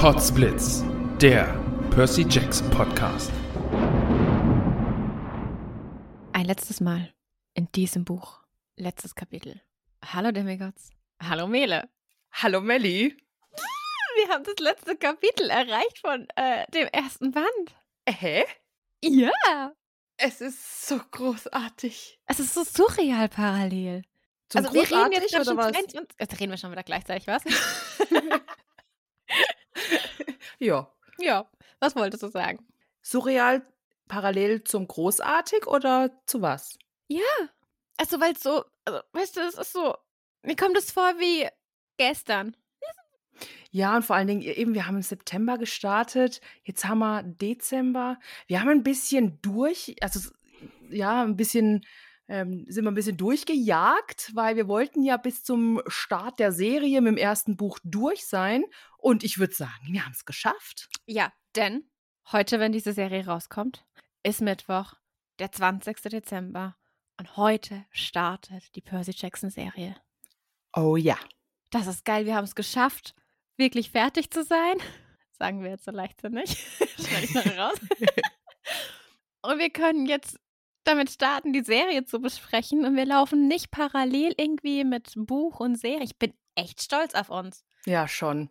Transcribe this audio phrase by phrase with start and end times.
[0.00, 0.82] Potsblitz,
[1.20, 1.44] der
[1.90, 3.30] Percy Jackson Podcast.
[6.32, 7.12] Ein letztes Mal
[7.52, 8.40] in diesem Buch.
[8.76, 9.60] Letztes Kapitel.
[10.02, 10.88] Hallo Demigods.
[11.22, 11.90] Hallo Mele.
[12.32, 13.14] Hallo Melli.
[14.14, 17.76] Wir haben das letzte Kapitel erreicht von äh, dem ersten Band.
[18.08, 18.46] Hä?
[19.04, 19.72] Ja.
[20.16, 22.18] Es ist so großartig.
[22.24, 24.04] Es ist so surreal parallel.
[24.48, 25.72] Zum also wir reden jetzt großartig, gerade oder schon was?
[25.72, 27.42] 22, jetzt reden wir schon wieder gleichzeitig, was?
[30.58, 30.92] Ja.
[31.18, 31.48] ja.
[31.78, 32.58] Was wolltest du sagen?
[33.02, 33.66] Surreal
[34.08, 36.78] parallel zum großartig oder zu was?
[37.08, 37.20] Ja.
[37.96, 39.94] Also weil es so, also, weißt du, es ist so,
[40.42, 41.48] mir kommt es vor wie
[41.96, 42.56] gestern.
[43.70, 48.18] Ja, und vor allen Dingen eben, wir haben im September gestartet, jetzt haben wir Dezember.
[48.48, 50.30] Wir haben ein bisschen durch, also
[50.88, 51.86] ja, ein bisschen
[52.30, 57.00] ähm, sind wir ein bisschen durchgejagt, weil wir wollten ja bis zum Start der Serie
[57.00, 58.62] mit dem ersten Buch durch sein.
[58.98, 60.88] Und ich würde sagen, wir haben es geschafft.
[61.06, 61.90] Ja, denn
[62.30, 63.84] heute, wenn diese Serie rauskommt,
[64.22, 64.94] ist Mittwoch,
[65.40, 66.00] der 20.
[66.02, 66.76] Dezember.
[67.18, 69.96] Und heute startet die Percy Jackson Serie.
[70.72, 71.18] Oh ja.
[71.70, 73.16] Das ist geil, wir haben es geschafft,
[73.56, 74.76] wirklich fertig zu sein.
[75.32, 76.50] Sagen wir jetzt so leichtsinnig.
[76.96, 77.80] Schneide ich noch raus.
[79.42, 80.38] Und wir können jetzt
[80.90, 82.84] damit starten, die Serie zu besprechen.
[82.84, 86.04] Und wir laufen nicht parallel irgendwie mit Buch und Serie.
[86.04, 87.64] Ich bin echt stolz auf uns.
[87.86, 88.50] Ja, schon.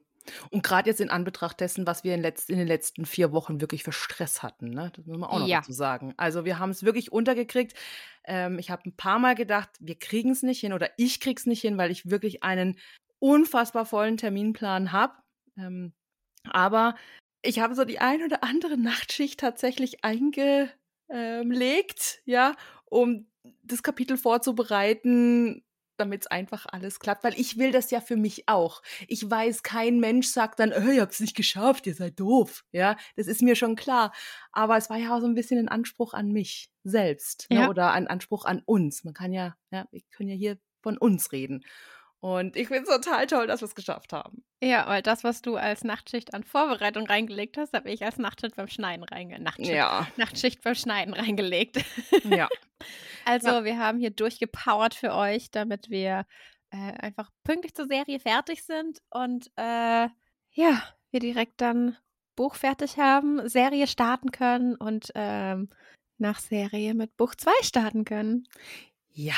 [0.51, 3.61] Und gerade jetzt in Anbetracht dessen, was wir in, letz in den letzten vier Wochen
[3.61, 4.91] wirklich für Stress hatten, ne?
[4.95, 5.59] das muss man auch noch Ja.
[5.59, 6.13] dazu sagen.
[6.17, 7.73] Also wir haben es wirklich untergekriegt.
[8.25, 11.45] Ähm, ich habe ein paar Mal gedacht, wir kriegen es nicht hin oder ich krieg's
[11.45, 12.77] nicht hin, weil ich wirklich einen
[13.19, 15.13] unfassbar vollen Terminplan habe.
[15.57, 15.93] Ähm,
[16.43, 16.95] aber
[17.41, 20.03] ich habe so die ein oder andere Nachtschicht tatsächlich
[21.09, 22.55] eingelegt, ja,
[22.85, 23.27] um
[23.63, 25.63] das Kapitel vorzubereiten,
[25.99, 28.81] damit es einfach alles klappt, weil ich will das ja für mich auch.
[29.07, 32.63] Ich weiß, kein Mensch sagt dann, äh, ihr habt es nicht geschafft, ihr seid doof.
[32.71, 34.13] Ja, das ist mir schon klar.
[34.51, 37.61] Aber es war ja auch so ein bisschen ein Anspruch an mich selbst ne?
[37.61, 37.69] Ja.
[37.69, 39.03] oder ein Anspruch an uns.
[39.03, 41.63] Man kann ja, ja, wir können ja hier von uns reden.
[42.21, 44.43] Und ich finde es total toll, dass wir es geschafft haben.
[44.61, 48.57] Ja, weil das, was du als Nachtschicht an Vorbereitung reingelegt hast, habe ich als Nachtschicht
[48.57, 49.43] beim Schneiden reingelegt.
[49.45, 51.77] Nachtschicht, Ja, Nachtschicht beim Schneiden reingelegt.
[52.25, 52.47] ja.
[53.25, 53.63] Also, Ja.
[53.65, 56.25] wir haben hier durchgepowert für euch, damit wir
[56.71, 60.07] äh, einfach pünktlich zur Serie fertig sind und äh,
[60.51, 61.97] ja, wir direkt dann
[62.35, 65.69] Buch fertig haben, Serie starten können und ähm,
[66.17, 68.47] nach Serie mit Buch 2 starten können.
[69.11, 69.35] Ja.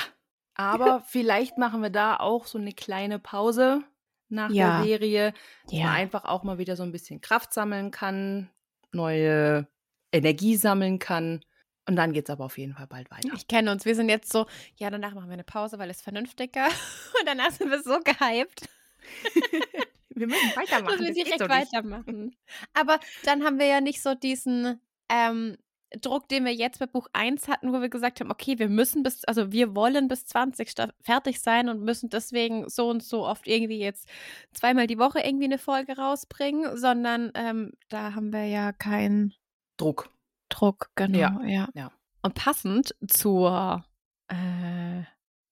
[0.62, 3.84] Aber vielleicht machen wir da auch so eine kleine Pause
[4.30, 4.78] nach Ja.
[4.78, 5.34] der Serie,
[5.66, 8.50] dass man einfach auch mal wieder so ein bisschen Kraft sammeln kann,
[8.92, 9.68] neue
[10.12, 11.44] Energie sammeln kann.
[11.88, 13.30] Und dann geht es aber auf jeden Fall bald weiter.
[13.36, 13.86] Ich kenne uns.
[13.86, 14.46] Wir sind jetzt so,
[14.78, 16.66] ja, danach machen wir eine Pause, weil es vernünftiger.
[17.20, 18.68] Und danach sind wir so gehypt,
[20.14, 21.00] Wir müssen weitermachen.
[21.00, 21.56] wir geht direkt so nicht.
[21.74, 22.36] weitermachen.
[22.74, 24.80] Aber dann haben wir ja nicht so diesen
[25.10, 25.58] ähm,
[26.00, 29.04] Druck, den wir jetzt bei Buch 1 hatten, wo wir gesagt haben, okay, wir müssen
[29.04, 33.26] bis, also wir wollen bis 20 sta- fertig sein und müssen deswegen so und so
[33.28, 34.08] oft irgendwie jetzt
[34.54, 39.34] zweimal die Woche irgendwie eine Folge rausbringen, sondern ähm, da haben wir ja keinen
[39.78, 40.10] Druck.
[40.50, 41.42] Druck, genau, Ja.
[41.46, 41.70] ja.
[41.74, 41.92] Ja.
[42.22, 43.84] Und passend zur
[44.30, 45.04] äh,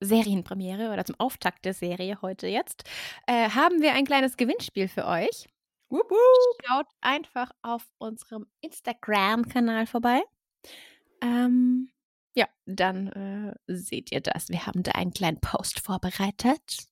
[0.02, 2.84] Serienpremiere oder zum Auftakt der Serie heute jetzt,
[3.28, 5.48] äh, haben wir ein kleines Gewinnspiel für euch.
[5.90, 6.66] Wupp, wupp.
[6.66, 10.22] Schaut einfach auf unserem Instagram-Kanal vorbei.
[11.22, 11.90] Ähm,
[12.36, 14.50] ja, dann äh, seht ihr das.
[14.50, 16.88] Wir haben da einen kleinen Post vorbereitet.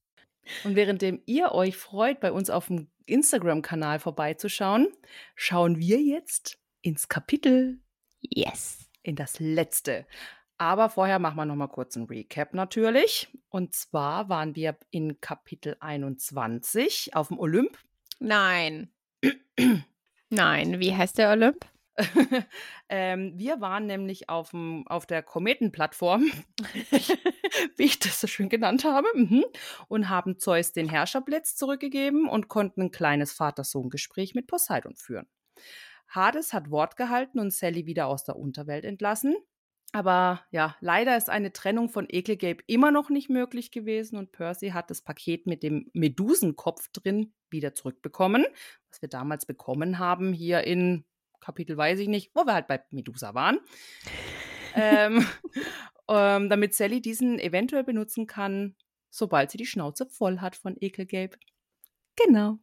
[0.64, 4.88] Und währenddem ihr euch freut, bei uns auf dem Instagram-Kanal vorbeizuschauen,
[5.36, 7.80] schauen wir jetzt ins Kapitel,
[8.22, 8.90] Yes.
[9.04, 10.06] in das letzte.
[10.58, 13.30] Aber vorher machen wir noch mal kurz einen Recap natürlich.
[13.50, 17.78] Und zwar waren wir in Kapitel 21 auf dem Olymp.
[18.20, 18.92] Nein.
[20.30, 21.66] Nein, wie heißt der Olymp?
[22.90, 26.32] ähm, wir waren nämlich auf, dem, auf der Kometenplattform,
[27.76, 29.46] wie ich das so schön genannt habe, mhm,
[29.88, 35.28] und haben Zeus den Herrscherblitz zurückgegeben und konnten ein kleines Vater-Sohn-Gespräch mit Poseidon führen.
[36.08, 39.36] Hades hat Wort gehalten und Sally wieder aus der Unterwelt entlassen.
[39.94, 44.70] Aber ja, leider ist eine Trennung von Ekelgabe immer noch nicht möglich gewesen und Percy
[44.70, 48.46] hat das Paket mit dem Medusenkopf drin wieder zurückbekommen,
[48.90, 51.06] was wir damals bekommen haben hier in
[51.40, 53.60] Kapitel weiß ich nicht, wo wir halt bei Medusa waren.
[54.76, 55.26] ähm,
[56.10, 58.76] ähm, damit Sally diesen eventuell benutzen kann,
[59.10, 61.38] sobald sie die Schnauze voll hat von Ekelgabe.
[62.16, 62.60] Genau.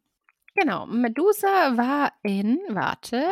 [0.56, 3.24] Genau, Medusa war in, warte,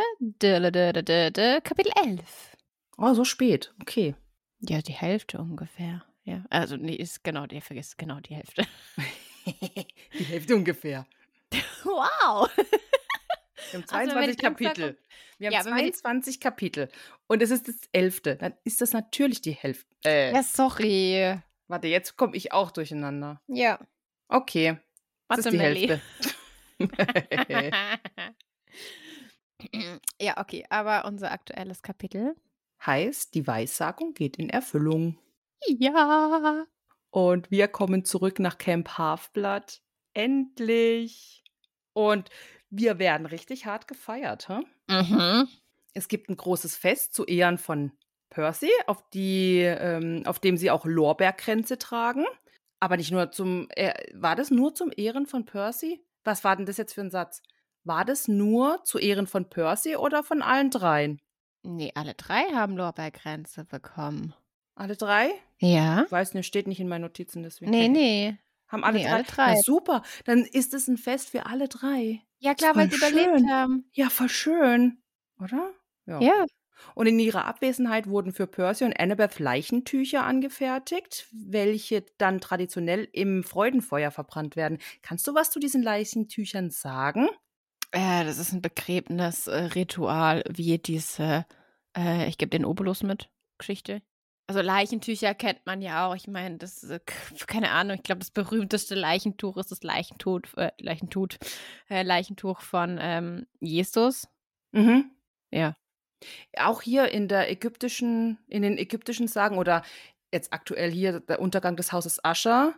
[1.61, 2.52] Kapitel 11.
[2.97, 3.73] Oh, so spät.
[3.81, 4.15] Okay.
[4.61, 6.05] Ja, die Hälfte ungefähr.
[6.25, 8.65] Ja, also nee, ist genau, der vergisst genau die Hälfte.
[10.19, 11.07] die Hälfte ungefähr.
[11.85, 12.49] Wow!
[12.57, 14.99] Wir haben Also, wenn 22 die Anzahl Kapitel.
[15.39, 16.89] Wir haben Ja, wenn wir die- 22 Kapitel.
[17.27, 18.37] Und es ist das elfte.
[18.37, 19.89] Dann ist das natürlich die Hälfte.
[20.05, 21.39] Äh, Ja, sorry.
[21.67, 23.41] Warte, jetzt komme ich auch durcheinander.
[23.49, 23.81] Ja.
[24.29, 24.79] Okay.
[25.27, 25.89] Warte, ist die Melli.
[25.89, 26.03] Hälfte.
[30.21, 32.37] ja, okay, aber unser aktuelles Kapitel.
[32.87, 35.19] Heißt, die Weissagung geht in Erfüllung.
[35.67, 36.65] Ja.
[37.11, 39.81] Und wir kommen zurück nach Camp Halfblood.
[40.15, 41.45] Endlich.
[41.93, 42.31] Und
[42.71, 44.49] wir werden richtig hart gefeiert.
[44.49, 44.61] Hä?
[44.89, 45.49] Mhm.
[45.95, 47.93] Es gibt ein großes Fest zu Ehren von
[48.31, 52.25] Percy, auf, die, ähm, auf dem sie auch Lorbeerkränze tragen.
[52.81, 53.69] Aber nicht nur zum.
[53.77, 56.03] Äh, war das nur zum Ehren von Percy?
[56.25, 57.43] Was war denn das jetzt für ein Satz?
[57.85, 61.21] War das nur zu Ehren von Percy oder von allen dreien?
[61.63, 64.35] Nee, alle drei haben Lorbeerkränze bekommen.
[64.75, 65.31] Alle drei?
[65.59, 66.03] Ja?
[66.05, 67.71] Ich weiß nicht, steht nicht in meinen Notizen deswegen.
[67.71, 68.37] Nee, nee.
[68.69, 69.13] Haben alle Nee, drei?
[69.13, 69.55] alle drei.
[69.55, 72.23] Na, super, dann ist es ein Fest für alle drei.
[72.39, 73.85] Ja, klar, weil sie überlebt haben.
[73.93, 75.03] Ja, voll schön,
[75.39, 75.71] oder?
[76.07, 76.47] Ja.
[76.97, 83.45] Und in ihrer Abwesenheit wurden für Percy und Annabeth Leichentücher angefertigt, welche dann traditionell im
[83.45, 84.79] Freudenfeuer verbrannt werden.
[85.03, 87.29] Kannst du was zu diesen Leichentüchern sagen?
[87.93, 91.47] Äh, das ist ein Begräbnisritual, wie diese,
[91.97, 94.03] äh, ich gebe den Obolus mit, Geschichte.
[94.49, 96.17] Also Leichentücher kennt man ja auch.
[96.17, 97.15] Ich meine, das, äh, k-
[97.47, 101.29] keine Ahnung, ich glaube, das berühmteste Leichentuch ist das Leichentuch, äh, Leichentuch,
[101.89, 104.27] äh, Leichentuch von ähm, Jesus.
[104.73, 105.11] Mhm.
[105.51, 105.77] Ja.
[106.57, 109.83] Auch hier in der ägyptischen, in den ägyptischen Sagen oder
[110.33, 112.75] jetzt aktuell hier der Untergang des Hauses Ascher,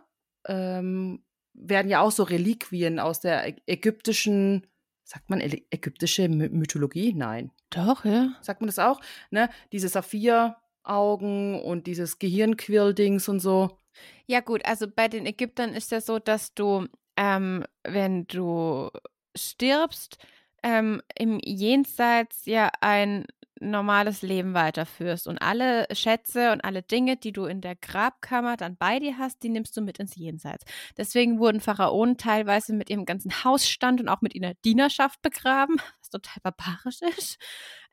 [0.47, 1.23] ähm,
[1.53, 4.67] werden ja auch so Reliquien aus der ägyptischen,
[5.05, 7.13] sagt man ägyptische My Mythologie?
[7.13, 7.51] Nein.
[7.69, 8.35] Doch, ja.
[8.41, 8.99] Sagt man das auch?
[9.29, 9.49] Ne?
[9.71, 13.79] Diese Saphiraugen und dieses Gehirnquill-Dings und so.
[14.25, 18.89] Ja, gut, also bei den Ägyptern ist ja so, dass du, ähm, wenn du
[19.35, 20.17] stirbst,
[20.63, 23.25] ähm, im Jenseits ja ein
[23.59, 25.27] normales Leben weiterführst.
[25.27, 29.43] Und alle Schätze und alle Dinge, die du in der Grabkammer dann bei dir hast,
[29.43, 30.65] die nimmst du mit ins Jenseits.
[30.97, 36.09] Deswegen wurden Pharaonen teilweise mit ihrem ganzen Hausstand und auch mit ihrer Dienerschaft begraben, was
[36.09, 37.37] total barbarisch ist.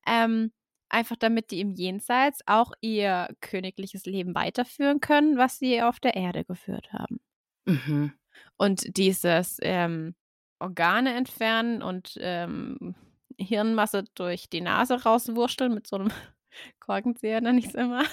[0.07, 0.52] Ähm,
[0.88, 6.14] einfach damit die im Jenseits auch ihr königliches Leben weiterführen können, was sie auf der
[6.14, 7.21] Erde geführt haben.
[7.64, 8.12] Mhm.
[8.57, 10.14] Und dieses ähm,
[10.59, 12.95] Organe entfernen und ähm,
[13.42, 16.11] Hirnmasse durch die Nase rauswurschteln mit so einem
[16.80, 18.04] Korkenzieher, nenne ich es immer.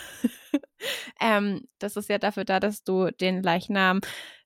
[1.21, 4.01] ähm, das ist ja dafür da, dass du den Leichnam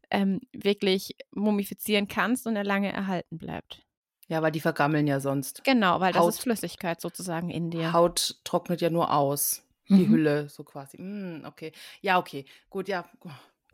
[0.09, 3.81] ähm, wirklich mumifizieren kannst und er lange erhalten bleibt.
[4.27, 5.63] Ja, weil die vergammeln ja sonst.
[5.63, 7.93] Genau, weil das Haut- ist Flüssigkeit sozusagen in dir.
[7.93, 9.67] Haut trocknet ja nur aus.
[9.89, 10.09] Die Mhm.
[10.11, 10.99] Hülle, so quasi.
[11.01, 11.73] Mm, okay.
[12.01, 12.45] Ja, okay.
[12.69, 13.03] Gut, ja.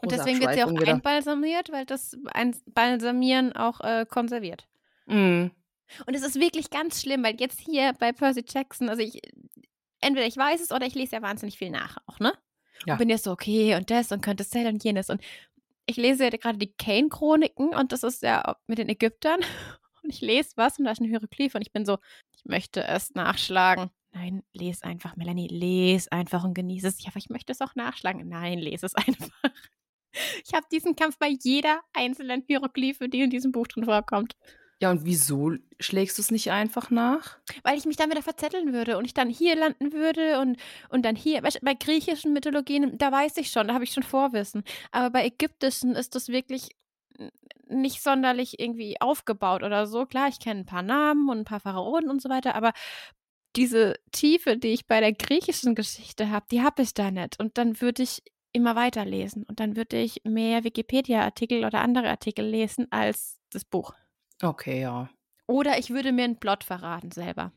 [0.01, 0.93] Und deswegen wird sie auch wieder.
[0.93, 4.67] einbalsamiert, weil das Einbalsamieren auch äh, konserviert.
[5.05, 5.47] Mm.
[6.05, 9.21] Und es ist wirklich ganz schlimm, weil jetzt hier bei Percy Jackson, also ich,
[10.01, 12.33] entweder ich weiß es oder ich lese ja wahnsinnig viel nach auch, ne?
[12.85, 12.93] Ja.
[12.93, 15.09] Und bin jetzt so, okay, und das und könnte das und jenes.
[15.09, 15.21] Und
[15.85, 19.39] ich lese ja gerade die Kane-Chroniken und das ist ja mit den Ägyptern.
[20.01, 21.97] Und ich lese was und da ist ein Hieroglyph und ich bin so,
[22.33, 23.89] ich möchte es nachschlagen.
[24.13, 27.03] Nein, les einfach, Melanie, les einfach und genieße es.
[27.03, 28.27] Ja, aber ich möchte es auch nachschlagen.
[28.29, 29.51] Nein, lese es einfach.
[30.45, 34.37] Ich habe diesen Kampf bei jeder einzelnen Hieroglyphe, die in diesem Buch drin vorkommt.
[34.81, 37.37] Ja, und wieso schlägst du es nicht einfach nach?
[37.63, 40.57] Weil ich mich dann wieder verzetteln würde und ich dann hier landen würde und,
[40.89, 41.43] und dann hier.
[41.43, 44.63] Weißt, bei griechischen Mythologien, da weiß ich schon, da habe ich schon Vorwissen.
[44.91, 46.69] Aber bei ägyptischen ist das wirklich
[47.67, 50.05] nicht sonderlich irgendwie aufgebaut oder so.
[50.05, 52.71] Klar, ich kenne ein paar Namen und ein paar Pharaonen und so weiter, aber
[53.55, 57.39] diese Tiefe, die ich bei der griechischen Geschichte habe, die habe ich da nicht.
[57.39, 62.45] Und dann würde ich immer weiterlesen und dann würde ich mehr Wikipedia-Artikel oder andere Artikel
[62.45, 63.93] lesen als das Buch.
[64.41, 65.09] Okay, ja.
[65.47, 67.51] Oder ich würde mir einen Plot verraten selber.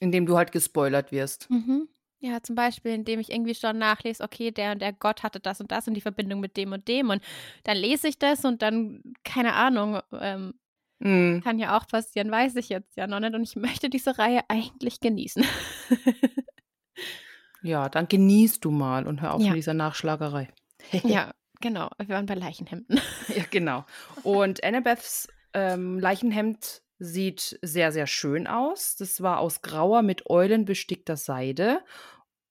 [0.00, 1.48] Indem du halt gespoilert wirst.
[1.50, 1.88] Mhm.
[2.18, 5.60] Ja, zum Beispiel, indem ich irgendwie schon nachlese, okay, der und der Gott hatte das
[5.60, 7.10] und das und die Verbindung mit dem und dem.
[7.10, 7.22] Und
[7.64, 10.54] dann lese ich das und dann, keine Ahnung, ähm,
[10.98, 11.42] Mhm.
[11.44, 13.34] kann ja auch passieren, weiß ich jetzt ja noch nicht.
[13.34, 15.44] Und ich möchte diese Reihe eigentlich genießen.
[17.62, 19.48] Ja, dann genießt du mal und hör auf Ja.
[19.48, 20.48] mit dieser Nachschlagerei.
[21.02, 21.90] ja, genau.
[21.98, 23.00] Wir waren bei Leichenhemden.
[23.34, 23.84] Ja, genau.
[24.22, 28.96] Und Annabeths ähm, Leichenhemd sieht sehr, sehr schön aus.
[28.96, 31.82] Das war aus grauer, mit Eulen bestickter Seide.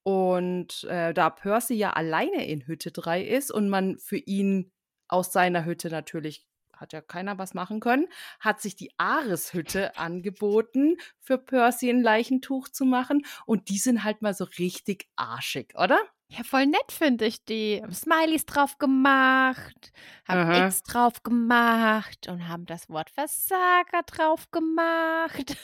[0.02, 4.72] Und äh, da Percy ja alleine in Hütte 3 ist und man für ihn
[5.08, 8.06] aus seiner Hütte natürlich hat ja keiner was machen können,
[8.38, 13.24] hat sich die Ares-Hütte angeboten, für Percy ein Leichentuch zu machen.
[13.46, 15.98] Und die sind halt mal so richtig arschig, oder?
[16.28, 17.80] Ja, voll nett finde ich die.
[17.82, 19.92] Haben Smileys drauf gemacht,
[20.26, 20.66] haben Aha.
[20.66, 25.56] X drauf gemacht und haben das Wort Versager drauf gemacht.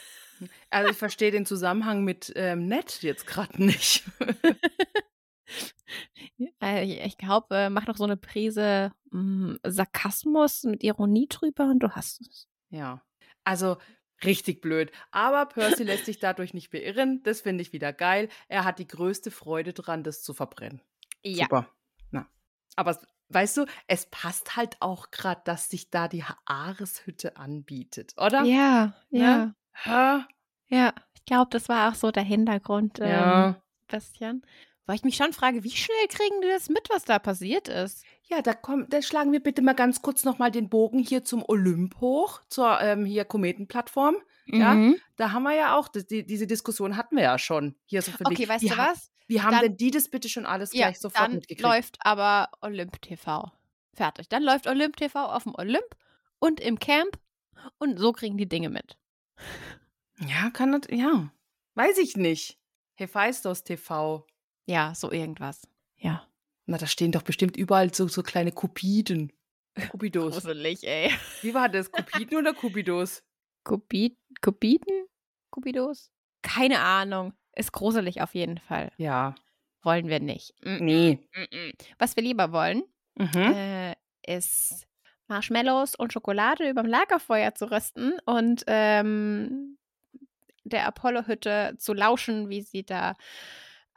[0.71, 4.05] Also ich verstehe den Zusammenhang mit ähm, nett jetzt gerade nicht.
[6.61, 11.91] Ich glaube, äh, mach noch so eine Prise mh, Sarkasmus mit Ironie drüber und du
[11.91, 12.49] hast es.
[12.71, 13.03] Ja,
[13.45, 13.77] also
[14.25, 14.91] richtig blöd.
[15.11, 17.23] Aber Percy lässt sich dadurch nicht beirren.
[17.23, 18.29] Das finde ich wieder geil.
[18.49, 20.81] Er hat die größte Freude dran, das zu verbrennen.
[21.23, 21.45] Ja.
[21.45, 21.69] Super.
[22.11, 22.27] Na.
[22.77, 22.99] Aber
[23.29, 28.43] weißt du, es passt halt auch gerade, dass sich da die Ares-Hütte anbietet, oder?
[28.45, 29.55] Ja, ja, Ne?
[29.73, 30.25] Hä?
[30.75, 30.93] ja.
[31.15, 32.99] Ich glaube, das war auch so der Hintergrund.
[33.01, 33.63] Ähm, Ja.
[33.87, 34.45] bisschen.
[34.87, 38.05] Weil ich mich schon frage, wie schnell kriegen die das mit, was da passiert ist?
[38.25, 41.45] Ja, da, komm, da schlagen wir bitte mal ganz kurz nochmal den Bogen hier zum
[41.47, 44.17] Olymp hoch, zur ähm, hier Kometenplattform.
[44.47, 44.97] Ja, Mhm.
[45.17, 47.77] Da haben wir ja auch, die, diese Diskussion hatten wir ja schon.
[47.87, 49.13] Hier so wegen, Okay, weißt wie du was?
[49.29, 51.63] Wie haben Dann- denn die das bitte schon alles Ja, gleich sofort dann mitgekriegt?
[51.63, 53.53] läuft aber Olymp TV.
[53.95, 54.29] Fertig.
[54.31, 55.87] Dann läuft Olymp TV auf dem Olymp
[56.41, 57.19] und im Camp
[57.79, 58.97] und so kriegen die Dinge mit.
[60.19, 61.31] Ja, kann das, ja.
[61.75, 62.59] Weiß ich nicht.
[62.95, 64.27] Hephaistos TV.
[64.67, 65.67] Ja, so irgendwas.
[65.97, 66.27] Ja.
[66.67, 69.33] Na, da stehen doch bestimmt überall so, so kleine Kupiden.
[69.91, 70.35] Kupidos.
[70.35, 71.11] Gruselig, ey.
[71.41, 71.91] Wie war das?
[71.91, 73.23] Kupiden oder Kupidos?
[73.65, 75.07] Kubit, Kubiten?
[75.51, 76.11] Kubidos?
[76.43, 77.33] Keine Ahnung.
[77.55, 78.93] Ist gruselig auf jeden Fall.
[78.97, 79.35] Ja.
[79.83, 80.55] Wollen wir nicht.
[80.65, 81.19] Mm, Nee.
[81.99, 82.83] Was wir lieber wollen,
[83.17, 83.53] Mhm.
[83.55, 83.95] äh,
[84.27, 84.87] ist
[85.29, 89.79] Marshmallows und Schokolade überm Lagerfeuer zu rösten und ähm,
[90.65, 93.17] der Apollo-Hütte zu lauschen, wie sie da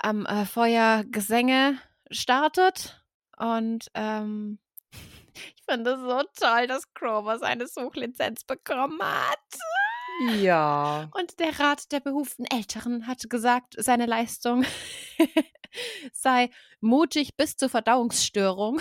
[0.05, 1.79] am äh, Feuer Gesänge
[2.11, 3.03] startet.
[3.37, 4.59] Und ähm,
[5.33, 10.39] ich finde es so toll, dass Grover seine Suchlizenz bekommen hat.
[10.39, 11.09] Ja.
[11.19, 14.63] Und der Rat der behuften Älteren hat gesagt, seine Leistung
[16.13, 18.79] sei mutig bis zur Verdauungsstörung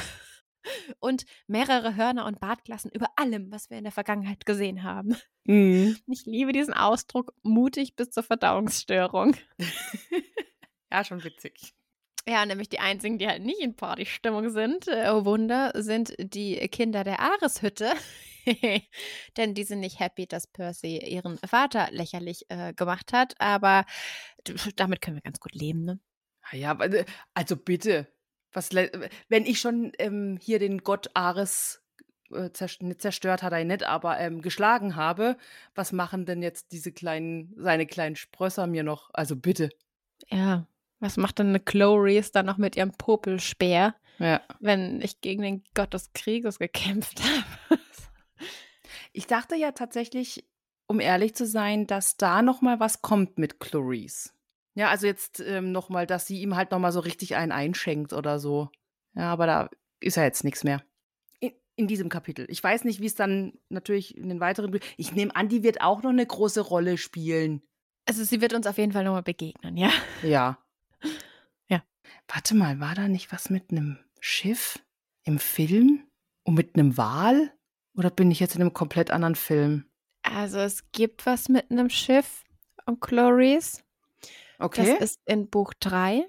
[1.01, 5.17] und mehrere Hörner und Bartglassen über allem, was wir in der Vergangenheit gesehen haben.
[5.45, 5.97] Mhm.
[6.07, 9.37] Ich liebe diesen Ausdruck, mutig bis zur Verdauungsstörung.
[10.95, 11.75] Ja, schon witzig.
[12.25, 16.57] Ja, nämlich die einzigen, die halt nicht in Partystimmung sind, äh, oh Wunder, sind die
[16.69, 17.93] Kinder der Areshütte.
[19.37, 23.35] Denn die sind nicht happy, dass Percy ihren Vater lächerlich äh, gemacht hat.
[23.41, 23.87] Aber
[24.77, 25.99] damit können wir ganz gut leben, ne?
[26.43, 28.07] Ah Ja, äh, also bitte.
[28.53, 31.83] Was, wenn ich schon ähm, hier den Gott Ares
[32.31, 35.37] äh, zerstört hat er nicht, aber ähm, geschlagen habe,
[35.75, 39.11] was machen denn jetzt diese kleinen, seine kleinen Sprösser mir noch?
[39.13, 39.71] Also bitte.
[40.31, 40.69] Ja.
[41.05, 44.41] Was macht denn eine Chloris dann noch mit ihrem Popelspeer, Ja.
[44.61, 47.21] wenn ich gegen den Gott des Krieges gekämpft
[47.69, 47.81] habe?
[49.13, 50.47] Ich dachte ja tatsächlich,
[50.87, 54.33] um ehrlich zu sein, dass da noch mal was kommt mit Clarice.
[54.75, 57.53] Ja, also jetzt ähm, noch mal, dass sie ihm halt noch mal so richtig einen
[57.53, 58.71] einschenkt oder so.
[59.15, 59.69] Ja, aber da
[60.01, 60.83] ist ja jetzt nichts mehr.
[61.39, 62.47] In, in diesem Kapitel.
[62.49, 64.81] Ich weiß nicht, wie es dann natürlich in den weiteren.
[64.97, 67.61] Ich nehme an, die wird auch noch eine große Rolle spielen.
[68.07, 69.91] Also sie wird uns auf jeden Fall nochmal begegnen, ja?
[70.23, 70.59] Ja.
[71.69, 71.83] Ja.
[72.29, 74.79] Warte mal, war da nicht was mit einem Schiff
[75.25, 76.05] im Film?
[76.45, 77.53] Und mit einem Wal?
[77.97, 79.87] Oder bin ich jetzt in einem komplett anderen Film?
[80.23, 82.45] Also es gibt was mit einem Schiff
[82.87, 83.83] und Chloris.
[84.59, 84.97] Okay.
[84.99, 86.27] Das ist in Buch 3.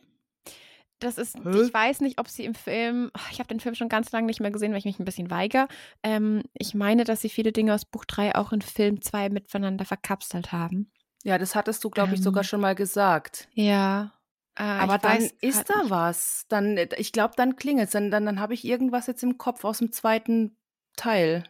[0.99, 4.11] Das ist, ich weiß nicht, ob sie im Film, ich habe den Film schon ganz
[4.13, 5.67] lange nicht mehr gesehen, weil ich mich ein bisschen weigere.
[6.03, 9.83] Ähm, ich meine, dass sie viele Dinge aus Buch 3 auch in Film 2 miteinander
[9.83, 10.91] verkapselt haben.
[11.23, 13.49] Ja, das hattest du, glaube ich, sogar Ähm, schon mal gesagt.
[13.53, 14.13] Ja.
[14.57, 15.91] Äh, Aber dann weiß ist da nicht.
[15.91, 16.45] was.
[16.49, 17.91] Dann, äh, ich glaube, dann klingelt es.
[17.91, 20.57] Dann, dann, dann habe ich irgendwas jetzt im Kopf aus dem zweiten
[20.95, 21.43] Teil.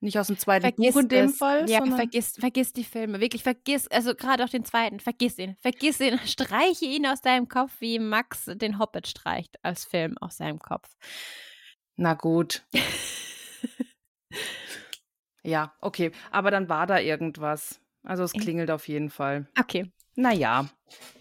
[0.00, 1.38] Nicht aus dem zweiten Vergiss Buch in dem es.
[1.38, 3.20] Fall, Ja, vergiss, vergiss die Filme.
[3.20, 5.56] Wirklich, vergiss, also gerade auch den zweiten, vergiss ihn.
[5.60, 10.38] Vergiss ihn, streiche ihn aus deinem Kopf, wie Max den Hobbit streicht als Film aus
[10.38, 10.88] seinem Kopf.
[11.96, 12.64] Na gut.
[15.44, 16.12] Ja, okay.
[16.30, 17.80] Aber dann war da irgendwas.
[18.04, 19.48] Also es klingelt auf jeden Fall.
[19.58, 19.90] Okay.
[20.14, 20.68] Naja.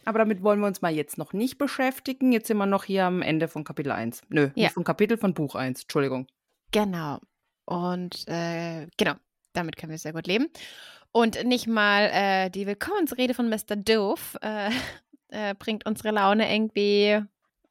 [0.06, 2.32] Aber damit wollen wir uns mal jetzt noch nicht beschäftigen.
[2.32, 4.24] Jetzt sind wir noch hier am Ende von Kapitel 1.
[4.30, 4.66] Nö, Ja.
[4.66, 5.84] nicht von Kapitel, von Buch 1.
[5.84, 6.28] Entschuldigung.
[6.72, 7.20] Genau.
[7.66, 9.14] Und äh, genau,
[9.54, 10.50] damit können wir sehr gut leben.
[11.14, 13.76] Und nicht mal äh, die Willkommensrede von Mr.
[13.78, 14.70] Doof äh,
[15.30, 17.22] äh, bringt unsere Laune irgendwie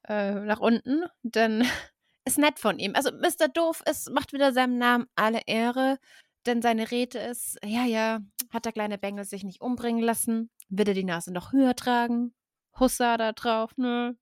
[0.07, 1.63] äh, nach unten, denn
[2.25, 2.93] ist nett von ihm.
[2.95, 3.47] Also Mr.
[3.47, 5.97] Doof ist, macht wieder seinem Namen alle Ehre,
[6.45, 8.19] denn seine Rede ist, ja, ja,
[8.51, 12.33] hat der kleine Bengel sich nicht umbringen lassen, wird er die Nase noch höher tragen,
[12.79, 14.15] Hussa da drauf, ne?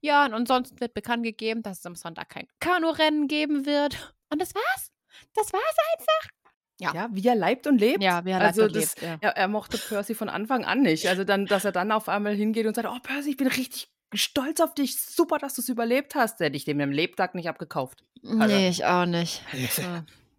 [0.00, 4.14] Ja, und ansonsten wird bekannt gegeben, dass es am Sonntag kein Kanurennen geben wird.
[4.30, 4.92] Und das war's.
[5.34, 6.30] Das war's einfach.
[6.80, 6.94] Ja.
[6.94, 8.02] Ja, wie er leibt und lebt.
[8.02, 9.18] Ja, wie er also leibt und das, lebt, ja.
[9.20, 11.08] Er, er mochte Percy von Anfang an nicht.
[11.08, 13.90] Also dann, dass er dann auf einmal hingeht und sagt, oh Percy, ich bin richtig
[14.14, 15.00] stolz auf dich.
[15.00, 16.40] Super, dass du es überlebt hast.
[16.40, 18.04] Hätte ich dem im Lebtag nicht abgekauft.
[18.22, 19.42] Also- Nee, ich auch nicht.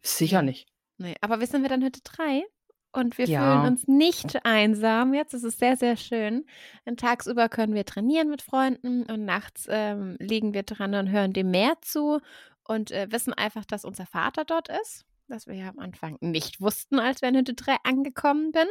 [0.03, 0.67] Sicher nicht.
[0.97, 1.15] nee.
[1.21, 2.43] Aber wir sind wir dann heute drei
[2.93, 3.41] und wir Ja.
[3.61, 5.33] fühlen uns nicht einsam jetzt.
[5.33, 6.45] Das ist sehr, sehr schön.
[6.85, 11.33] Und tagsüber können wir trainieren mit Freunden und nachts ähm, liegen wir dran und hören
[11.33, 12.19] dem Meer zu
[12.65, 15.05] und äh, wissen einfach, dass unser Vater dort ist.
[15.27, 18.67] Was wir ja am Anfang nicht wussten, als wir in Hütte 3 angekommen bin.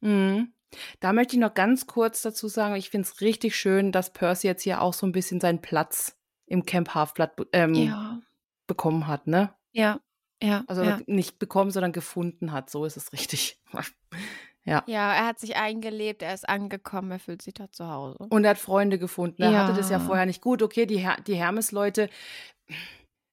[0.00, 0.52] Mhm.
[1.00, 4.46] Da möchte ich noch ganz kurz dazu sagen, ich finde es richtig schön, dass Percy
[4.48, 8.20] jetzt hier auch so ein bisschen seinen Platz im Camp Halfblood be- ähm, Ja,
[8.66, 9.52] bekommen hat, ne?
[9.72, 10.00] ja,
[10.42, 10.64] ja.
[10.66, 10.98] Also ja.
[11.06, 12.70] nicht bekommen, sondern gefunden hat.
[12.70, 13.60] So ist es richtig.
[14.64, 14.82] ja.
[14.86, 18.18] Ja, er hat sich eingelebt, er ist angekommen, er fühlt sich da zu Hause.
[18.30, 19.42] Und er hat Freunde gefunden.
[19.42, 20.04] Er hatte das ja Ja.
[20.04, 20.62] vorher nicht gut.
[20.62, 22.08] Okay, die, Her die Hermes-Leute,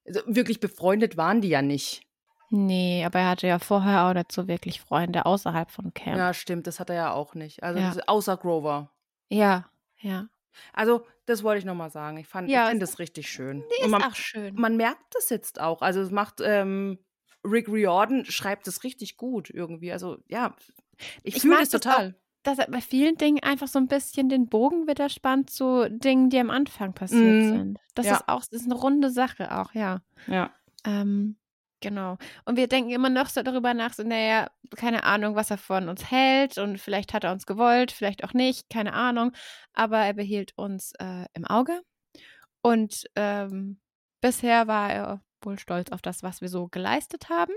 [0.06, 2.02] also wirklich befreundet waren die ja nicht.
[2.50, 6.16] Nee, aber er hatte ja vorher auch nicht so wirklich Freunde außerhalb von Camp.
[6.16, 7.62] Ja, stimmt, das hat er ja auch nicht.
[7.62, 7.94] Also Ja.
[8.06, 8.90] außer Grover.
[9.30, 10.28] Ja, ja.
[10.72, 12.16] Also, das wollte ich nochmal sagen.
[12.16, 13.58] Ich fand Ja, ich find es- das richtig schön.
[13.58, 14.54] Nee, Und ist man, auch schön.
[14.54, 15.82] man merkt das jetzt auch.
[15.82, 16.98] Also, es macht ähm,
[17.50, 19.92] Rick Riordan schreibt es richtig gut irgendwie.
[19.92, 20.54] Also, ja,
[21.22, 22.14] ich, Ich fühle das das total.
[22.42, 26.30] dass er bei vielen Dingen einfach so ein bisschen den Bogen wieder spannt zu Dingen,
[26.30, 27.42] die am Anfang passiert Mhm.
[27.52, 27.78] sind.
[27.94, 28.14] Das Ja.
[28.16, 30.02] ist auch, das ist eine runde Sache auch, ja.
[30.26, 30.50] Ja.
[30.86, 31.36] Ähm,
[31.80, 32.16] genau.
[32.44, 35.88] Und wir denken immer noch so darüber nach, so, naja, keine Ahnung, was er von
[35.88, 39.32] uns hält und vielleicht hat er uns gewollt, vielleicht auch nicht, keine Ahnung.
[39.74, 41.80] Aber er behielt uns äh, im Auge
[42.62, 43.80] und ähm,
[44.20, 47.52] bisher war er wohl stolz auf das, was wir so geleistet haben.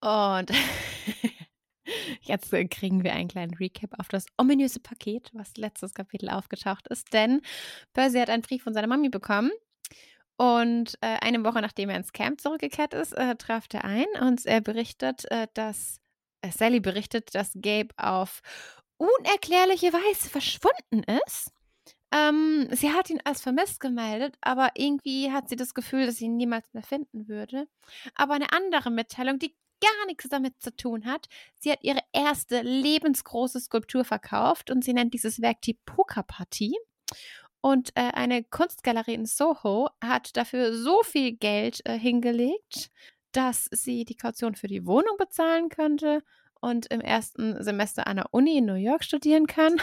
[0.00, 0.50] Und
[2.22, 6.88] jetzt äh, kriegen wir einen kleinen Recap auf das ominöse Paket, was letztes Kapitel aufgetaucht
[6.88, 7.12] ist.
[7.12, 7.42] Denn
[7.92, 9.50] Percy hat einen Brief von seiner Mami bekommen.
[10.36, 14.46] Und äh, eine Woche nachdem er ins Camp zurückgekehrt ist, äh, traf er ein und
[14.46, 16.00] er berichtet, äh, dass
[16.40, 18.40] äh, Sally berichtet, dass Gabe auf
[18.96, 21.52] unerklärliche Weise verschwunden ist.
[22.12, 26.24] Ähm, sie hat ihn als vermisst gemeldet, aber irgendwie hat sie das Gefühl, dass sie
[26.24, 27.68] ihn niemals mehr finden würde.
[28.14, 31.28] Aber eine andere Mitteilung, die gar nichts damit zu tun hat.
[31.58, 36.76] Sie hat ihre erste lebensgroße Skulptur verkauft und sie nennt dieses Werk die Pokerpartie.
[37.62, 42.90] Und äh, eine Kunstgalerie in Soho hat dafür so viel Geld äh, hingelegt,
[43.32, 46.22] dass sie die Kaution für die Wohnung bezahlen könnte
[46.60, 49.80] und im ersten Semester an der Uni in New York studieren kann.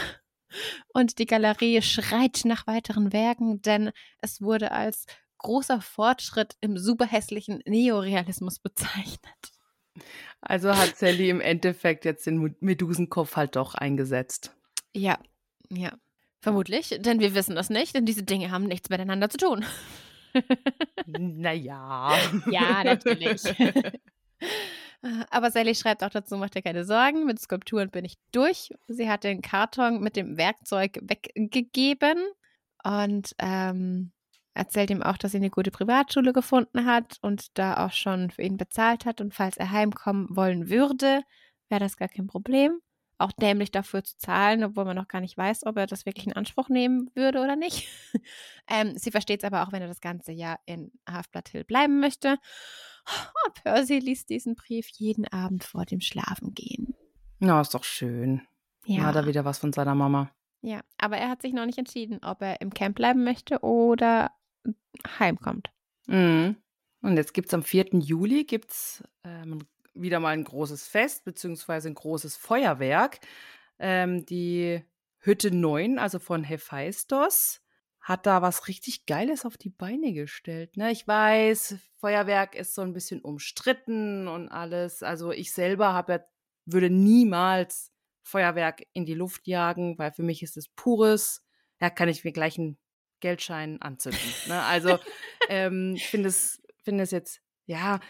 [0.88, 5.06] Und die Galerie schreit nach weiteren Werken, denn es wurde als
[5.38, 9.52] großer Fortschritt im superhässlichen Neorealismus bezeichnet.
[10.40, 14.54] Also hat Sally im Endeffekt jetzt den Medusenkopf halt doch eingesetzt.
[14.94, 15.18] Ja,
[15.70, 15.92] ja.
[16.40, 19.64] Vermutlich, denn wir wissen das nicht, denn diese Dinge haben nichts miteinander zu tun.
[21.06, 22.16] naja.
[22.48, 23.42] Ja, natürlich.
[25.30, 28.70] Aber Sally schreibt auch dazu, macht dir keine Sorgen, mit Skulpturen bin ich durch.
[28.88, 32.18] Sie hat den Karton mit dem Werkzeug weggegeben
[32.82, 34.12] und ähm,
[34.54, 38.42] erzählt ihm auch, dass sie eine gute Privatschule gefunden hat und da auch schon für
[38.42, 39.20] ihn bezahlt hat.
[39.20, 41.22] Und falls er heimkommen wollen würde,
[41.68, 42.80] wäre das gar kein Problem.
[43.18, 46.26] Auch dämlich dafür zu zahlen, obwohl man noch gar nicht weiß, ob er das wirklich
[46.26, 47.88] in Anspruch nehmen würde oder nicht.
[48.68, 52.00] ähm, sie versteht es aber auch, wenn er das ganze Jahr in Half-Blood Hill bleiben
[52.00, 52.38] möchte.
[53.08, 56.94] Oh, Percy liest diesen Brief jeden Abend vor dem Schlafengehen.
[57.38, 58.42] Na, ist doch schön.
[58.84, 59.02] Ja.
[59.02, 60.30] Hat er wieder was von seiner Mama.
[60.60, 64.32] Ja, aber er hat sich noch nicht entschieden, ob er im Camp bleiben möchte oder
[65.18, 65.70] heimkommt.
[66.06, 66.56] Mhm.
[67.00, 67.90] Und jetzt gibt es am 4.
[68.00, 73.20] Juli gibt's, ähm, wieder mal ein großes Fest, beziehungsweise ein großes Feuerwerk.
[73.78, 74.82] Ähm, die
[75.18, 77.60] Hütte 9, also von Hephaistos,
[78.08, 80.78] hat da was richtig Geiles auf die Beine gestellt.
[80.78, 80.90] Ne?
[80.90, 85.02] Ich weiß, Feuerwerk ist so ein bisschen umstritten und alles.
[85.02, 86.24] Also ich selber habe
[86.64, 87.92] würde niemals
[88.22, 91.44] Feuerwerk in die Luft jagen, weil für mich ist es pures,
[91.82, 92.78] ja, kann ich mir gleich einen
[93.20, 94.20] Geldschein anzünden.
[94.46, 94.62] Ne?
[94.62, 94.98] Also
[95.50, 98.00] ähm, ich finde es, finde es jetzt, ja,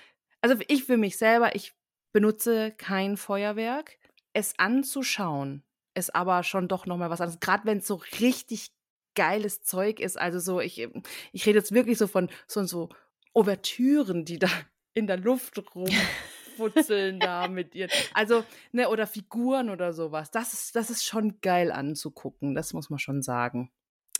[0.41, 1.75] also ich für mich selber, ich
[2.13, 3.99] benutze kein Feuerwerk.
[4.33, 7.41] Es anzuschauen ist aber schon doch nochmal was anderes.
[7.41, 8.71] Gerade wenn es so richtig
[9.19, 10.19] geiles Zeug ist.
[10.19, 10.87] Also so, ich,
[11.33, 12.89] ich rede jetzt wirklich so von so, so
[13.35, 14.49] Ouvertüren, die da
[14.95, 17.89] in der Luft rumfutzeln da mit ihr.
[18.15, 20.31] Also, ne, oder Figuren oder sowas.
[20.31, 23.71] Das ist, das ist schon geil anzugucken, das muss man schon sagen.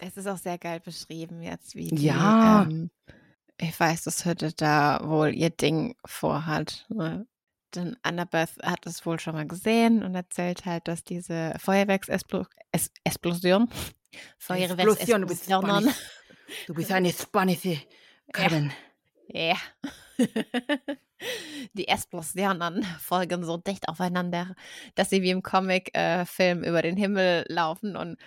[0.01, 2.63] Es ist auch sehr geil beschrieben jetzt, wie die, Ja.
[2.63, 2.91] ähm,
[3.61, 6.87] ich weiß, dass Hütte da wohl ihr Ding vorhat.
[6.89, 7.27] Ne?
[7.75, 13.69] Denn Annabeth hat es wohl schon mal gesehen und erzählt halt, dass diese Feuerwerksexplosion,
[14.49, 15.95] Explosion, du bist Spanisch.
[16.67, 17.81] Du bist eine spanische
[18.33, 18.73] Carmen.
[19.29, 19.57] ja,
[21.75, 24.55] die Explosionen folgen so dicht aufeinander,
[24.95, 28.19] dass sie wie im Comic-Film über den Himmel laufen und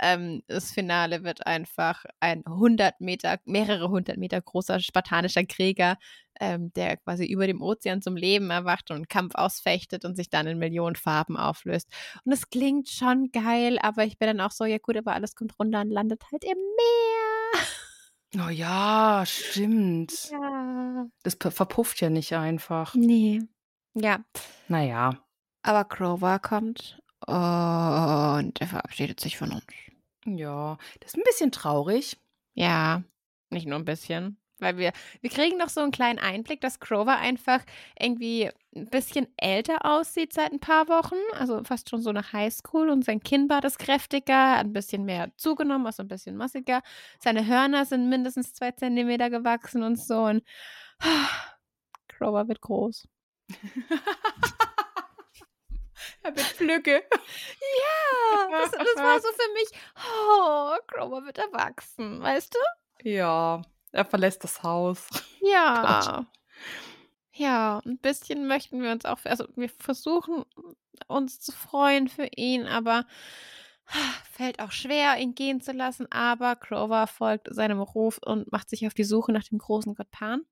[0.00, 5.96] ähm, das Finale wird einfach ein 100 Meter, mehrere hundert Meter großer spartanischer Krieger,
[6.40, 10.30] ähm, der quasi über dem Ozean zum Leben erwacht und einen Kampf ausfechtet und sich
[10.30, 11.88] dann in Millionen Farben auflöst.
[12.24, 15.34] Und es klingt schon geil, aber ich bin dann auch so, ja gut, aber alles
[15.36, 17.62] kommt runter und landet halt im Meer.
[18.46, 20.12] Oh ja, stimmt.
[20.32, 21.06] Ja.
[21.22, 22.94] Das verpufft ja nicht einfach.
[22.94, 23.42] Nee.
[23.94, 24.24] Ja,
[24.68, 25.10] Naja.
[25.62, 29.64] aber Grover kommt und er verabschiedet sich von uns.
[30.26, 32.16] Ja, das ist ein bisschen traurig.
[32.54, 33.02] Ja,
[33.50, 34.38] nicht nur ein bisschen.
[34.58, 37.60] Weil wir, wir kriegen noch so einen kleinen Einblick, dass Grover einfach
[37.98, 41.16] irgendwie ein bisschen älter aussieht seit ein paar Wochen.
[41.38, 45.32] Also fast schon so nach Highschool und sein Kinnbart ist kräftiger, hat ein bisschen mehr
[45.36, 46.82] zugenommen, also ein bisschen massiger.
[47.18, 50.24] Seine Hörner sind mindestens zwei Zentimeter gewachsen und so.
[50.24, 50.44] Und
[52.08, 53.08] Grover wird groß.
[56.34, 57.02] er wird Flücke.
[57.10, 63.08] Ja, das, das war so für mich, oh, Grover wird erwachsen, weißt du?
[63.08, 65.08] Ja, er verlässt das Haus.
[65.46, 66.24] Ja.
[67.32, 70.46] Ja, ein bisschen möchten wir uns auch, also wir versuchen
[71.06, 73.04] uns zu freuen für ihn, aber
[74.32, 76.10] fällt auch schwer, ihn gehen zu lassen.
[76.10, 80.10] Aber Grover folgt seinem Ruf und macht sich auf die Suche nach dem großen Gott
[80.10, 80.46] Pan.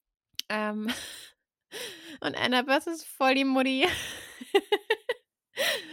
[0.50, 0.90] Ähm,
[2.20, 3.86] und Annabeth ist voll die Mutti.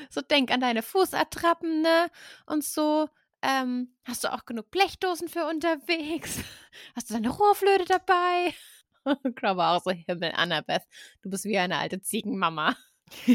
[0.10, 2.10] So denk an deine Fußattrappen, ne?
[2.46, 3.10] Und so.
[3.42, 6.40] Ähm, hast du auch genug Blechdosen für unterwegs?
[6.96, 8.54] Hast du deine Rohrflöte dabei?
[9.36, 10.84] Grover auch so, Himmel, Annabeth,
[11.22, 12.76] du bist wie eine alte Ziegenmama.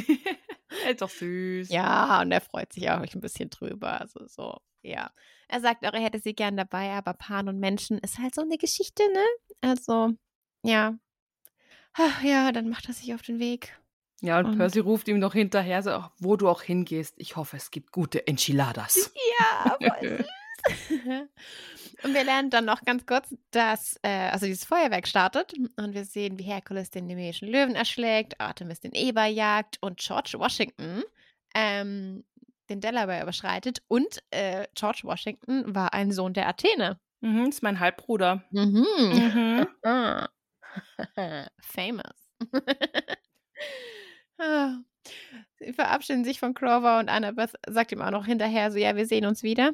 [0.90, 1.70] ist doch süß.
[1.70, 4.00] Ja, und er freut sich auch ein bisschen drüber.
[4.00, 5.10] Also so, ja.
[5.48, 8.42] Er sagt auch, er hätte sie gern dabei, aber Pan und Menschen ist halt so
[8.42, 9.24] eine Geschichte, ne?
[9.62, 10.12] Also,
[10.62, 10.98] ja.
[11.94, 13.78] Ach, Ja, dann macht er sich auf den Weg.
[14.24, 17.56] Ja, und Und- Percy ruft ihm noch hinterher, so, wo du auch hingehst, ich hoffe,
[17.58, 19.12] es gibt gute Enchiladas.
[19.40, 20.26] Ja, voll süß.
[22.04, 26.04] und wir lernen dann noch ganz kurz, dass, äh, also dieses Feuerwerk startet und wir
[26.04, 31.02] sehen, wie Herkules den nemeischen Löwen erschlägt, Artemis den Eber jagt und George Washington
[31.54, 32.24] ähm,
[32.70, 33.82] den Delaware überschreitet.
[33.88, 36.98] Und äh, George Washington war ein Sohn der Athene.
[37.20, 38.42] Mhm, ist mein Halbbruder.
[38.52, 38.87] Mhm.
[39.12, 39.66] Mhm.
[41.60, 42.14] Famous.
[44.38, 44.76] Ah.
[45.58, 49.06] Sie verabschieden sich von Grover und Annabeth sagt ihm auch noch hinterher so, ja, wir
[49.06, 49.72] sehen uns wieder.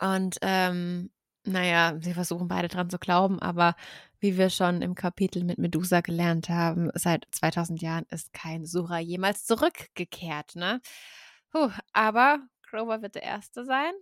[0.00, 1.10] Und ähm,
[1.44, 3.74] naja, sie versuchen beide dran zu glauben, aber
[4.20, 8.98] wie wir schon im Kapitel mit Medusa gelernt haben, seit 2000 Jahren ist kein Sura
[8.98, 10.80] jemals zurückgekehrt, ne?
[11.50, 13.92] Puh, aber Grover wird der Erste sein,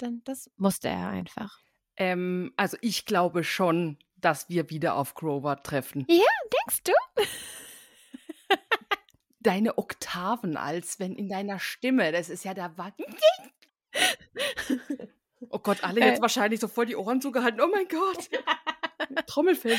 [0.00, 1.58] denn das musste er einfach.
[1.96, 6.06] Ähm, also ich glaube schon, dass wir wieder auf Grover treffen.
[6.08, 6.92] Denkst du?
[9.44, 13.06] Deine Oktaven, als wenn in deiner Stimme, das ist ja der Wahnsinn.
[15.50, 16.22] Oh Gott, alle jetzt Äh.
[16.22, 17.60] wahrscheinlich so voll die Ohren zugehalten.
[17.60, 18.28] Oh mein Gott.
[19.26, 19.76] Trommelfell.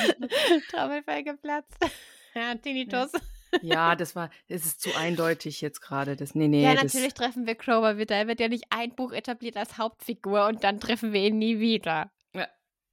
[0.71, 1.77] Trommelfell geplatzt.
[2.37, 3.13] Ja, Tinnitus.
[3.61, 6.17] Ja, das war, es ist zu eindeutig jetzt gerade.
[6.17, 6.61] Das, nee, nee.
[6.65, 8.13] Ja, natürlich treffen wir Grover wieder.
[8.17, 11.59] Er wird ja nicht ein Buch etabliert als Hauptfigur und dann treffen wir ihn nie
[11.59, 12.11] wieder.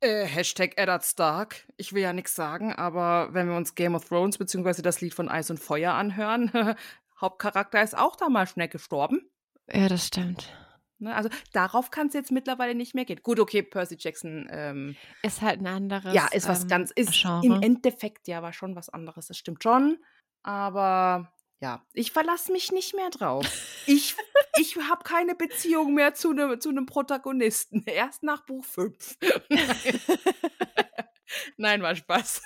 [0.03, 1.65] Äh, Hashtag Eddard Stark.
[1.77, 5.15] Ich will ja nichts sagen, aber wenn wir uns Game of Thrones beziehungsweise das Lied
[5.15, 6.51] von Eis und Feuer anhören,
[7.21, 9.31] Hauptcharakter ist auch da mal schnell gestorben.
[9.73, 10.53] Ja, das stimmt.
[10.99, 11.15] Ne?
[11.15, 13.21] Also darauf kann es jetzt mittlerweile nicht mehr gehen.
[13.23, 16.13] Gut, okay, Percy Jackson ähm, Ist halt ein anderes.
[16.13, 17.47] ja, ist was ähm, ganz, ist Genre.
[17.47, 19.99] im Endeffekt ja war schon was anderes, das stimmt schon.
[20.43, 23.47] Aber ja, ich verlasse mich nicht mehr drauf.
[23.87, 24.17] Ich,
[24.59, 27.83] ich habe keine Beziehung mehr zu einem zu nem Protagonisten.
[27.87, 29.19] Erst nach Buch 5.
[31.57, 32.43] Nein, war Spaß.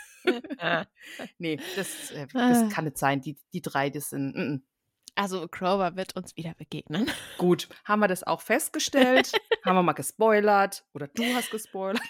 [1.39, 2.51] nee, das, äh, Ah.
[2.51, 3.23] das kann nicht sein.
[3.23, 4.37] Die, die drei, das sind.
[4.37, 4.61] Mm -mm.
[5.15, 7.11] Also Grover wird uns wieder begegnen.
[7.39, 9.33] Gut, haben wir das auch festgestellt?
[9.65, 10.85] haben wir mal gespoilert?
[10.93, 12.03] Oder du hast gespoilert?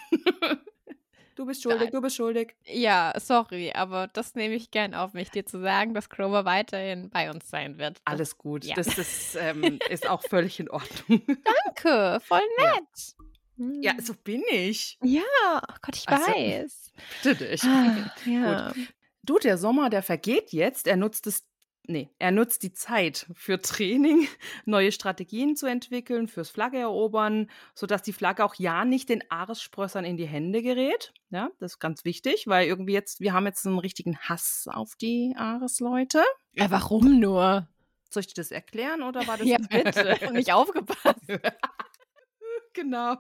[1.37, 1.91] Du bist schuldig, Nein.
[1.93, 2.57] du bist schuldig.
[2.65, 7.11] Ja, sorry, aber das nehme ich gern auf mich, dir zu sagen, dass Grover weiterhin
[7.11, 7.99] bei uns sein wird.
[8.05, 8.65] Alles gut.
[8.65, 8.75] ja.
[8.75, 11.23] Das, das ähm, ist auch völlig in Ordnung.
[11.65, 12.75] Danke, voll Ja.
[12.75, 13.85] nett.
[13.85, 14.01] ja, Hm.
[14.01, 14.99] so bin ich.
[15.03, 15.23] Ja,
[15.63, 16.93] oh Gott, ich Also, weiß.
[17.23, 17.63] Bitte dich.
[17.65, 18.73] Ah, ja.
[19.23, 20.87] Du, der Sommer, der vergeht jetzt.
[20.87, 21.45] Er nutzt es.
[21.89, 24.27] Nee, er nutzt die Zeit für Training,
[24.65, 30.05] neue Strategien zu entwickeln, fürs Flagge erobern, sodass die Flagge auch ja nicht den Ares-Sprössern
[30.05, 31.13] in die Hände gerät.
[31.31, 34.97] Ja, das ist ganz wichtig, weil irgendwie jetzt, wir haben jetzt einen richtigen Hass auf
[34.97, 36.23] die Ares-Leute.
[36.53, 37.69] ja, warum nur?
[38.11, 39.47] Soll ich dir das erklären oder war das?
[39.47, 40.33] Ja, bitte.
[40.33, 41.21] Nicht aufgepasst.
[42.73, 43.17] genau.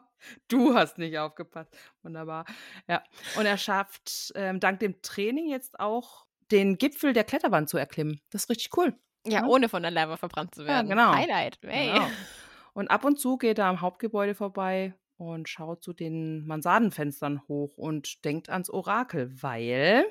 [0.48, 1.76] Du hast nicht aufgepasst.
[2.02, 2.46] Wunderbar.
[2.88, 3.02] Ja.
[3.36, 8.20] Und er schafft ähm, dank dem Training jetzt auch den Gipfel der Kletterwand zu erklimmen.
[8.30, 8.94] Das ist richtig cool.
[9.26, 9.46] Ja, Ja.
[9.46, 10.88] ohne von der Lava verbrannt zu Ja, werden.
[10.88, 11.12] genau.
[11.14, 11.58] Highlight.
[11.62, 11.92] Hey.
[11.92, 12.06] Genau.
[12.74, 17.78] Und ab und zu geht er am Hauptgebäude vorbei und schaut zu den Mansardenfenstern hoch
[17.78, 20.04] und denkt ans Orakel, weil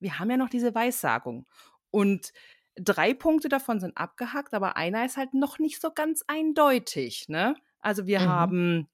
[0.00, 1.46] wir haben ja noch diese Weissagung.
[1.90, 2.32] Und
[2.76, 7.28] drei Punkte davon sind abgehackt, aber einer ist halt noch nicht so ganz eindeutig.
[7.28, 7.54] Ne?
[7.80, 8.28] Also wir Mhm.
[8.28, 8.88] haben,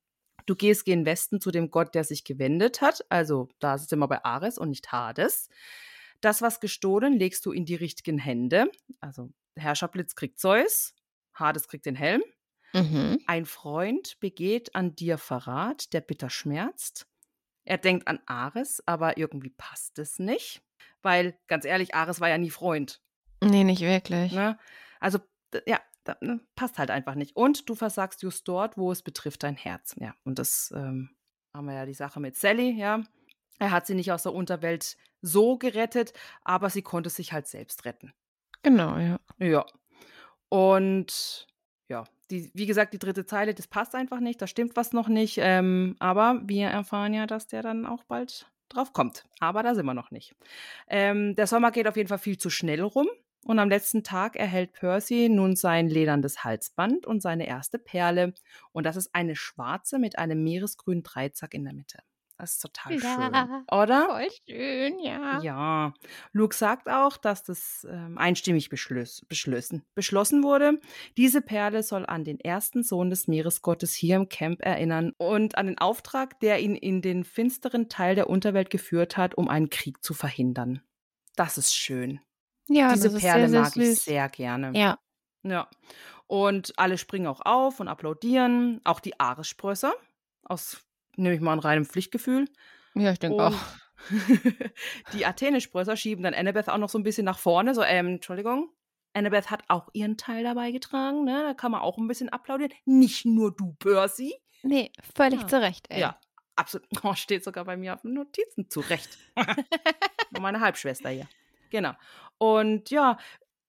[0.47, 3.05] du gehst gen Westen zu dem Gott, der sich gewendet hat.
[3.09, 5.49] Also da sind wir bei Ares und nicht Hades.
[6.21, 8.71] Das, was gestohlen, legst du in die richtigen Hände.
[9.01, 10.95] Also Herrscherblitz kriegt Zeus,
[11.35, 12.23] Hades kriegt den Helm.
[12.73, 13.19] Mhm.
[13.27, 17.07] Ein Freund begeht an dir Verrat, der bitter schmerzt.
[17.65, 20.63] Er denkt an Ares, aber irgendwie passt es nicht.
[21.03, 23.01] Weil, ganz ehrlich, Ares war ja nie Freund.
[23.43, 24.33] Nee, nicht wirklich.
[24.33, 24.59] Ne?
[25.01, 25.19] Also,
[25.67, 27.35] ja, da, ne, passt halt einfach nicht.
[27.37, 29.95] Und du versagst just dort, wo es betrifft dein Herz.
[29.99, 31.11] Ja, und das ähm,
[31.53, 33.03] haben wir ja die Sache mit Sally, ja.
[33.59, 37.85] Er hat sie nicht aus der Unterwelt so gerettet, aber sie konnte sich halt selbst
[37.85, 38.13] retten.
[38.63, 39.19] Genau, ja.
[39.39, 39.67] Ja.
[40.49, 41.47] Und
[41.89, 45.09] ja, die, wie gesagt, die dritte Zeile, das passt einfach nicht, da stimmt was noch
[45.09, 45.39] nicht.
[45.41, 49.25] Ähm, aber wir erfahren ja, dass der dann auch bald drauf kommt.
[49.41, 50.35] Aber da sind wir noch nicht.
[50.89, 53.09] Ähm, der Sommer geht auf jeden Fall viel zu schnell rum.
[53.45, 58.35] Und am letzten Tag erhält Percy nun sein lederndes Halsband und seine erste Perle.
[58.73, 61.99] Und das ist eine schwarze mit einem meeresgrünen Dreizack in der Mitte.
[62.39, 63.01] Das ist total schön.
[63.01, 64.07] Ja, Oder?
[64.11, 65.41] Voll schön, ja.
[65.41, 65.95] Ja,
[66.33, 70.79] Luke sagt auch, dass das ähm, einstimmig beschlossen, beschlossen wurde.
[71.17, 75.67] Diese Perle soll an den ersten Sohn des Meeresgottes hier im Camp erinnern und an
[75.67, 80.05] den Auftrag, der ihn in den finsteren Teil der Unterwelt geführt hat, um einen Krieg
[80.05, 80.83] zu verhindern.
[81.37, 82.21] Das ist schön.
[82.69, 84.05] Ja, Diese das ist Perle sehr, sehr mag ich süß.
[84.05, 84.73] sehr gerne.
[84.79, 84.99] Ja.
[85.43, 85.71] Ja.
[86.27, 88.81] Und alle springen auch auf und applaudieren.
[88.85, 89.95] Auch die Ares-Sprösser.
[90.45, 90.86] Aus,
[91.17, 92.47] nehme ich mal, an reinem Pflichtgefühl.
[92.95, 93.55] Ja, ich denke auch.
[95.13, 97.75] die Athene-Sprösser schieben dann Annabeth auch noch so ein bisschen nach vorne.
[97.75, 98.71] So, ähm, Entschuldigung.
[99.15, 101.25] Annabeth hat auch ihren Teil dabei getragen.
[101.25, 101.43] Ne?
[101.43, 102.73] Da kann man auch ein bisschen applaudieren.
[102.85, 104.35] Nicht nur du, Percy.
[104.63, 105.47] Nee, völlig Ja.
[105.49, 106.01] zu Recht, ey.
[106.01, 106.19] Ja,
[106.55, 106.87] absolut.
[107.03, 108.69] Oh, steht sogar bei mir auf den Notizen.
[108.69, 109.19] Zu Recht.
[110.31, 111.29] Nur meine Halbschwester hier.
[111.71, 111.93] Genau.
[112.39, 113.19] Und ja,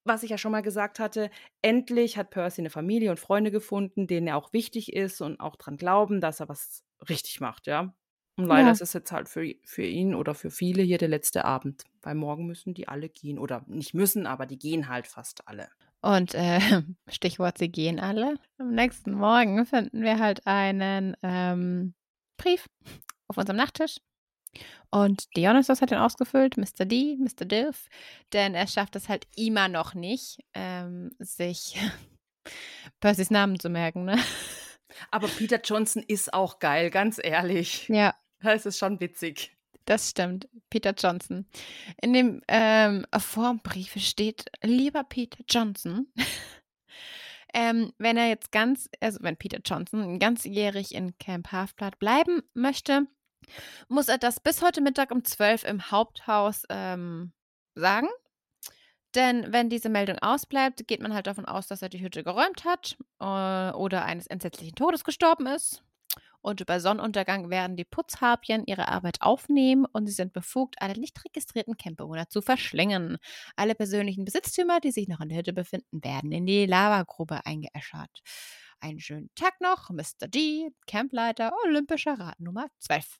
[0.07, 1.29] was ich ja schon mal gesagt hatte,
[1.61, 5.55] endlich hat Percy eine Familie und Freunde gefunden, denen er auch wichtig ist und auch
[5.55, 7.93] dran glauben, dass er was richtig macht, ja.
[8.39, 8.71] Und leider Ja.
[8.71, 12.13] ist es jetzt halt für, für ihn oder für viele hier der letzte Abend, weil
[12.15, 13.39] morgen müssen die alle gehen.
[13.39, 15.69] Oder nicht müssen, aber die gehen halt fast alle.
[16.01, 16.59] Und äh,
[17.07, 18.35] Stichwort, sie gehen alle.
[18.59, 21.95] Am nächsten Morgen finden wir halt einen ähm,
[22.37, 22.67] Brief
[23.27, 23.97] auf unserem Nachttisch.
[24.89, 26.85] Und Dionysos hat ihn ausgefüllt, Mr.
[26.85, 27.45] D, Mr.
[27.45, 27.89] Dilf,
[28.33, 31.77] denn er schafft es halt immer noch nicht, ähm, sich
[32.99, 34.17] Percys Namen zu merken, ne?
[35.11, 37.87] Aber Peter Johnson ist auch geil, ganz ehrlich.
[37.89, 39.55] Ja, Das ist schon witzig.
[39.85, 41.45] Das stimmt, Peter Johnson.
[42.01, 46.07] In dem ähm, Formbrief steht, lieber Peter Johnson,
[47.53, 53.07] ähm, wenn er jetzt ganz, also wenn Peter Johnson ganzjährig in Camp Half-Blood bleiben möchte,
[53.87, 57.31] muss er das bis heute Mittag um 12 im Haupthaus ähm,
[57.75, 58.07] sagen.
[59.15, 62.65] Denn wenn diese Meldung ausbleibt, geht man halt davon aus, dass er die Hütte geräumt
[62.65, 65.81] hat äh, oder eines entsetzlichen Todes gestorben ist.
[66.41, 71.23] Und bei Sonnenuntergang werden die Putzharpien ihre Arbeit aufnehmen und sie sind befugt, alle nicht
[71.25, 73.17] registrierten Campbewohner zu verschlingen.
[73.55, 78.21] Alle persönlichen Besitztümer, die sich noch in der Hütte befinden, werden in die Lavagrube eingeäschert.
[78.79, 80.27] Einen schönen Tag noch, Mr.
[80.27, 83.19] D, Campleiter, olympischer Rat Nummer 12.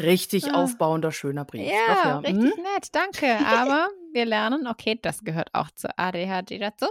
[0.00, 0.62] Richtig Ah.
[0.62, 1.68] aufbauender, schöner Brief.
[1.68, 2.18] Ja, Doch, ja.
[2.18, 2.62] richtig Mhm.
[2.62, 3.26] nett, danke.
[3.46, 6.86] Aber wir lernen, okay, das gehört auch zur ADHD dazu.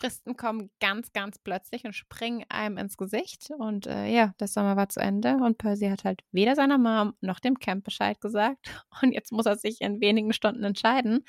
[0.00, 3.50] Fristen kommen ganz, ganz plötzlich und springen einem ins Gesicht.
[3.58, 7.14] Und äh, ja, der Sommer war zu Ende und Percy hat halt weder seiner Mom
[7.20, 8.84] noch dem Camp Bescheid gesagt.
[9.02, 11.24] Und jetzt muss er sich in wenigen Stunden entscheiden.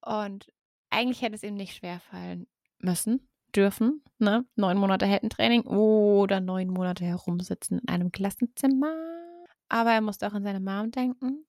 [0.00, 0.52] Und
[0.90, 4.02] eigentlich hätte es ihm nicht schwerfallen müssen, dürfen.
[4.18, 4.44] Ne?
[4.56, 8.94] Neun Monate Heldentraining oder neun Monate herumsitzen in einem Klassenzimmer.
[9.68, 11.46] Aber er musste auch an seine Mom denken.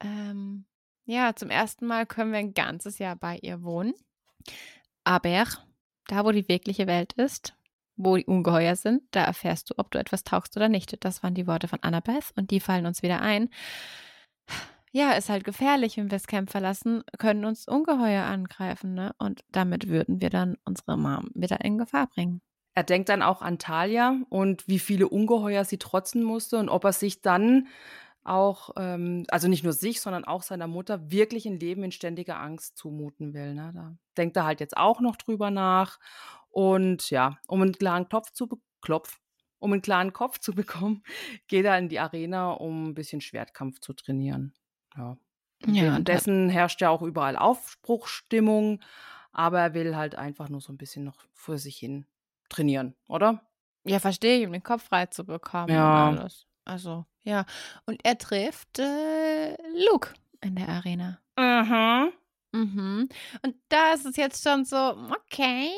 [0.00, 0.66] Ähm,
[1.04, 3.94] ja, zum ersten Mal können wir ein ganzes Jahr bei ihr wohnen.
[5.04, 5.44] Aber
[6.06, 7.54] da, wo die wirkliche Welt ist,
[7.96, 11.02] wo die Ungeheuer sind, da erfährst du, ob du etwas taugst oder nicht.
[11.04, 13.50] Das waren die Worte von Annabeth und die fallen uns wieder ein.
[14.98, 19.14] Ja, ist halt gefährlich, wenn wir das Camp verlassen, können uns Ungeheuer angreifen, ne?
[19.18, 22.40] Und damit würden wir dann unsere Mom wieder in Gefahr bringen.
[22.74, 26.82] Er denkt dann auch an Talia und wie viele Ungeheuer sie trotzen musste und ob
[26.82, 27.68] er sich dann
[28.24, 32.40] auch, ähm, also nicht nur sich, sondern auch seiner Mutter wirklich ein Leben in ständiger
[32.40, 33.54] Angst zumuten will.
[33.54, 33.70] Ne?
[33.72, 36.00] Da denkt er halt jetzt auch noch drüber nach.
[36.50, 38.48] Und ja, um einen klaren Kopf zu
[38.80, 39.20] Klopf,
[39.60, 41.04] um einen klaren Kopf zu bekommen,
[41.46, 44.54] geht er in die Arena, um ein bisschen Schwertkampf zu trainieren.
[44.98, 45.16] Ja.
[45.66, 48.80] Ja, und Währenddessen herrscht ja auch überall Aufbruchsstimmung,
[49.32, 52.06] aber er will halt einfach nur so ein bisschen noch für sich hin
[52.48, 53.42] trainieren, oder?
[53.84, 56.08] Ja, verstehe ich, um den Kopf frei zu bekommen Ja.
[56.10, 56.46] und alles.
[56.64, 57.44] Also, ja.
[57.86, 59.56] Und er trifft äh,
[59.90, 61.18] Luke in der Arena.
[61.38, 62.12] Mhm.
[62.52, 63.08] Mhm.
[63.42, 65.70] Und da ist es jetzt schon so, okay,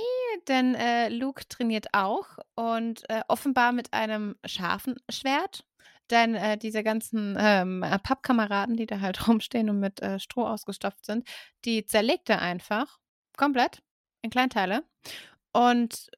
[0.49, 5.65] denn äh, Luke trainiert auch und äh, offenbar mit einem scharfen Schwert.
[6.11, 10.47] Denn äh, diese ganzen ähm, äh, Pappkameraden, die da halt rumstehen und mit äh, Stroh
[10.47, 11.29] ausgestopft sind,
[11.65, 12.99] die zerlegt er einfach
[13.37, 13.83] komplett
[14.23, 14.85] in Kleinteile.
[15.53, 16.11] Und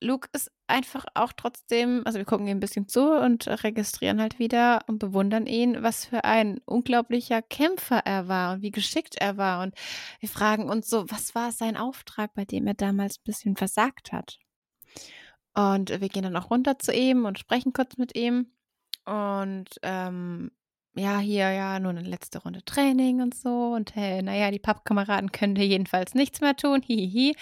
[0.00, 4.38] Luke ist einfach auch trotzdem, also wir gucken ihm ein bisschen zu und registrieren halt
[4.38, 9.36] wieder und bewundern ihn, was für ein unglaublicher Kämpfer er war und wie geschickt er
[9.36, 9.62] war.
[9.62, 9.74] Und
[10.20, 14.12] wir fragen uns so, was war sein Auftrag, bei dem er damals ein bisschen versagt
[14.12, 14.38] hat?
[15.54, 18.52] Und wir gehen dann auch runter zu ihm und sprechen kurz mit ihm.
[19.08, 20.50] Und ähm,
[20.94, 23.72] ja, hier ja nur eine letzte Runde Training und so.
[23.74, 26.82] Und hey, naja, die Pappkameraden können dir jedenfalls nichts mehr tun.
[26.82, 27.34] Hihihi.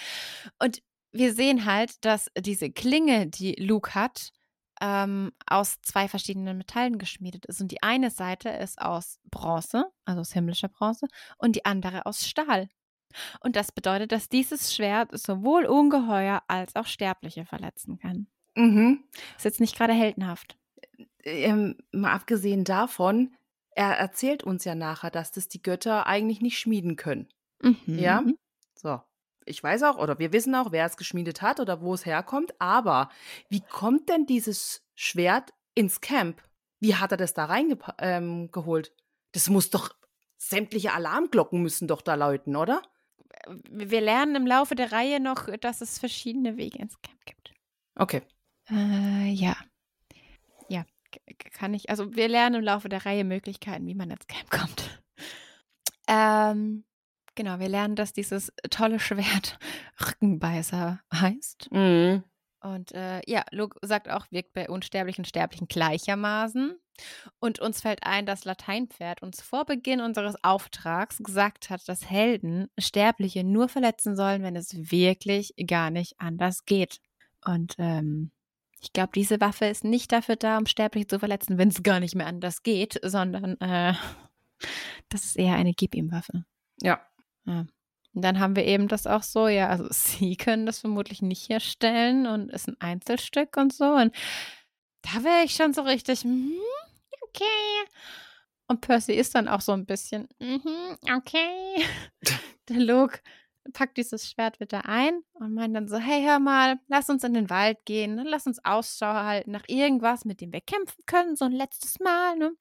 [0.59, 4.31] Und wir sehen halt, dass diese Klinge, die Luke hat,
[4.79, 7.59] ähm, aus zwei verschiedenen Metallen geschmiedet ist.
[7.59, 12.27] Und die eine Seite ist aus Bronze, also aus himmlischer Bronze, und die andere aus
[12.27, 12.69] Stahl.
[13.41, 18.27] Und das bedeutet, dass dieses Schwert sowohl Ungeheuer als auch Sterbliche verletzen kann.
[18.55, 19.03] Mhm.
[19.35, 20.57] Ist jetzt nicht gerade heldenhaft.
[21.23, 23.35] Ähm, mal abgesehen davon,
[23.71, 27.27] er erzählt uns ja nachher, dass das die Götter eigentlich nicht schmieden können.
[27.61, 27.99] Mhm.
[27.99, 28.23] Ja?
[28.75, 29.01] So.
[29.45, 32.53] Ich weiß auch, oder wir wissen auch, wer es geschmiedet hat oder wo es herkommt,
[32.59, 33.09] aber
[33.49, 36.43] wie kommt denn dieses Schwert ins Camp?
[36.79, 38.87] Wie hat er das da reingeholt?
[38.89, 38.93] Ähm,
[39.31, 39.95] das muss doch,
[40.37, 42.81] sämtliche Alarmglocken müssen doch da läuten, oder?
[43.69, 47.53] Wir lernen im Laufe der Reihe noch, dass es verschiedene Wege ins Camp gibt.
[47.95, 48.21] Okay.
[48.69, 49.55] Äh, ja.
[51.53, 51.89] Kann ich.
[51.89, 55.01] Also wir lernen im Laufe der Reihe Möglichkeiten, wie man ins Camp kommt.
[56.07, 56.85] Ähm,
[57.35, 59.59] genau, wir lernen, dass dieses tolle Schwert
[59.99, 61.71] Rückenbeißer heißt.
[61.71, 62.23] Mhm.
[62.61, 66.75] Und äh, ja, Luke sagt auch, wirkt bei Unsterblichen und Sterblichen gleichermaßen.
[67.39, 72.69] Und uns fällt ein, dass Lateinpferd uns vor Beginn unseres Auftrags gesagt hat, dass Helden
[72.79, 76.99] Sterbliche nur verletzen sollen, wenn es wirklich gar nicht anders geht.
[77.45, 78.31] Und ähm,
[78.87, 81.99] ich glaube, diese Waffe ist nicht dafür da, um Sterbliche zu verletzen, wenn es gar
[81.99, 83.93] nicht mehr anders geht, sondern äh,
[85.09, 86.45] das ist eher eine Gib ihm Waffe.
[86.81, 87.01] Ja.
[87.45, 87.65] Ja.
[88.13, 91.49] Und dann haben wir eben das auch so, ja, also sie können das vermutlich nicht
[91.49, 93.91] herstellen und ist ein Einzelstück und so.
[93.91, 94.15] Und
[95.01, 96.53] da wäre ich schon so richtig, mhm,
[97.23, 97.43] okay.
[98.69, 101.85] Und Percy ist dann auch so ein bisschen, mhm, okay.
[102.69, 103.19] Der Luke
[103.73, 107.33] packt dieses Schwert wieder ein und meint dann so, hey, hör mal, lass uns in
[107.33, 108.23] den Wald gehen, ne?
[108.25, 112.37] lass uns Ausschau halten nach irgendwas, mit dem wir kämpfen können, so ein letztes Mal,
[112.37, 112.51] ne?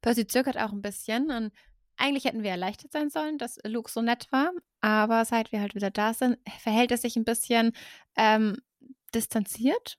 [0.00, 1.52] Percy zögert auch ein bisschen und
[1.96, 5.74] eigentlich hätten wir erleichtert sein sollen, dass Luke so nett war, aber seit wir halt
[5.74, 7.72] wieder da sind, verhält er sich ein bisschen
[8.16, 8.56] ähm,
[9.14, 9.98] distanziert.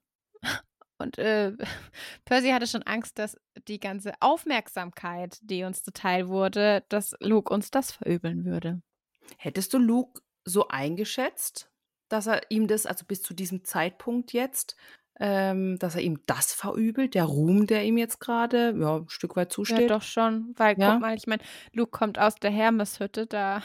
[0.97, 1.53] Und äh,
[2.25, 3.37] Percy hatte schon Angst, dass
[3.67, 8.81] die ganze Aufmerksamkeit, die uns zuteil wurde, dass Luke uns das verübeln würde.
[9.37, 11.71] Hättest du Luke so eingeschätzt,
[12.09, 14.75] dass er ihm das, also bis zu diesem Zeitpunkt jetzt,
[15.19, 19.35] ähm, dass er ihm das verübelt, der Ruhm, der ihm jetzt gerade ja, ein Stück
[19.35, 19.69] weit zusteht?
[19.69, 20.75] Ja, doch schon, weil Ja?
[20.75, 23.61] guck mal, ich meine, Luke kommt aus der Hermeshütte, da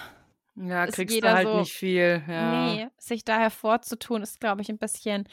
[0.57, 2.23] Ja, kriegst du halt so, nicht viel.
[2.29, 2.79] Ja.
[2.79, 5.29] nee, sich da hervorzutun, ist, glaube ich, ein bisschen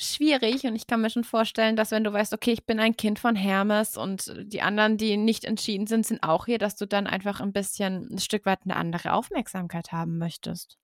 [0.00, 0.64] schwierig.
[0.64, 3.18] Und ich kann mir schon vorstellen, dass wenn du weißt, okay, ich bin ein Kind
[3.18, 7.06] von Hermes und die anderen, die nicht entschieden sind, sind auch hier, dass du dann
[7.06, 10.78] einfach ein bisschen ein Stück weit eine andere Aufmerksamkeit haben möchtest.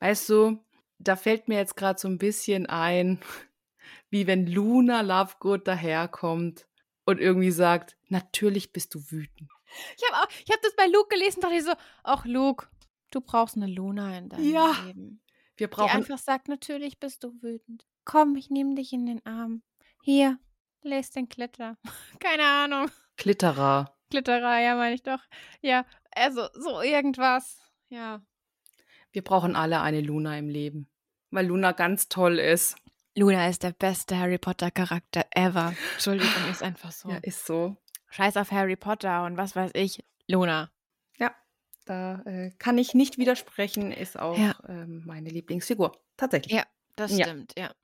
[0.00, 0.58] Weißt du,
[0.98, 3.20] da fällt mir jetzt gerade so ein bisschen ein,
[4.10, 6.66] wie wenn Luna Lovegood daherkommt
[7.04, 9.50] und irgendwie sagt, natürlich bist du wütend.
[9.96, 12.68] Ich habe auch, ich habe das bei Luke gelesen, dachte ich so, ach Luke,
[13.10, 15.20] du brauchst eine Luna in deinem Ja, Leben.
[15.56, 17.86] Wir Die brauchen einfach sagt, natürlich bist du wütend.
[18.10, 19.62] Komm, ich nehme dich in den Arm.
[20.02, 20.38] Hier,
[20.82, 21.76] lest den Glitter.
[22.20, 22.90] Keine Ahnung.
[23.18, 23.94] Glitterer.
[24.08, 25.20] Glitterer, ja, meine ich doch.
[25.60, 27.58] Ja, also so irgendwas.
[27.90, 28.22] Ja.
[29.12, 30.88] Wir brauchen alle eine Luna im Leben,
[31.30, 32.76] weil Luna ganz toll ist.
[33.14, 35.74] Luna ist der beste Harry Potter Charakter ever.
[35.92, 37.10] Entschuldigung, ist einfach so.
[37.10, 37.76] Ja, ist so.
[38.08, 40.02] Scheiß auf Harry Potter und was weiß ich.
[40.28, 40.70] Luna.
[41.18, 41.34] Ja,
[41.84, 44.54] da äh, kann ich nicht widersprechen, ist auch Ja.
[44.66, 45.92] ähm, meine Lieblingsfigur.
[46.16, 46.54] Tatsächlich.
[46.54, 46.64] Ja,
[46.96, 47.26] das Ja.
[47.26, 47.74] stimmt, ja.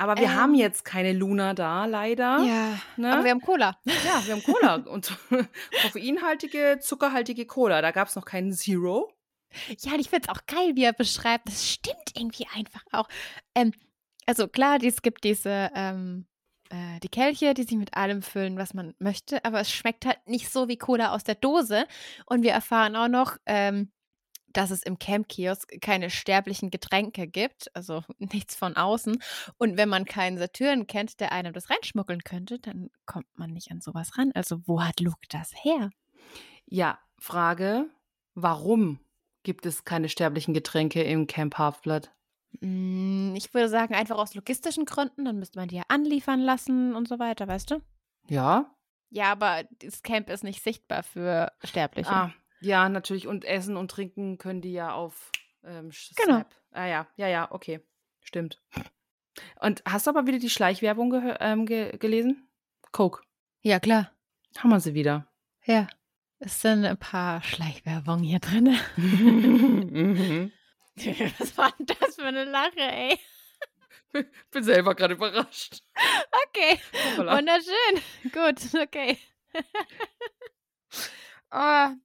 [0.00, 0.34] Aber wir Ähm.
[0.36, 2.38] haben jetzt keine Luna da, leider.
[2.44, 3.12] Ja, Ne?
[3.12, 3.76] aber wir haben Cola.
[3.84, 5.16] Ja, wir haben Cola und
[5.82, 7.82] koffeinhaltige, zuckerhaltige Cola.
[7.82, 9.12] Da gab es noch keinen Zero.
[9.80, 11.48] Ja, und ich finde es auch geil, wie er beschreibt.
[11.48, 13.08] Das stimmt irgendwie einfach auch.
[13.56, 13.72] Ähm,
[14.26, 16.26] also klar, es gibt diese, ähm,
[16.70, 20.18] äh, die Kelche, die sich mit allem füllen, was man möchte, aber es schmeckt halt
[20.26, 21.86] nicht so wie Cola aus der Dose.
[22.26, 23.90] Und wir erfahren auch noch, ähm,
[24.52, 29.22] dass es im Camp-Kiosk keine sterblichen Getränke gibt, also nichts von außen.
[29.58, 33.70] Und wenn man keinen Saturn kennt, der einem das reinschmuggeln könnte, dann kommt man nicht
[33.70, 34.32] an sowas ran.
[34.34, 35.90] Also wo hat Luke das her?
[36.66, 37.88] Ja, Frage:
[38.34, 39.00] Warum
[39.42, 42.10] gibt es keine sterblichen Getränke im Camp Halfblood?
[42.60, 46.94] Mm, Ich würde sagen, einfach aus logistischen Gründen, dann müsste man die ja anliefern lassen
[46.94, 47.82] und so weiter, weißt du?
[48.28, 48.74] Ja.
[49.10, 52.10] Ja, aber das Camp ist nicht sichtbar für Sterbliche.
[52.10, 53.26] Ah, ja, natürlich.
[53.26, 55.30] Und essen und trinken können die ja auf
[55.64, 56.44] ähm, Genau.
[56.72, 57.80] Ah ja, ja, ja, okay.
[58.20, 58.60] Stimmt.
[59.60, 62.48] Und hast du aber wieder die Schleichwerbung gehö- ähm, ge gelesen?
[62.92, 63.22] Coke.
[63.62, 64.10] Ja, klar.
[64.58, 65.26] Haben wir sie wieder.
[65.64, 65.86] Ja.
[66.40, 68.76] Es sind ein paar Schleichwerbungen hier drin.
[68.96, 70.52] Mhm.
[71.38, 73.18] Was war denn das für eine Lache, ey?
[74.50, 75.82] Bin selber gerade überrascht.
[76.48, 76.80] Okay.
[77.16, 78.02] Wunderschön.
[78.32, 79.18] Gut, okay.
[81.50, 81.98] ge-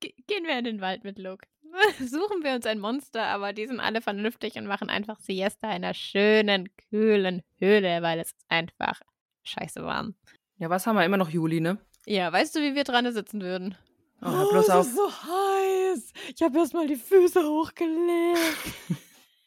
[0.00, 1.46] gehen wir in den Wald mit Luke.
[1.98, 5.84] Suchen wir uns ein Monster, aber die sind alle vernünftig und machen einfach Siesta in
[5.84, 9.00] einer schönen, kühlen Höhle, weil es ist einfach
[9.44, 10.14] scheiße warm.
[10.58, 11.78] Ja, was haben wir immer noch Juli, ne?
[12.06, 13.76] Ja, weißt du, wie wir dran sitzen würden?
[14.20, 14.86] Oh, hör bloß auf.
[14.86, 16.12] so heiß.
[16.34, 18.38] Ich habe erst mal die Füße hochgelegt.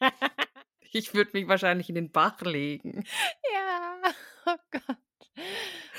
[0.92, 3.04] Ich würde mich wahrscheinlich in den Bach legen.
[3.52, 4.12] ja,
[4.46, 4.96] oh Gott.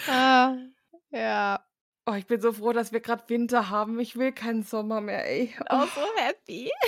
[0.07, 0.55] Ah,
[1.11, 1.63] ja,
[2.09, 3.99] Oh, ich bin so froh, dass wir gerade Winter haben.
[3.99, 5.53] Ich will keinen Sommer mehr, ey.
[5.69, 5.87] auch Oh.
[6.01, 6.71] so happy.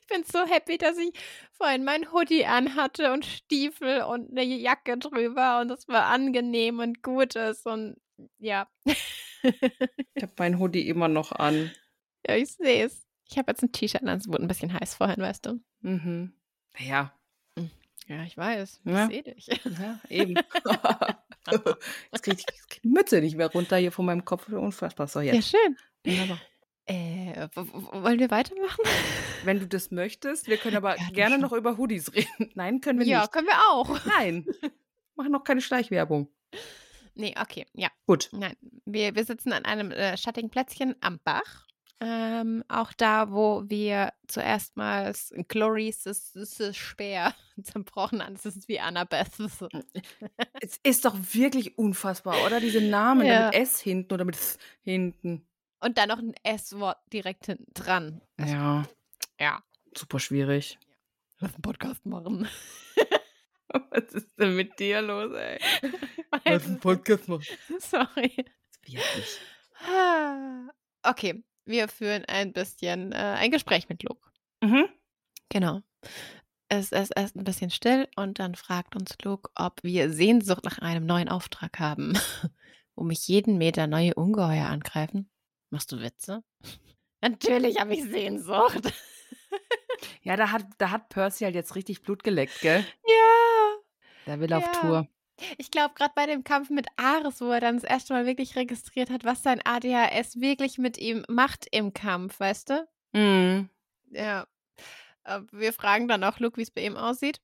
[0.00, 1.10] Ich bin so happy, dass ich
[1.52, 7.02] vorhin mein Hoodie anhatte und Stiefel und eine Jacke drüber und es war angenehm und
[7.02, 7.96] gut ist und
[8.38, 8.68] ja.
[9.42, 11.72] Ich habe mein Hoodie immer noch an.
[12.26, 13.08] ja, ich sehe es.
[13.28, 15.60] Ich habe jetzt ein T-Shirt an, es wurde ein bisschen heiß vorhin, weißt du.
[15.80, 16.32] Mhm.
[16.78, 17.12] Naja,
[18.06, 18.80] Ja, ich weiß.
[18.84, 19.06] Ich Ja.
[19.08, 19.46] sehe dich.
[19.46, 20.34] ja, eben.
[22.12, 22.46] Jetzt kriege ich
[22.82, 24.48] die Mütze nicht mehr runter hier von meinem Kopf.
[24.48, 25.06] Unfassbar.
[25.08, 25.48] So, Ja, jetzt.
[25.50, 25.76] schön.
[26.04, 26.40] Wunderbar.
[26.86, 28.82] Äh, wollen wir weitermachen?
[29.44, 31.42] Wenn du das möchtest, wir können aber Ja, gerne schon.
[31.42, 32.50] noch über Hoodies reden.
[32.54, 33.32] Nein, können wir Ja, nicht.
[33.32, 34.04] können wir auch.
[34.04, 34.46] Nein.
[35.14, 36.28] Machen noch keine Schleichwerbung.
[37.14, 37.88] Nee, okay, ja.
[38.06, 38.30] Gut.
[38.32, 41.66] Nein, wir, wir sitzen an einem äh, schattigen Plätzchen am Bach.
[42.04, 45.12] Ähm, auch da, wo wir zuerst mal
[45.46, 46.02] Glorious
[46.72, 47.32] Speer
[47.62, 48.34] zerbrochen haben.
[48.34, 49.34] Das ist wie Annabeth.
[49.36, 49.68] So.
[50.60, 52.58] Es ist doch wirklich unfassbar, oder?
[52.58, 53.46] Diese Namen Ja.
[53.46, 55.46] mit S hinten oder mit S hinten.
[55.80, 58.20] Und dann noch ein S-Wort direkt hinten dran.
[58.38, 58.84] Ja.
[59.38, 59.62] Ja.
[59.96, 60.78] Super schwierig.
[61.38, 62.48] Lass einen Podcast machen.
[63.90, 65.58] Was ist denn mit dir los, ey?
[66.44, 67.44] Weiß es Podcast machen.
[67.78, 68.34] Sorry.
[68.84, 69.38] Wirklich.
[69.86, 70.68] Ah,
[71.04, 74.28] Okay, wir führen ein bisschen äh, ein Gespräch mit Luke.
[74.62, 74.86] Mhm.
[75.48, 75.80] Genau.
[76.68, 80.78] Es ist erst ein bisschen still und dann fragt uns Luke, ob wir Sehnsucht nach
[80.78, 82.14] einem neuen Auftrag haben.
[82.94, 85.30] Wo mich jeden Meter neue Ungeheuer angreifen.
[85.70, 86.42] Machst du Witze?
[87.20, 88.92] Natürlich habe ich Sehnsucht.
[90.22, 92.84] Ja, da hat, da hat Percy halt jetzt richtig Blut geleckt, gell?
[93.06, 93.76] ja.
[94.26, 94.80] Der will auf Ja.
[94.80, 95.08] Tour.
[95.58, 98.56] Ich glaube, gerade bei dem Kampf mit Ares, wo er dann das erste Mal wirklich
[98.56, 102.88] registriert hat, was sein ADHS wirklich mit ihm macht im Kampf, weißt du?
[103.12, 103.68] Mhm.
[104.10, 104.46] Ja.
[105.24, 107.40] Äh, Wir fragen dann auch Luke, wie es bei ihm aussieht.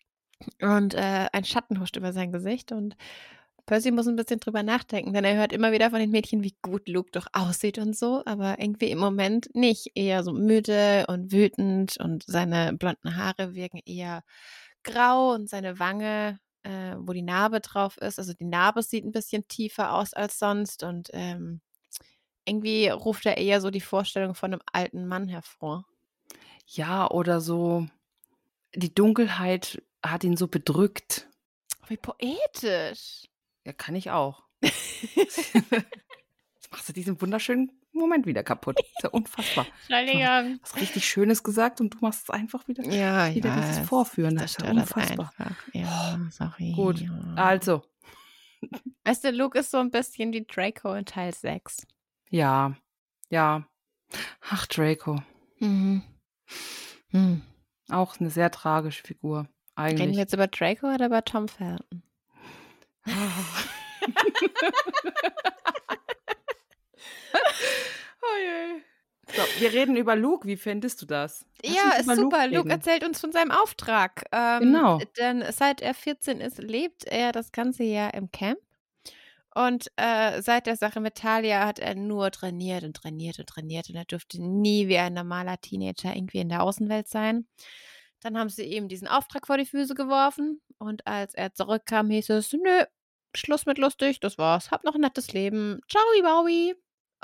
[0.60, 2.96] Und äh, ein Schatten huscht über sein Gesicht und
[3.66, 6.56] Percy muss ein bisschen drüber nachdenken, denn er hört immer wieder von den Mädchen, wie
[6.62, 9.90] gut Luke doch aussieht und so, aber irgendwie im Moment nicht.
[9.94, 14.24] Eher so müde und wütend und seine blonden Haare wirken eher
[14.84, 16.38] grau und seine Wange,
[16.68, 20.38] äh, wo die Narbe drauf ist, also die Narbe sieht ein bisschen tiefer aus als
[20.38, 21.60] sonst und ähm,
[22.44, 25.86] irgendwie ruft er eher so die Vorstellung von einem alten Mann hervor.
[26.66, 27.86] Ja, oder so,
[28.74, 31.28] die Dunkelheit hat ihn so bedrückt.
[31.86, 33.28] Wie poetisch.
[33.64, 34.42] Ja, kann ich auch.
[34.62, 35.54] Jetzt
[36.70, 38.78] machst du diesen wunderschönen Moment wieder kaputt.
[38.80, 39.66] Ist ja unfassbar.
[39.88, 40.58] Entschuldigung.
[40.62, 43.60] Was richtig Schönes gesagt und du machst es einfach wieder, Ja, wieder ja.
[43.60, 44.36] dieses Vorführen.
[44.36, 45.32] Das ist ja unfassbar.
[45.72, 46.72] Ja, sorry.
[46.74, 47.04] Gut,
[47.36, 47.82] also,
[49.04, 51.86] Weißt du, Luke ist so ein bisschen wie Draco in Teil 6.
[52.30, 52.74] ja,
[53.30, 53.66] ja.
[54.50, 55.22] Ach, Draco.
[55.58, 56.02] Mhm.
[57.10, 57.42] Hm.
[57.90, 60.16] Auch eine sehr tragische Figur, Reden wir eigentlich.
[60.16, 62.02] jetzt über Draco oder über Tom Felton?
[63.06, 63.10] oh
[68.40, 68.82] je.
[69.30, 70.46] So, wir reden über Luke.
[70.48, 71.44] Wie findest du das?
[71.62, 72.46] Lass Ja, ist super.
[72.46, 72.70] Luke, reden.
[72.70, 74.24] erzählt uns von seinem Auftrag.
[74.32, 74.98] Ähm, Genau.
[75.18, 78.58] Denn seit er 14 ist, lebt er das ganze Jahr im Camp.
[79.54, 83.88] Und äh, seit der Sache mit Talia hat er nur trainiert und trainiert und trainiert.
[83.88, 87.46] Und er durfte nie wie ein normaler Teenager irgendwie in der Außenwelt sein.
[88.20, 90.60] Dann haben sie ihm diesen Auftrag vor die Füße geworfen.
[90.78, 92.84] Und als er zurückkam, hieß es: Nö,
[93.34, 94.70] Schluss mit lustig, das war's.
[94.70, 95.80] Hab noch ein nettes Leben.
[95.88, 96.74] Ciao, Bowie.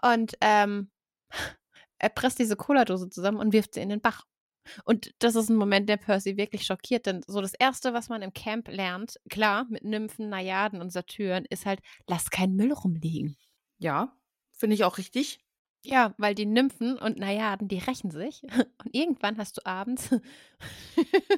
[0.05, 0.91] Und ähm,
[1.99, 4.25] er presst diese Cola-Dose zusammen und wirft sie in den Bach.
[4.85, 8.23] Und das ist ein Moment, der Percy wirklich schockiert, denn so das Erste, was man
[8.23, 13.37] im Camp lernt, klar, mit Nymphen, Najaden und Satyren, ist halt, lass keinen Müll rumliegen.
[13.79, 14.17] Ja,
[14.53, 15.41] finde ich auch richtig.
[15.83, 18.43] Ja, weil die Nymphen und Najaden, die rächen sich.
[18.85, 20.15] Und irgendwann hast du abends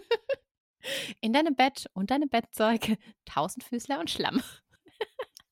[1.20, 4.40] in deinem Bett und deinem Bettzeug Tausendfüßler und Schlamm.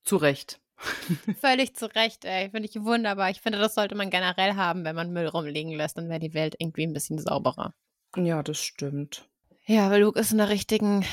[0.05, 0.61] Zu Recht.
[1.41, 2.51] Völlig zu Recht, ey.
[2.51, 3.31] Finde ich wunderbar.
[3.31, 5.97] Ich finde, das sollte man generell haben, wenn man Müll rumliegen lässt.
[5.99, 7.75] Dann wäre die Welt irgendwie ein bisschen sauberer.
[8.17, 9.29] Ja, das stimmt.
[9.67, 11.05] Ja, weil Luke ist in der richtigen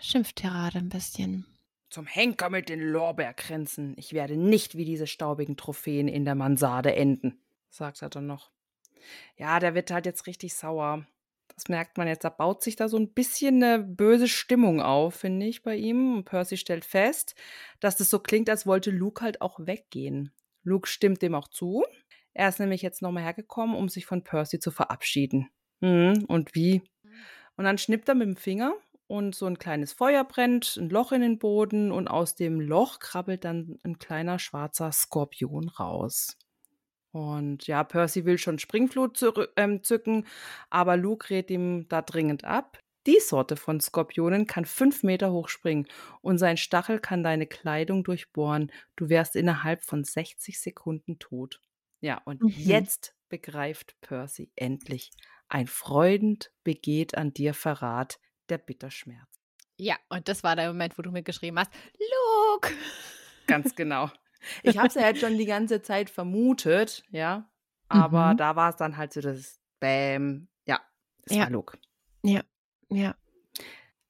[0.00, 1.46] Schimpftirade ein bisschen.
[1.88, 3.94] Zum Henker mit den Lorbeerkränzen.
[3.96, 7.40] Ich werde nicht wie diese staubigen Trophäen in der Mansarde enden,
[7.70, 8.50] sagt er dann noch.
[9.36, 11.06] Ja, der wird halt jetzt richtig sauer.
[11.54, 12.24] Das merkt man jetzt.
[12.24, 16.16] Da baut sich da so ein bisschen eine böse Stimmung auf, finde ich, bei ihm.
[16.16, 17.34] Und Percy stellt fest,
[17.80, 20.32] dass das so klingt, als wollte Luke halt auch weggehen.
[20.62, 21.84] Luke stimmt dem auch zu.
[22.34, 25.48] Er ist nämlich jetzt nochmal hergekommen, um sich von Percy zu verabschieden.
[25.80, 26.82] Hm, und wie?
[27.56, 28.74] Und dann schnippt er mit dem Finger
[29.06, 32.98] und so ein kleines Feuer brennt, ein Loch in den Boden und aus dem Loch
[32.98, 36.36] krabbelt dann ein kleiner schwarzer Skorpion raus.
[37.16, 39.18] Und ja, Percy will schon Springflut
[39.56, 40.26] ähm, zücken,
[40.68, 42.78] aber Luke rät ihm da dringend ab.
[43.06, 45.86] Die Sorte von Skorpionen kann fünf Meter hoch springen
[46.20, 48.70] und sein Stachel kann deine Kleidung durchbohren.
[48.96, 51.62] Du wärst innerhalb von 60 Sekunden tot.
[52.02, 52.52] Ja, und Mhm.
[52.52, 55.10] jetzt begreift Percy endlich.
[55.48, 58.18] Ein Freund begeht an dir Verrat,
[58.50, 59.40] der Bitterschmerz.
[59.78, 62.72] Ja, und das war der Moment, wo du mir geschrieben hast, Luke!
[63.46, 64.10] Ganz genau.
[64.62, 67.48] Ich habe es ja jetzt schon die ganze Zeit vermutet, ja.
[67.88, 68.36] Aber Mhm.
[68.38, 70.48] da war es dann halt so das Bäm.
[70.66, 70.80] Ja,
[71.24, 71.42] es Ja.
[71.44, 71.78] war Luke.
[72.22, 72.42] Ja.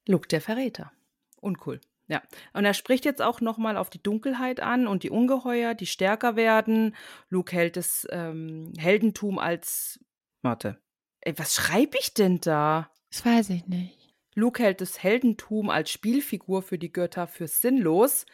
[0.06, 0.92] Luke der Verräter.
[1.40, 1.80] Uncool.
[2.08, 2.22] Ja.
[2.52, 6.36] Und er spricht jetzt auch nochmal auf die Dunkelheit an und die Ungeheuer, die stärker
[6.36, 6.94] werden.
[7.28, 9.98] Luke hält das ähm, Heldentum als.
[10.42, 10.78] Warte.
[11.20, 12.90] Ey, was schreibe ich denn da?
[13.10, 14.14] Das weiß ich nicht.
[14.34, 18.26] Luke hält das Heldentum als Spielfigur für die Götter für sinnlos.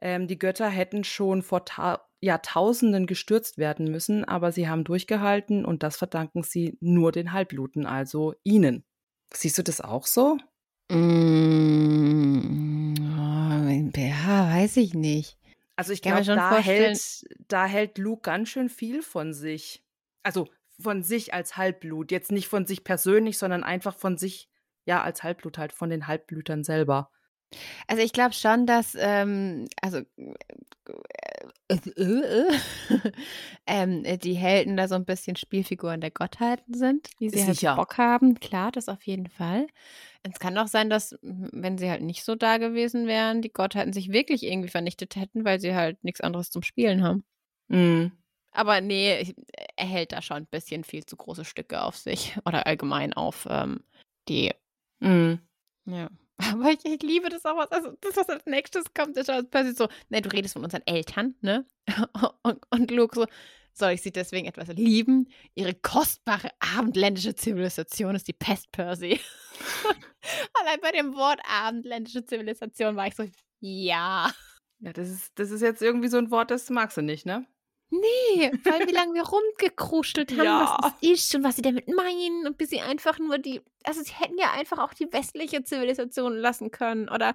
[0.00, 5.64] Ähm, die Götter hätten schon vor Ta Jahrtausenden gestürzt werden müssen, aber sie haben durchgehalten
[5.64, 8.84] und das verdanken sie nur den Halbluten, also ihnen.
[9.32, 10.36] Siehst du das auch so?
[11.70, 15.38] Mm, oh, ja, weiß ich nicht.
[15.76, 19.82] Also ich glaube, da vorstellen- hält, da hält Luke ganz schön viel von sich.
[20.22, 20.48] Also
[20.78, 22.10] von sich als Halbblut.
[22.10, 24.50] Jetzt nicht von sich persönlich, sondern einfach von sich,
[24.84, 27.10] ja, als Halbblut halt, von den Halbblütern selber.
[27.86, 30.04] Also ich glaube schon, dass, ähm, also äh,
[31.68, 32.52] äh, äh,
[33.66, 37.60] ähm, äh, die Helden da so ein bisschen Spielfiguren der Gottheiten sind, wie sie halt.
[37.76, 38.38] Bock haben.
[38.38, 39.66] Klar, das auf jeden Fall.
[40.22, 43.92] Es kann auch sein, dass, wenn sie halt nicht so da gewesen wären, die Gottheiten
[43.92, 47.24] sich wirklich irgendwie vernichtet hätten, weil sie halt nichts anderes zum Spielen haben.
[47.68, 48.12] Mhm.
[48.52, 49.32] Aber nee,
[49.76, 53.46] er hält da schon ein bisschen viel zu große Stücke auf sich oder allgemein auf
[53.48, 53.84] ähm,
[54.28, 54.52] die
[55.00, 55.40] Mhm.
[55.86, 56.10] Ja.
[56.40, 59.76] Aber ich, ich liebe das auch, was, also das, was als nächstes kommt, ist plötzlich
[59.76, 61.66] so, ne, du redest von unseren Eltern, ne?
[62.42, 63.26] Und, und Luke so,
[63.72, 65.28] soll ich sie deswegen etwas lieben?
[65.54, 69.20] Ihre kostbare abendländische Zivilisation ist die Pest, Percy.
[70.54, 73.24] Allein bei dem Wort abendländische Zivilisation war ich so,
[73.60, 74.30] ja.
[74.78, 77.46] Ja, das ist, das ist jetzt irgendwie so ein Wort, das magst du nicht, ne?
[77.90, 80.78] Nee, weil wie lange wir rumgekruschelt haben, Ja.
[80.80, 84.00] was das ist und was sie damit meinen und bis sie einfach nur die, also
[84.02, 87.34] sie hätten ja einfach auch die westliche Zivilisation lassen können oder,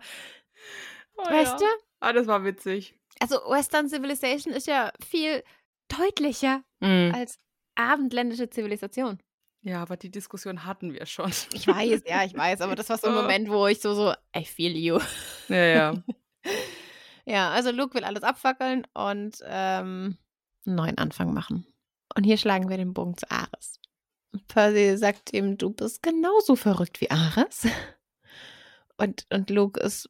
[1.17, 1.65] Oh, weißt du?
[1.99, 2.97] Ah, das war witzig.
[3.19, 5.43] Also Western Civilization ist ja viel
[5.87, 7.13] deutlicher Mhm.
[7.15, 7.37] als
[7.75, 9.19] abendländische Zivilisation.
[9.61, 11.31] Ja, aber die Diskussion hatten wir schon.
[11.53, 13.13] Ich weiß, ja, ich weiß, aber das war so ein.
[13.15, 14.99] Moment, wo ich so, so, I feel you.
[15.49, 15.93] Ja, ja.
[17.27, 20.15] Ja, also Luke will alles abfackeln und ähm,
[20.65, 21.65] einen neuen Anfang machen.
[22.15, 23.79] Und hier schlagen wir den Bogen zu Ares.
[24.47, 27.67] Percy sagt ihm, du bist genauso verrückt wie Ares.
[28.97, 30.09] Und, und Luke ist,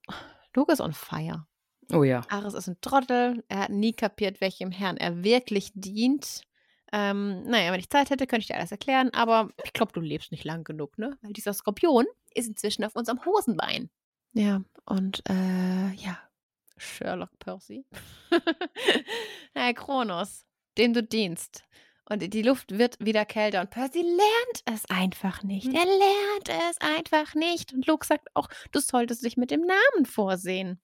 [0.53, 1.47] Luke ist on fire.
[1.91, 2.21] Oh ja.
[2.29, 3.43] Ares ist ein Trottel.
[3.49, 6.43] Er hat nie kapiert, welchem Herrn er wirklich dient.
[6.91, 10.01] Ähm, naja, wenn ich Zeit hätte, könnte ich dir alles erklären, aber ich glaube, du
[10.01, 11.17] lebst nicht lang genug, ne?
[11.21, 13.89] Weil dieser Skorpion ist inzwischen auf unserem Hosenbein.
[14.33, 16.19] Ja, und äh, ja,
[16.77, 17.85] Sherlock Percy.
[19.53, 20.45] Herr Kronos,
[20.77, 21.63] dem du dienst.
[22.07, 25.65] Und die Luft wird wieder kälter und Percy lernt es einfach nicht.
[25.65, 27.73] Er lernt es einfach nicht.
[27.73, 30.79] Und Luke sagt auch, du solltest dich mit dem Namen vorsehen.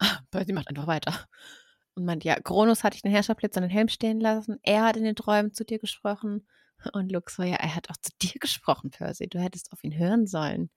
[0.00, 1.28] Ah, Percy macht einfach weiter.
[1.94, 4.58] Und meint, ja, Kronos hat dich den Herrscherblitz an den Helm stehen lassen.
[4.62, 6.48] Er hat in den Träumen zu dir gesprochen.
[6.92, 9.28] Und Luke so, ja, er hat auch zu dir gesprochen, Percy.
[9.28, 10.70] Du hättest auf ihn hören sollen.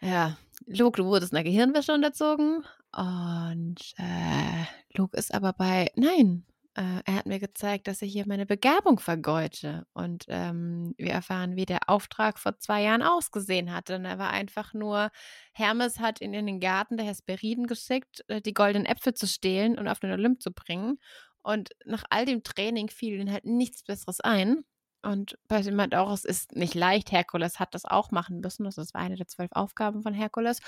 [0.00, 0.36] Ja,
[0.66, 2.64] Luke, du wurdest einer Gehirnwäsche unterzogen.
[2.96, 4.64] Und äh,
[4.96, 9.00] Luke ist aber bei, nein, äh, er hat mir gezeigt, dass ich hier meine Begabung
[9.00, 9.86] vergeute.
[9.94, 13.96] Und ähm, wir erfahren, wie der Auftrag vor zwei Jahren ausgesehen hatte.
[13.96, 15.10] Und er war einfach nur,
[15.52, 19.78] Hermes hat ihn in den Garten der Hesperiden geschickt, äh, die goldenen Äpfel zu stehlen
[19.78, 20.98] und auf den Olymp zu bringen.
[21.42, 24.64] Und nach all dem Training fiel ihm halt nichts Besseres ein.
[25.02, 27.12] Und Percy meint auch, es ist nicht leicht.
[27.12, 28.64] Herkules hat das auch machen müssen.
[28.64, 30.60] Das war eine der zwölf Aufgaben von Herkules.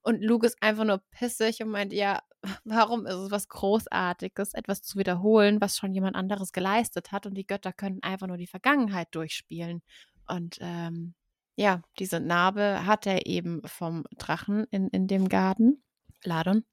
[0.00, 2.22] Und Luke ist einfach nur pissig und meint, ja,
[2.64, 7.26] warum ist es was Großartiges, etwas zu wiederholen, was schon jemand anderes geleistet hat?
[7.26, 9.82] Und die Götter können einfach nur die Vergangenheit durchspielen.
[10.26, 11.14] Und ähm,
[11.56, 15.82] ja, diese Narbe hat er eben vom Drachen in, in dem Garten.
[16.24, 16.64] Ladon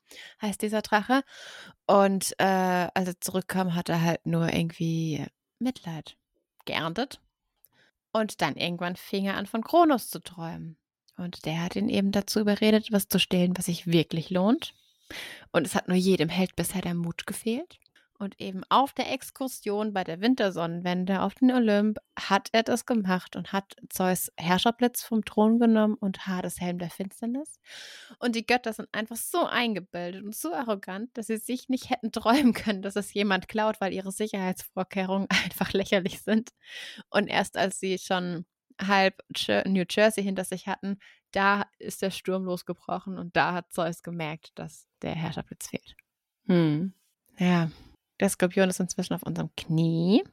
[0.41, 1.23] heißt dieser Drache.
[1.87, 5.25] Und äh, als er zurückkam, hat er halt nur irgendwie
[5.59, 6.17] Mitleid
[6.65, 7.19] geerntet.
[8.11, 10.77] Und dann irgendwann fing er an, von Kronos zu träumen.
[11.17, 14.73] Und der hat ihn eben dazu überredet, was zu stehlen, was sich wirklich lohnt.
[15.51, 17.79] Und es hat nur jedem Held bisher der Mut gefehlt.
[18.21, 23.35] Und eben auf der Exkursion bei der Wintersonnenwende auf den Olymp hat er das gemacht
[23.35, 27.59] und hat Zeus Herrscherblitz vom Thron genommen und Hades Helm der Finsternis.
[28.19, 32.11] Und die Götter sind einfach so eingebildet und so arrogant, dass sie sich nicht hätten
[32.11, 36.51] träumen können, dass es jemand klaut, weil ihre Sicherheitsvorkehrungen einfach lächerlich sind.
[37.09, 38.45] Und erst als sie schon
[38.79, 39.19] halb
[39.65, 40.99] New Jersey hinter sich hatten,
[41.31, 45.95] da ist der Sturm losgebrochen und da hat Zeus gemerkt, dass der Herrscherblitz fehlt.
[46.45, 46.93] Hm.
[47.39, 47.71] Ja,
[48.21, 50.23] der Skorpion ist inzwischen auf unserem Knie.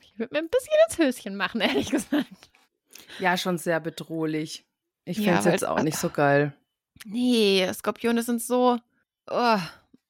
[0.00, 2.50] Ich würde mir ein bisschen ins Höschen machen, ehrlich gesagt.
[3.18, 4.64] Ja, schon sehr bedrohlich.
[5.04, 6.54] Ich Ja, finde es weil jetzt auch nicht so geil.
[7.04, 8.78] Nee, Skorpione sind so.
[9.28, 9.58] Oh,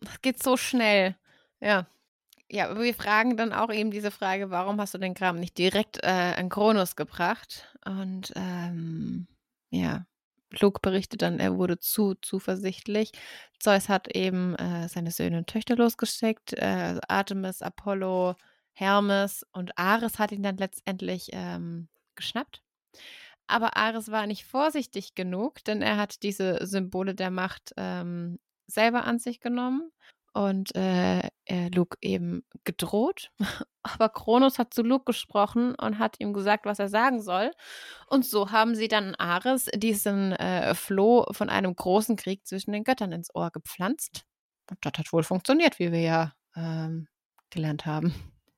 [0.01, 1.17] das geht so schnell.
[1.61, 1.87] Ja.
[2.49, 5.59] Ja, aber wir fragen dann auch eben diese Frage, warum hast du den Kram nicht
[5.59, 7.77] direkt äh, an Kronos gebracht?
[7.85, 9.27] Und ähm,
[9.71, 10.07] ja,
[10.51, 13.13] Luke berichtet dann, er wurde zu zuversichtlich.
[13.59, 18.37] Zeus hat eben äh, seine Söhne und Töchter losgeschickt, äh, Artemis, Apollo,
[18.73, 22.63] Hermes und Ares hat ihn dann letztendlich ähm, geschnappt.
[23.47, 29.05] Aber Ares war nicht vorsichtig genug, denn er hat diese Symbole der Macht ähm, selber
[29.05, 29.91] an sich genommen
[30.37, 33.31] und äh, er Luke eben gedroht.
[33.83, 37.53] Aber Kronos hat zu Luke gesprochen und hat ihm gesagt, was er sagen soll.
[38.09, 42.85] Und so haben sie dann Ares diesen äh, Floh von einem großen Krieg zwischen den
[42.85, 44.27] Göttern ins Ohr gepflanzt.
[44.69, 47.09] Und das hat wohl funktioniert, wie wir ja ähm,
[47.49, 48.13] gelernt haben.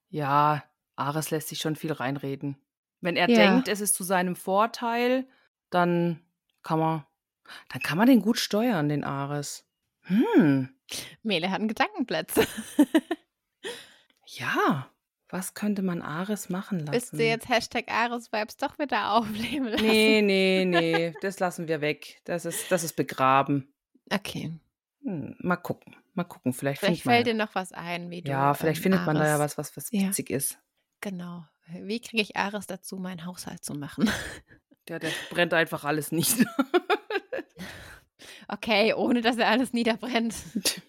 [0.09, 0.64] Ja,
[0.97, 2.57] Ares lässt sich schon viel reinreden.
[3.01, 3.37] Wenn er Ja.
[3.37, 5.29] denkt, es ist zu seinem Vorteil,
[5.70, 6.24] dann
[6.64, 7.07] kann man,
[7.68, 9.64] dann kann man den gut steuern, den Ares.
[10.03, 10.70] Hm,
[11.22, 12.47] Mele hat einen Gedankenplätze.
[14.26, 14.91] ja.
[15.30, 16.93] Was könnte man Ares machen lassen?
[16.93, 19.84] Willst du jetzt Hashtag Ares-Vibes doch wieder aufleben lassen?
[19.86, 22.22] Nee, nee, nee, das lassen wir weg.
[22.24, 23.70] Das ist, das ist begraben.
[24.11, 24.55] Okay.
[25.03, 25.95] Hm, mal gucken.
[26.14, 26.55] Mal gucken.
[26.55, 28.30] Vielleicht, Vielleicht fällt dir noch was ein, wie du.
[28.30, 30.09] Ja, vielleicht ähm, findet man da ja Ares- was, was, was Ja.
[30.09, 30.59] witzig ist.
[31.03, 31.45] Genau.
[31.66, 34.11] Wie kriege ich Ares dazu, meinen Haushalt zu machen?
[34.89, 36.39] Der, der brennt einfach alles nicht.
[38.49, 40.35] Okay, ohne dass er alles niederbrennt.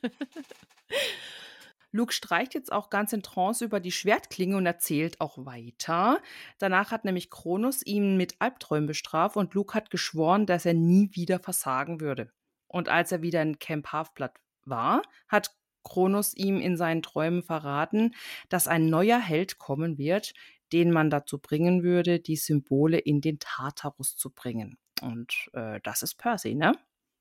[1.91, 6.19] Luke streicht jetzt auch ganz in Trance über die Schwertklinge und erzählt auch weiter.
[6.59, 11.09] Danach hat nämlich Kronos ihn mit Albträumen bestraft und Luke hat geschworen, dass er nie
[11.13, 12.31] wieder versagen würde.
[12.67, 14.31] Und als er wieder in Camp Half-Blood
[14.65, 18.13] war, hat Kronos ihm in seinen Träumen verraten,
[18.49, 20.33] dass ein neuer Held kommen wird,
[20.71, 24.77] den man dazu bringen würde, die Symbole in den Tartarus zu bringen.
[25.01, 26.73] Und äh, das ist Percy, ne?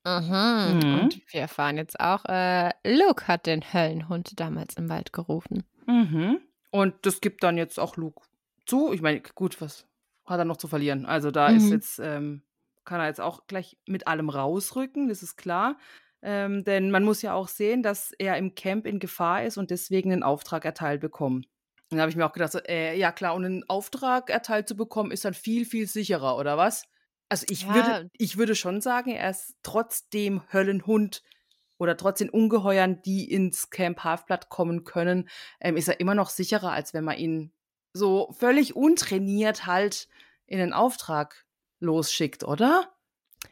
[0.05, 0.79] Mhm.
[0.83, 0.99] Mhm.
[1.01, 5.63] Und wir erfahren jetzt auch, äh, Luke hat den Höllenhund damals im Wald gerufen.
[5.87, 6.39] Mhm.
[6.71, 8.21] Und das gibt dann jetzt auch Luke
[8.65, 8.93] zu.
[8.93, 9.85] Ich meine, gut, was
[10.25, 11.05] hat er noch zu verlieren?
[11.05, 11.71] Also da ist Mhm.
[11.73, 12.43] jetzt, ähm,
[12.85, 15.77] kann er jetzt auch gleich mit allem rausrücken, das ist klar.
[16.21, 19.71] Ähm, denn man muss ja auch sehen, dass er im Camp in Gefahr ist und
[19.71, 21.47] deswegen einen Auftrag erteilt bekommt.
[21.91, 24.67] Und da habe ich mir auch gedacht, so, äh, ja klar, und einen Auftrag erteilt
[24.67, 26.85] zu bekommen, ist dann viel, viel sicherer, oder was?
[27.29, 27.73] Also ich, Ja.
[27.73, 31.23] würde, ich würde schon sagen, er ist trotz dem Höllenhund
[31.77, 35.29] oder trotz den Ungeheuern, die ins Camp Halfblatt kommen können,
[35.61, 37.53] ähm, ist er immer noch sicherer, als wenn man ihn
[37.93, 40.07] so völlig untrainiert halt
[40.45, 41.45] in den Auftrag
[41.79, 42.91] losschickt, oder?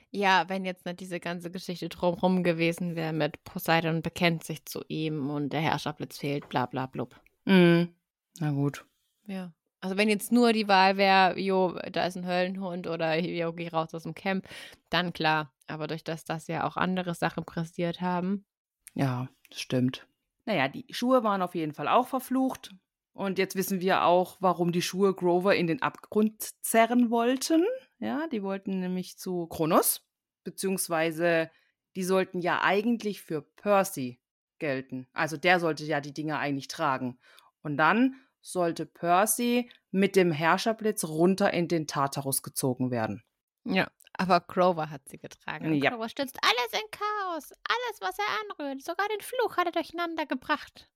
[0.09, 4.83] Ja, wenn jetzt nicht diese ganze Geschichte drumherum gewesen wäre mit Poseidon bekennt sich zu
[4.87, 7.19] ihm und der Herrscherblitz fehlt, bla bla blub.
[7.45, 7.93] Mhm.
[8.39, 8.85] Na gut.
[9.27, 9.53] Ja.
[9.79, 13.67] Also wenn jetzt nur die Wahl wäre, jo, da ist ein Höllenhund oder jo, geh
[13.67, 14.47] raus aus dem Camp,
[14.89, 15.53] dann klar.
[15.67, 18.45] Aber durch das, dass ja auch andere Sachen pressiert haben.
[18.93, 20.07] Ja, das stimmt.
[20.45, 22.73] Naja, die Schuhe waren auf jeden Fall auch verflucht.
[23.13, 27.65] Und jetzt wissen wir auch, warum die Schuhe Grover in den Abgrund zerren wollten.
[27.99, 30.07] Ja, die wollten nämlich zu Kronos,
[30.43, 31.49] beziehungsweise
[31.95, 34.19] die sollten ja eigentlich für Percy
[34.59, 35.07] gelten.
[35.13, 37.19] Also der sollte ja die Dinge eigentlich tragen.
[37.61, 38.15] Und dann
[38.51, 43.23] sollte Percy mit dem Herrscherblitz runter in den Tartarus gezogen werden.
[43.65, 43.87] Ja.
[44.13, 45.73] Aber Grover hat sie getragen.
[45.75, 45.91] Ja.
[45.91, 47.51] Grover stürzt alles in Chaos.
[47.51, 48.25] Alles, was er
[48.65, 48.81] anrührt.
[48.81, 50.89] Sogar den Fluch hat er durcheinander gebracht.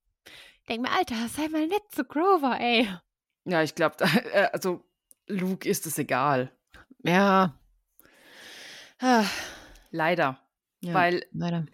[0.68, 2.88] Denk mir, Alter, sei mal nett zu Grover, ey.
[3.44, 3.96] Ja, ich glaube,
[4.52, 4.84] also
[5.28, 6.50] Luke ist es egal.
[7.04, 7.58] Ja.
[9.00, 9.24] Ah,
[9.90, 10.40] Leider.
[10.80, 10.94] ja.
[10.94, 11.66] Weil Leider.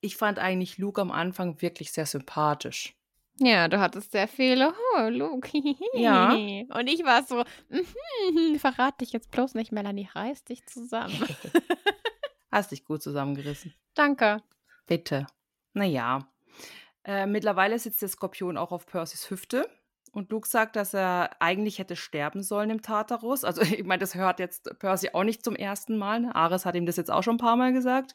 [0.00, 2.97] ich fand eigentlich Luke am Anfang wirklich sehr sympathisch.
[3.40, 4.74] Ja, du hattest sehr viele.
[4.96, 5.48] Oh, Luke.
[5.94, 6.32] Ja.
[6.32, 11.14] Und ich war so, mhm, verrat dich jetzt bloß nicht, Melanie, reiß dich zusammen.
[12.50, 13.74] Hast dich gut zusammengerissen.
[13.94, 14.42] Danke.
[14.86, 15.26] Bitte.
[15.74, 16.28] Naja.
[17.04, 19.68] Äh, mittlerweile sitzt der Skorpion auch auf Percys Hüfte.
[20.12, 23.44] Und Luke sagt, dass er eigentlich hätte sterben sollen im Tartarus.
[23.44, 26.20] Also, ich meine, das hört jetzt Percy auch nicht zum ersten Mal.
[26.20, 26.34] ne?
[26.34, 28.14] Ares hat ihm das jetzt auch schon ein paar Mal gesagt.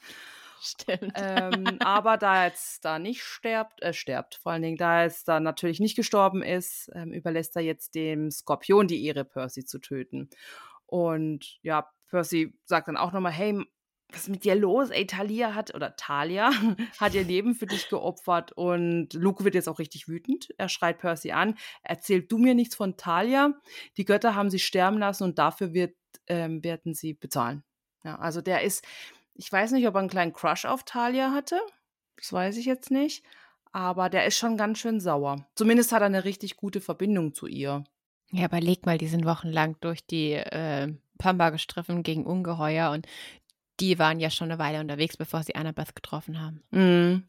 [0.64, 1.12] Stimmt.
[1.16, 5.04] ähm, aber da er jetzt da nicht stirbt, äh, stirbt, vor allen Dingen, da er
[5.04, 9.66] jetzt da natürlich nicht gestorben ist, ähm, überlässt er jetzt dem Skorpion die Ehre, Percy
[9.66, 10.30] zu töten.
[10.86, 13.62] Und ja, Percy sagt dann auch nochmal, hey,
[14.10, 14.90] was ist mit dir los?
[14.90, 16.52] Ey, Talia hat, oder Talia,
[17.00, 20.50] hat ihr Leben für dich geopfert und Luke wird jetzt auch richtig wütend.
[20.58, 23.54] Er schreit Percy an, erzähl du mir nichts von Talia.
[23.98, 25.96] Die Götter haben sie sterben lassen und dafür wird,
[26.28, 27.64] ähm, werden sie bezahlen.
[28.04, 28.86] Ja, also der ist,
[29.36, 31.60] ich weiß nicht, ob er einen kleinen Crush auf Talia hatte.
[32.18, 33.24] Das weiß ich jetzt nicht.
[33.72, 35.48] Aber der ist schon ganz schön sauer.
[35.56, 37.84] Zumindest hat er eine richtig gute Verbindung zu ihr.
[38.32, 43.08] Ja, aber leg mal, die sind wochenlang durch die äh, Pamba gestriffen gegen Ungeheuer und
[43.80, 46.64] die waren ja schon eine Weile unterwegs, bevor sie Annabeth getroffen haben.
[46.72, 47.28] Mhm.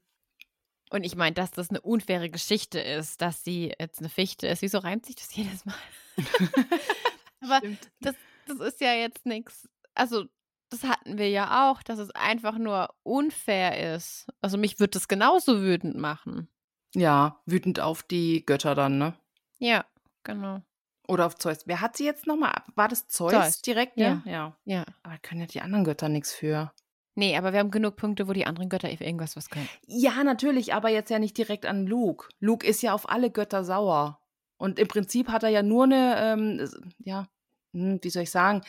[0.91, 4.63] Und ich meine, dass das eine unfaire Geschichte ist, dass sie jetzt eine Fichte ist.
[4.63, 5.75] Wieso reimt sich das jedes Mal?
[7.41, 7.61] aber
[8.01, 8.15] das,
[8.47, 9.69] das ist ja jetzt nichts.
[9.95, 10.27] Also,
[10.75, 14.27] das hatten wir ja auch, dass es einfach nur unfair ist.
[14.41, 16.49] Also, mich würde das genauso wütend machen.
[16.95, 19.15] Ja, wütend auf die Götter dann, ne?
[19.59, 19.85] Ja,
[20.23, 20.63] genau.
[21.07, 21.67] Oder auf Zeus.
[21.67, 22.63] Wer hat sie jetzt nochmal?
[22.75, 23.63] War das Zeus, Zeus.
[23.63, 23.99] direkt?
[23.99, 24.17] Ja.
[24.17, 24.23] Ne?
[24.27, 24.57] ja.
[24.65, 24.85] Ja.
[25.03, 26.73] Aber können ja die anderen Götter nichts für.
[27.17, 29.69] Nee, aber wir haben genug Punkte, wo die anderen Götter irgendwas was können.
[29.87, 32.29] Ja, natürlich, aber jetzt ja nicht direkt an Luke.
[32.41, 34.21] Luke ist ja auf alle Götter sauer.
[34.57, 37.29] Und im Prinzip hat er ja nur eine, ähm, ja,
[37.73, 38.63] hm, wie soll ich sagen,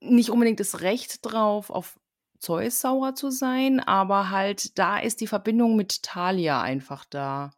[0.00, 1.98] nicht unbedingt das Recht drauf, auf
[2.38, 7.52] Zeus sauer zu sein, aber halt da ist die Verbindung mit Talia einfach da.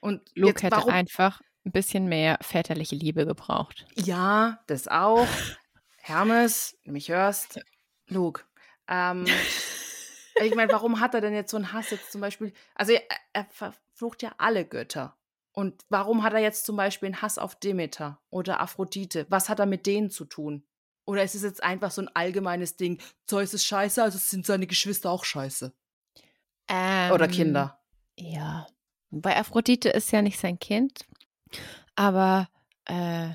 [0.00, 3.86] Und Luke jetzt, hätte einfach ein bisschen mehr väterliche Liebe gebraucht.
[3.94, 5.28] Ja, das auch.
[5.98, 7.60] Hermes, du mich hörst.
[8.08, 8.42] Luke.
[8.88, 9.26] Ähm,
[10.42, 12.52] ich meine, warum hat er denn jetzt so einen Hass jetzt zum Beispiel?
[12.74, 15.16] Also er, er verflucht ja alle Götter.
[15.52, 19.26] Und warum hat er jetzt zum Beispiel einen Hass auf Demeter oder Aphrodite?
[19.28, 20.64] Was hat er mit denen zu tun?
[21.08, 23.00] Oder ist es jetzt einfach so ein allgemeines Ding?
[23.24, 25.72] Zeus ist scheiße, also sind seine Geschwister auch scheiße.
[26.70, 27.80] Oder Ähm, Kinder.
[28.18, 28.66] Ja.
[29.10, 31.06] Bei Aphrodite ist ja nicht sein Kind,
[31.96, 32.50] aber
[32.84, 33.30] äh,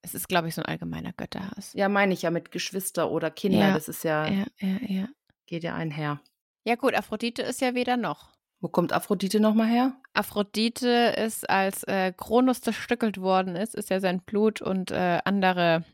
[0.00, 1.74] es ist, glaube ich, so ein allgemeiner Götterhass.
[1.74, 3.58] Ja, meine ich ja mit Geschwister oder Kinder.
[3.58, 4.78] Ja, Das ist ja, ja, ja.
[4.86, 5.08] Ja,
[5.44, 6.20] geht ja einher.
[6.64, 8.32] ja gut, Aphrodite ist ja weder noch.
[8.60, 10.00] Wo kommt Aphrodite nochmal her?
[10.14, 15.84] Aphrodite ist, als äh, Kronos zerstückelt worden ist, ist ja sein Blut und äh, andere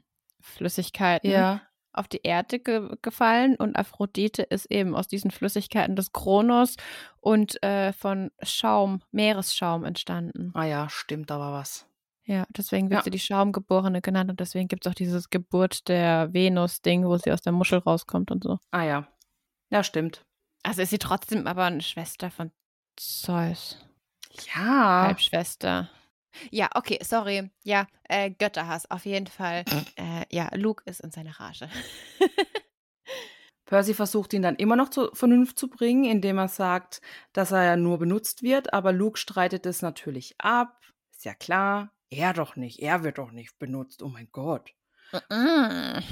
[0.44, 1.62] Flüssigkeiten Ja.
[1.92, 6.76] auf die Erde ge gefallen und Aphrodite ist eben aus diesen Flüssigkeiten des Kronos
[7.20, 10.50] und äh, von Schaum, Meeresschaum entstanden.
[10.54, 11.86] Ah ja, stimmt, da war was.
[12.26, 13.04] Ja, deswegen wird Ja.
[13.04, 17.30] sie die Schaumgeborene genannt und deswegen gibt es auch dieses Geburt der Venus-Ding, wo sie
[17.32, 18.58] aus der Muschel rauskommt und so.
[18.70, 19.06] Ah ja.
[19.70, 20.24] Ja, stimmt.
[20.62, 22.50] Also ist sie trotzdem aber eine Schwester von
[22.96, 23.76] Zeus.
[24.54, 25.02] Ja.
[25.06, 25.90] Halbschwester.
[26.50, 27.50] Ja, okay, sorry.
[27.62, 29.64] Ja, äh, Götterhass, auf jeden Fall.
[29.96, 31.68] Äh, ja, Luke ist in seiner Rage.
[33.64, 37.00] Percy versucht ihn dann immer noch zur Vernunft zu bringen, indem er sagt,
[37.32, 40.80] dass er ja nur benutzt wird, aber Luke streitet es natürlich ab.
[41.12, 41.92] Ist ja klar.
[42.10, 42.80] Er doch nicht.
[42.80, 44.02] Er wird doch nicht benutzt.
[44.02, 44.74] Oh mein Gott.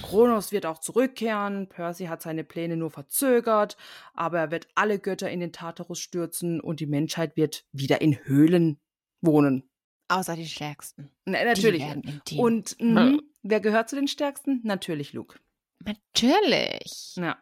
[0.02, 1.68] Kronos wird auch zurückkehren.
[1.68, 3.76] Percy hat seine Pläne nur verzögert,
[4.14, 8.24] aber er wird alle Götter in den Tartarus stürzen und die Menschheit wird wieder in
[8.24, 8.80] Höhlen
[9.20, 9.68] wohnen.
[10.12, 11.10] Außer die Stärksten.
[11.24, 11.82] Na, natürlich.
[11.82, 12.38] Im Team.
[12.40, 14.60] Und mh, wer gehört zu den Stärksten?
[14.62, 15.38] Natürlich Luke.
[15.84, 17.16] Natürlich.
[17.16, 17.38] Ja.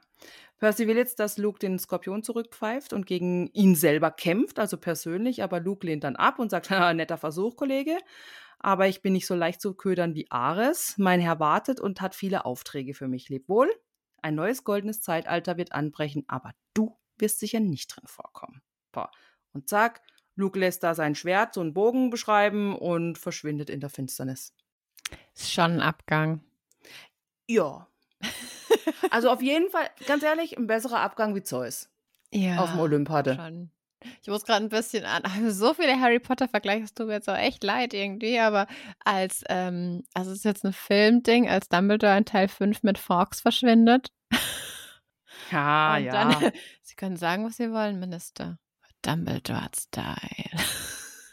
[0.58, 5.42] Percy will jetzt, dass Luke den Skorpion zurückpfeift und gegen ihn selber kämpft, also persönlich,
[5.42, 7.98] aber Luke lehnt dann ab und sagt, "Haha, netter Versuch, Kollege.
[8.58, 10.94] Aber ich bin nicht so leicht zu ködern wie Ares.
[10.98, 13.30] Mein Herr wartet und hat viele Aufträge für mich.
[13.30, 13.70] Leb wohl.
[14.22, 18.60] Ein neues goldenes Zeitalter wird anbrechen, aber du wirst sicher nicht drin vorkommen.
[18.92, 19.10] Boah.
[19.54, 20.02] Und zack,
[20.40, 24.54] Luke lässt da sein Schwert, so einen Bogen beschreiben und verschwindet in der Finsternis.
[25.34, 26.42] Ist schon ein Abgang.
[27.48, 27.86] Ja.
[29.10, 31.88] Also auf jeden Fall, ganz ehrlich, ein besserer Abgang wie Zeus
[32.32, 32.58] Ja.
[32.58, 33.34] auf dem Olymp hatte.
[33.34, 33.70] Schon.
[34.22, 35.22] Ich muss gerade ein bisschen an.
[35.24, 38.66] Also so viele Harry Potter-Vergleiche, es tut mir jetzt auch echt leid irgendwie, aber
[39.04, 43.40] als, ähm, also es ist jetzt ein Filmding, als Dumbledore in Teil 5 mit Fawkes
[43.40, 44.12] verschwindet.
[45.50, 46.12] Ja, und ja.
[46.12, 48.58] dann, Sie können sagen, was Sie wollen, Minister.
[49.02, 50.64] Dumbledore hat Style.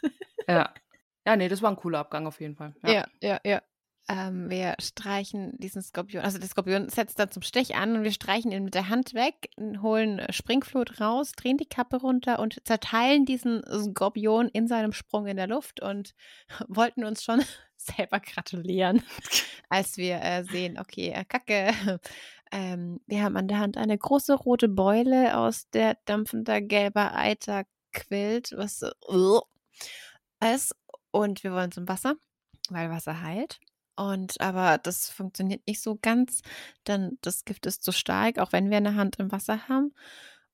[0.48, 0.72] ja.
[1.26, 2.74] Ja, nee, das war ein cooler Abgang auf jeden Fall.
[2.82, 3.60] Ja, ja, ja.
[4.10, 8.12] Ähm, wir streichen diesen Skorpion, also der Skorpion setzt dann zum Stich an und wir
[8.12, 9.50] streichen ihn mit der Hand weg,
[9.82, 15.36] holen Springflut raus, drehen die Kappe runter und zerteilen diesen Skorpion in seinem Sprung in
[15.36, 16.14] der Luft und
[16.68, 17.42] wollten uns schon
[17.76, 19.02] selber gratulieren,
[19.68, 22.00] als wir äh, sehen, okay, äh, Kacke.
[22.52, 27.64] Ähm, wir haben an der Hand eine große rote Beule, aus der dampfender gelber Eiter
[27.92, 29.40] quillt, was uh,
[30.54, 30.74] ist.
[31.10, 32.14] Und wir wollen zum Wasser,
[32.70, 33.60] weil Wasser heilt.
[33.96, 36.42] Und aber das funktioniert nicht so ganz,
[36.86, 39.92] denn das Gift ist zu stark, auch wenn wir eine Hand im Wasser haben.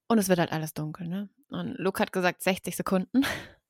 [0.09, 1.29] Und es wird halt alles dunkel, ne?
[1.49, 3.23] Und Luke hat gesagt 60 Sekunden.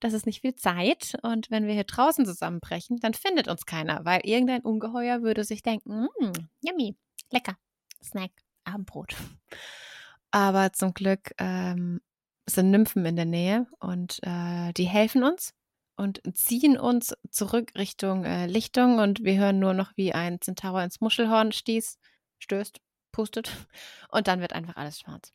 [0.00, 1.14] Das ist nicht viel Zeit.
[1.22, 5.62] Und wenn wir hier draußen zusammenbrechen, dann findet uns keiner, weil irgendein Ungeheuer würde sich
[5.62, 6.96] denken, hm, yummy,
[7.30, 7.56] lecker,
[8.02, 8.30] Snack,
[8.64, 9.14] Abendbrot.
[10.30, 12.00] Aber zum Glück ähm,
[12.46, 15.54] sind Nymphen in der Nähe und äh, die helfen uns
[15.96, 20.82] und ziehen uns zurück Richtung äh, Lichtung und wir hören nur noch, wie ein Zentaur
[20.82, 21.98] ins Muschelhorn stieß,
[22.38, 22.80] stößt,
[23.12, 23.50] pustet
[24.10, 25.32] und dann wird einfach alles schwarz.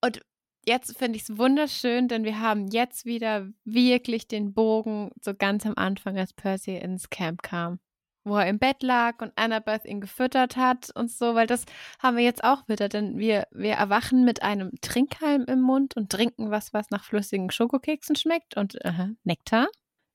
[0.00, 0.20] Und
[0.66, 5.66] jetzt finde ich es wunderschön, denn wir haben jetzt wieder wirklich den Bogen so ganz
[5.66, 7.80] am Anfang, als Percy ins Camp kam,
[8.28, 11.64] wo er im Bett lag und Annabeth ihn gefüttert hat und so, weil das
[11.98, 16.10] haben wir jetzt auch wieder, denn wir, wir erwachen mit einem Trinkhalm im Mund und
[16.10, 19.68] trinken was, was nach flüssigen Schokokeksen schmeckt und äh, Nektar.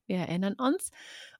[0.06, 0.90] Wir erinnern uns.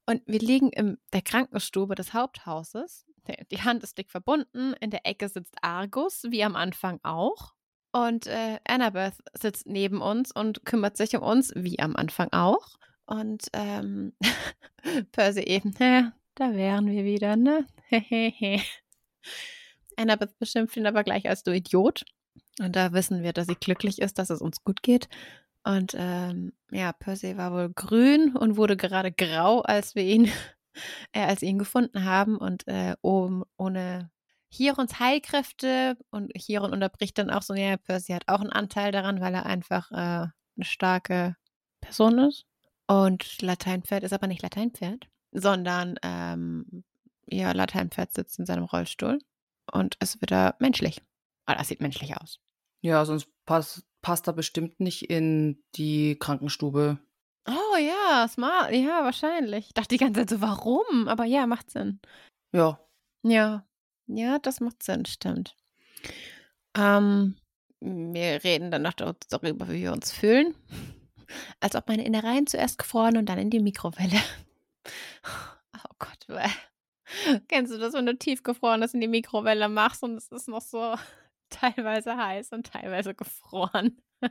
[0.06, 3.06] Und wir liegen in der Krankenstube des Haupthauses.
[3.50, 4.74] Die Hand ist dick verbunden.
[4.80, 7.54] In der Ecke sitzt Argus, wie am Anfang auch.
[7.92, 12.76] Und äh, Annabeth sitzt neben uns und kümmert sich um uns, wie am Anfang auch.
[13.06, 14.14] Und ähm,
[15.12, 15.72] Percy eben,
[16.34, 17.66] da wären wir wieder, ne?
[19.96, 22.04] Annabeth beschimpft ihn aber gleich als du Idiot.
[22.60, 25.08] Und da wissen wir, dass sie glücklich ist, dass es uns gut geht.
[25.64, 30.30] Und ähm, ja, Percy war wohl grün und wurde gerade grau, als wir ihn,
[31.12, 32.36] äh, als ihn gefunden haben.
[32.36, 34.10] Und äh, um, ohne
[34.50, 39.20] Chirons Heilkräfte und Chiron unterbricht dann auch so, ja, Percy hat auch einen Anteil daran,
[39.20, 41.36] weil er einfach äh, eine starke
[41.80, 42.46] Person ist.
[42.86, 46.84] Und Lateinpferd ist aber nicht Lateinpferd, sondern ähm,
[47.26, 49.18] ja, Lateinpferd sitzt in seinem Rollstuhl
[49.70, 51.02] und ist wieder menschlich.
[51.46, 52.40] Oder das sieht menschlich aus.
[52.80, 56.98] Ja, sonst passt, passt er bestimmt nicht in die Krankenstube.
[57.46, 58.72] Oh ja, smart.
[58.72, 59.66] Ja, wahrscheinlich.
[59.66, 61.08] Ich dachte die ganze Zeit so, warum?
[61.08, 62.00] Aber ja, macht Sinn.
[62.52, 62.80] Ja.
[63.22, 63.66] Ja.
[64.06, 65.56] Ja, das macht Sinn, stimmt.
[66.76, 67.36] Ähm,
[67.80, 70.54] wir reden dann noch darüber, wie wir uns fühlen.
[71.60, 74.20] Als ob meine Innereien zuerst gefroren und dann in die Mikrowelle.
[75.76, 76.50] Oh Gott, bäh.
[77.48, 80.94] Kennst du das, wenn du tiefgefrorenes in die Mikrowelle machst und es ist noch so
[81.50, 84.00] teilweise heiß und teilweise gefroren?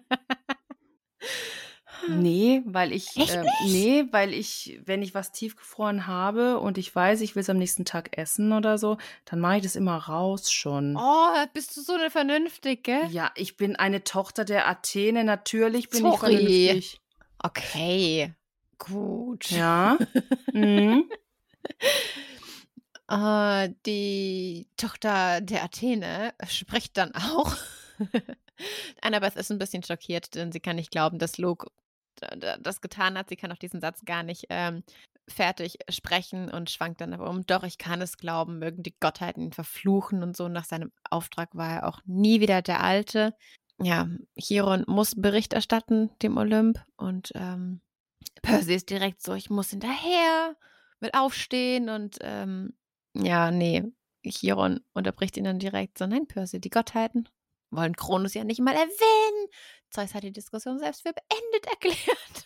[2.08, 3.40] Nee, weil ich, nicht?
[3.72, 7.58] nee, weil ich, wenn ich was tiefgefroren habe und ich weiß, ich will es am
[7.58, 10.98] nächsten Tag essen oder so, dann mache ich das immer raus schon.
[10.98, 13.08] Oh, bist du so eine Vernünftige?
[13.12, 16.36] Ja, ich bin eine Tochter der Athene, natürlich bin ich Sorry.
[16.36, 17.00] vernünftig.
[17.40, 18.34] Okay,
[18.78, 19.52] gut.
[19.52, 19.98] Ja.
[20.54, 21.10] mhm.
[23.08, 27.56] Äh, die Tochter der Athene spricht dann auch.
[29.02, 31.68] Annabeth ist ein bisschen schockiert, denn sie kann nicht glauben, dass Luke
[32.60, 33.30] das getan hat.
[33.30, 34.84] Sie kann auch diesen Satz gar nicht ähm,
[35.28, 37.46] fertig sprechen und schwankt dann aber um.
[37.46, 40.48] Doch, ich kann es glauben, mögen die Gottheiten ihn verfluchen und so.
[40.48, 43.36] Nach seinem Auftrag war er auch nie wieder der Alte.
[43.80, 44.08] Ja,
[44.38, 47.82] Chiron muss Bericht erstatten dem Olymp und ähm,
[48.44, 50.56] Percy ist direkt so, ich muss hinterher,
[51.00, 52.78] will aufstehen und ähm,
[53.16, 53.84] ja, nee,
[54.24, 57.28] Chiron unterbricht ihn dann direkt so, nein, Percy, die Gottheiten
[57.72, 59.48] wollen Kronos ja nicht mal erwähnen.
[59.90, 62.46] Zeus hat die Diskussion selbst für beendet erklärt.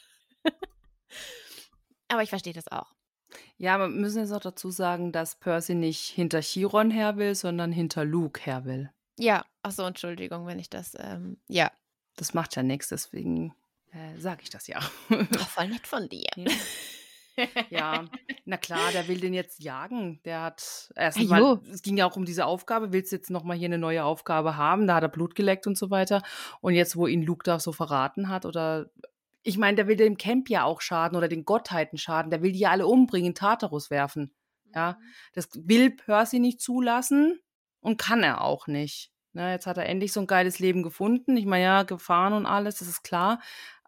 [2.07, 2.93] Aber ich verstehe das auch.
[3.57, 7.35] Ja, aber wir müssen jetzt auch dazu sagen, dass Percy nicht hinter Chiron her will,
[7.35, 8.89] sondern hinter Luke her will.
[9.19, 11.71] Ja, ach so, Entschuldigung, wenn ich das, ähm, ja,
[12.15, 13.53] Das macht ja nichts, deswegen
[13.91, 14.79] äh, sage ich das ja.
[15.09, 16.29] oh, voll nett von dir.
[17.69, 18.05] Ja,
[18.45, 20.19] na klar, der will den jetzt jagen.
[20.25, 21.61] Der hat erst Ah, mal, jo.
[21.71, 24.57] es ging ja auch um diese Aufgabe, willst du jetzt nochmal hier eine neue Aufgabe
[24.57, 24.87] haben?
[24.87, 26.23] Da hat er Blut geleckt und so weiter.
[26.61, 28.89] Und jetzt, wo ihn Luke da so verraten hat, oder
[29.43, 32.31] ich meine, der will dem Camp ja auch schaden oder den Gottheiten schaden.
[32.31, 34.33] Der will die ja alle umbringen, in Tartarus werfen.
[34.75, 34.97] Ja,
[35.33, 37.39] das will Percy nicht zulassen
[37.79, 39.11] und kann er auch nicht.
[39.33, 41.37] Ne, jetzt hat er endlich so ein geiles Leben gefunden.
[41.37, 43.39] Ich meine, ja, Gefahren und alles, das ist klar.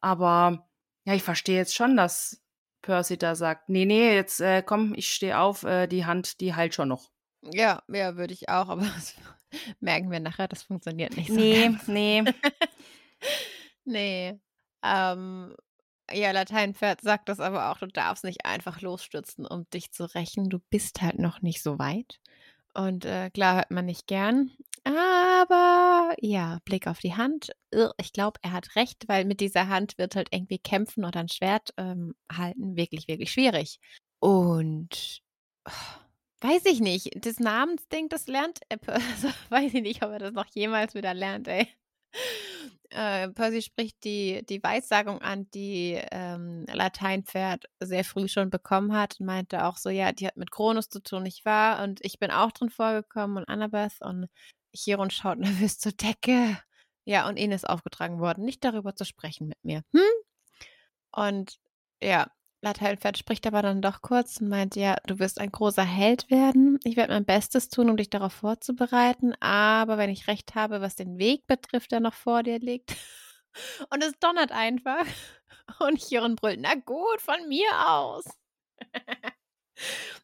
[0.01, 0.67] Aber
[1.05, 2.41] ja, ich verstehe jetzt schon, dass
[2.81, 6.55] Percy da sagt, nee, nee, jetzt äh, komm, ich stehe auf, äh, die Hand, die
[6.55, 7.11] heilt schon noch.
[7.41, 9.15] Ja, ja, würde ich auch, aber das
[9.79, 11.35] merken wir nachher, das funktioniert nicht so.
[11.35, 11.87] Nee, ganz.
[11.87, 12.23] nee.
[13.85, 14.39] Nee.
[14.83, 15.55] Ähm,
[16.11, 20.49] ja, Lateinpferd sagt das aber auch, du darfst nicht einfach losstürzen, um dich zu rächen.
[20.49, 22.19] Du bist halt noch nicht so weit.
[22.74, 24.51] Und äh, klar hört man nicht gern.
[24.84, 27.51] Aber ja, Blick auf die Hand.
[27.97, 31.30] Ich glaube, er hat recht, weil mit dieser Hand wird halt irgendwie kämpfen oder ein
[31.30, 33.80] Schwert ähm, halten wirklich, wirklich schwierig.
[34.20, 35.22] Und
[35.67, 35.72] oh,
[36.41, 38.80] weiß ich nicht, das Namensding, das lernt er.
[38.88, 41.67] Also, weiß ich nicht, ob er das noch jemals wieder lernt, ey.
[42.91, 49.19] Äh, Percy spricht die, die Weissagung an, die ähm, Lateinpferd sehr früh schon bekommen hat
[49.19, 51.83] und meinte auch so, ja, die hat mit Kronos zu tun, nicht wahr?
[51.83, 54.27] Und ich bin auch drin vorgekommen und Annabeth und
[54.73, 56.57] Chiron schaut nervös zur Decke.
[57.05, 59.83] Ja, und ihnen ist aufgetragen worden, nicht darüber zu sprechen mit mir.
[59.93, 60.01] Hm?
[61.11, 61.59] Und
[62.01, 62.27] ja,
[62.62, 66.78] Lateinpferd spricht aber dann doch kurz und meint, ja, du wirst ein großer Held werden.
[66.84, 69.34] Ich werde mein Bestes tun, um dich darauf vorzubereiten.
[69.39, 72.95] Aber wenn ich recht habe, was den Weg betrifft, der noch vor dir liegt.
[73.89, 75.05] Und es donnert einfach.
[75.80, 78.26] Und Chiron brüllt, na gut, von mir aus.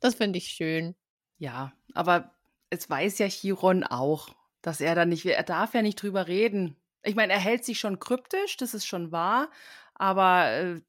[0.02, 0.96] Das finde ich schön.
[1.38, 2.36] Ja, aber
[2.70, 6.76] es weiß ja Chiron auch, dass er da nicht, er darf ja nicht drüber reden.
[7.04, 9.50] Ich meine, er hält sich schon kryptisch, das ist schon wahr,
[9.94, 10.82] aber äh,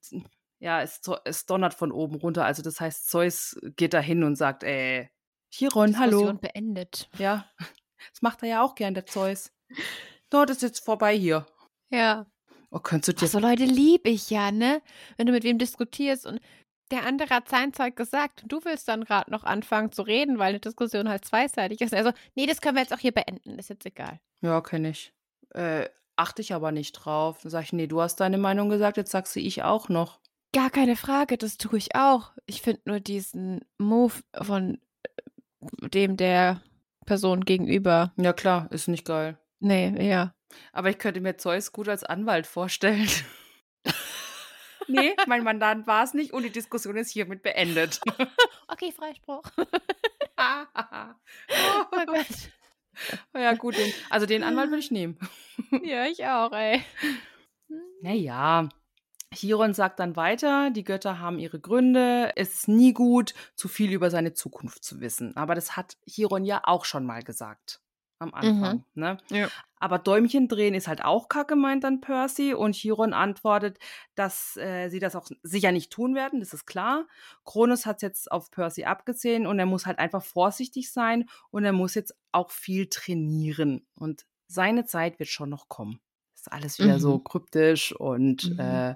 [0.58, 2.44] ja, es, es donnert von oben runter.
[2.44, 5.08] Also das heißt, Zeus geht da hin und sagt, äh,
[5.50, 6.18] Chiron, hallo.
[6.18, 7.10] Diskussion beendet.
[7.18, 7.50] Ja,
[8.12, 9.52] das macht er ja auch gern, der Zeus.
[10.30, 11.46] Dort ist jetzt vorbei hier.
[11.90, 12.26] Ja.
[12.70, 14.82] Oh, könntest du dir Ach so Leute lieb ich ja, ne?
[15.16, 16.40] Wenn du mit wem diskutierst und
[16.90, 20.38] der andere hat sein Zeug gesagt und du willst dann gerade noch anfangen zu reden,
[20.38, 21.94] weil eine Diskussion halt zweiseitig ist.
[21.94, 24.20] Also, nee, das können wir jetzt auch hier beenden, ist jetzt egal.
[24.40, 25.12] Ja, kenne ich.
[25.50, 27.38] Äh, achte ich aber nicht drauf.
[27.42, 30.20] Dann sag ich, nee, du hast deine Meinung gesagt, jetzt sagst du ich auch noch.
[30.56, 32.32] Gar keine Frage, das tue ich auch.
[32.46, 36.62] Ich finde nur diesen Move von äh, dem der
[37.04, 38.14] Person gegenüber.
[38.16, 39.38] Ja, klar, ist nicht geil.
[39.60, 40.34] Nee, ja.
[40.72, 43.06] Aber ich könnte mir Zeus gut als Anwalt vorstellen.
[44.88, 48.00] nee, mein Mandant war es nicht und die Diskussion ist hiermit beendet.
[48.68, 49.42] Okay, Freispruch.
[49.58, 49.62] oh
[51.92, 52.26] Oh Gott.
[53.34, 53.76] Ja, gut.
[53.76, 55.18] Den, also den Anwalt würde ich nehmen.
[55.84, 56.82] Ja, ich auch, ey.
[58.00, 58.70] Naja.
[59.36, 62.32] Chiron sagt dann weiter, die Götter haben ihre Gründe.
[62.36, 65.36] Es ist nie gut, zu viel über seine Zukunft zu wissen.
[65.36, 67.80] Aber das hat Chiron ja auch schon mal gesagt.
[68.18, 68.84] Am Anfang.
[68.94, 69.18] Ne?
[69.28, 69.48] Ja.
[69.78, 72.54] Aber Däumchen drehen ist halt auch kacke, meint dann Percy.
[72.54, 73.78] Und Chiron antwortet,
[74.14, 77.06] dass äh, sie das auch sicher nicht tun werden, das ist klar.
[77.44, 81.72] Kronos hat jetzt auf Percy abgesehen und er muss halt einfach vorsichtig sein und er
[81.72, 83.86] muss jetzt auch viel trainieren.
[83.94, 86.00] Und seine Zeit wird schon noch kommen.
[86.46, 87.00] Ist alles wieder Mhm.
[87.00, 88.60] so kryptisch und Mhm.
[88.60, 88.94] äh,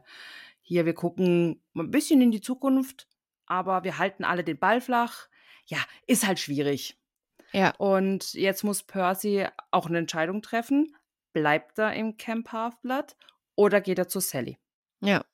[0.60, 3.08] hier, wir gucken ein bisschen in die Zukunft,
[3.46, 5.26] aber wir halten alle den Ball flach.
[5.66, 6.96] Ja, ist halt schwierig.
[7.52, 7.74] Ja.
[7.78, 10.94] Und jetzt muss Percy auch eine Entscheidung treffen.
[11.32, 13.16] Bleibt er im Camp Half-Blood
[13.56, 14.58] oder geht er zu Sally?
[15.00, 15.24] Ja.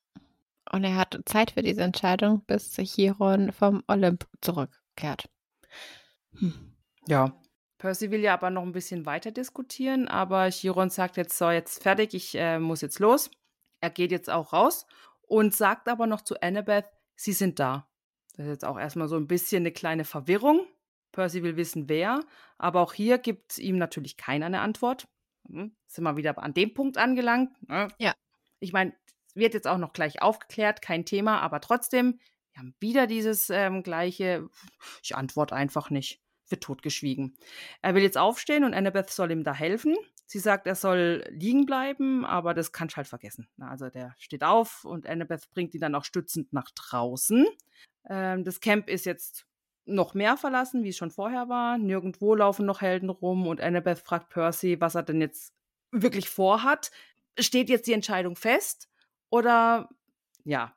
[0.72, 5.28] Und er hat Zeit für diese Entscheidung, bis sich Chiron vom Olymp zurückkehrt.
[6.38, 6.74] Hm.
[7.06, 7.38] Ja.
[7.86, 11.84] Percy will ja aber noch ein bisschen weiter diskutieren, aber Chiron sagt jetzt so, jetzt
[11.84, 13.30] fertig, ich äh, muss jetzt los.
[13.80, 14.86] Er geht jetzt auch raus
[15.20, 17.88] und sagt aber noch zu Annabeth, sie sind da.
[18.36, 20.66] Das ist jetzt auch erstmal so ein bisschen eine kleine Verwirrung.
[21.12, 22.24] Percy will wissen, wer,
[22.58, 25.06] aber auch hier gibt ihm natürlich keiner eine Antwort.
[25.48, 27.50] Hm, sind wir wieder an dem Punkt angelangt.
[27.68, 27.86] Ne?
[27.98, 28.14] Ja.
[28.58, 28.96] Ich meine,
[29.36, 32.18] wird jetzt auch noch gleich aufgeklärt, kein Thema, aber trotzdem,
[32.50, 34.48] wir haben wieder dieses ähm, gleiche,
[35.04, 36.20] ich antworte einfach nicht,
[36.50, 37.36] wird totgeschwiegen.
[37.82, 39.96] Er will jetzt aufstehen und Annabeth soll ihm da helfen.
[40.26, 43.48] Sie sagt, er soll liegen bleiben, aber das kann ich halt vergessen.
[43.60, 47.46] Also der steht auf und Annabeth bringt ihn dann auch stützend nach draußen.
[48.08, 49.46] Ähm, das Camp ist jetzt
[49.84, 51.78] noch mehr verlassen, wie es schon vorher war.
[51.78, 55.54] Nirgendwo laufen noch Helden rum und Annabeth fragt Percy, was er denn jetzt
[55.92, 56.90] wirklich vorhat.
[57.38, 58.88] Steht jetzt die Entscheidung fest
[59.30, 59.88] oder
[60.44, 60.75] ja,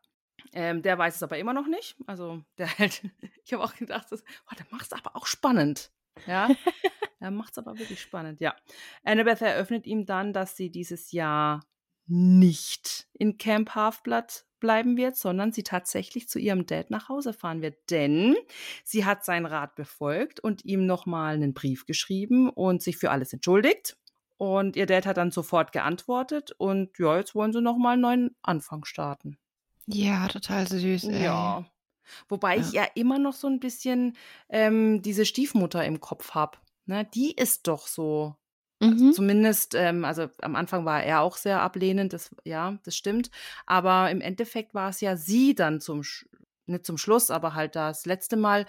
[0.53, 1.95] ähm, der weiß es aber immer noch nicht.
[2.07, 3.03] Also der halt,
[3.43, 5.91] ich habe auch gedacht, das, oh, der macht es aber auch spannend.
[6.27, 6.49] Ja,
[7.19, 8.55] er macht es aber wirklich spannend, ja.
[9.03, 11.61] Annabeth eröffnet ihm dann, dass sie dieses Jahr
[12.07, 17.61] nicht in Camp Halfblood bleiben wird, sondern sie tatsächlich zu ihrem Dad nach Hause fahren
[17.61, 17.77] wird.
[17.89, 18.35] Denn
[18.83, 23.31] sie hat seinen Rat befolgt und ihm nochmal einen Brief geschrieben und sich für alles
[23.31, 23.97] entschuldigt.
[24.37, 28.35] Und ihr Dad hat dann sofort geantwortet und ja, jetzt wollen sie nochmal einen neuen
[28.41, 29.37] Anfang starten.
[29.91, 31.05] Ja, total süß.
[31.05, 31.23] Ey.
[31.23, 31.65] Ja.
[32.27, 32.61] Wobei ja.
[32.61, 34.15] ich ja immer noch so ein bisschen
[34.49, 36.57] ähm, diese Stiefmutter im Kopf habe.
[36.85, 37.05] Ne?
[37.13, 38.35] Die ist doch so.
[38.81, 39.13] Also mhm.
[39.13, 43.29] Zumindest, ähm, also am Anfang war er auch sehr ablehnend, das, ja, das stimmt.
[43.65, 46.01] Aber im Endeffekt war es ja sie dann zum,
[46.65, 48.65] nicht zum Schluss, aber halt das letzte Mal,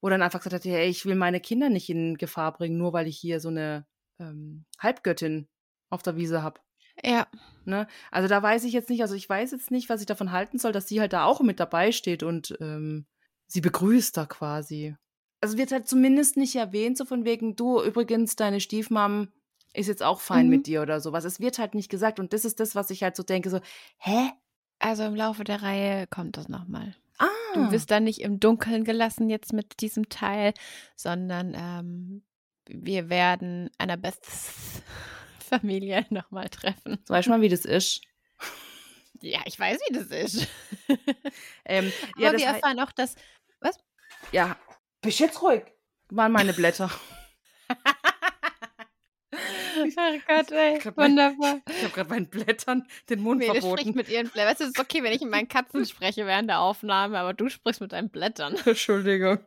[0.00, 2.94] wo dann einfach gesagt hat, hey, ich will meine Kinder nicht in Gefahr bringen, nur
[2.94, 3.86] weil ich hier so eine
[4.18, 5.46] ähm, Halbgöttin
[5.90, 6.60] auf der Wiese habe.
[7.04, 7.26] Ja.
[7.64, 7.86] Ne?
[8.10, 10.58] Also da weiß ich jetzt nicht, also ich weiß jetzt nicht, was ich davon halten
[10.58, 13.06] soll, dass sie halt da auch mit dabei steht und ähm,
[13.46, 14.96] sie begrüßt da quasi.
[15.40, 19.28] Also wird halt zumindest nicht erwähnt, so von wegen, du übrigens, deine Stiefmam
[19.72, 20.50] ist jetzt auch fein mhm.
[20.50, 21.24] mit dir oder sowas.
[21.24, 23.60] Es wird halt nicht gesagt und das ist das, was ich halt so denke, so,
[23.98, 24.30] hä?
[24.78, 26.94] Also im Laufe der Reihe kommt das nochmal.
[27.18, 27.26] Ah.
[27.54, 30.54] Du wirst da nicht im Dunkeln gelassen jetzt mit diesem Teil,
[30.96, 32.22] sondern ähm,
[32.66, 34.82] wir werden Annabeths
[35.50, 36.98] Familie nochmal treffen.
[37.08, 38.02] Weißt du mal, wie das ist?
[39.20, 40.48] Ja, ich weiß, wie das ist.
[41.66, 43.16] ähm, Aber ja, wir erfahren auch, dass.
[43.60, 43.78] Was?
[44.32, 44.56] Ja,
[45.02, 45.64] bist jetzt ruhig.
[46.08, 46.90] Waren meine Blätter.
[49.76, 50.78] Oh Gott, ey.
[50.78, 51.60] Ich Wunderbar.
[51.68, 53.78] ich habe gerade meinen Blättern den Mund Mele verboten.
[53.78, 54.50] spricht mit ihren Blättern.
[54.50, 57.32] Weißt du, es ist okay, wenn ich mit meinen Katzen spreche während der Aufnahme, aber
[57.32, 58.56] du sprichst mit deinen Blättern.
[58.64, 59.38] Entschuldigung.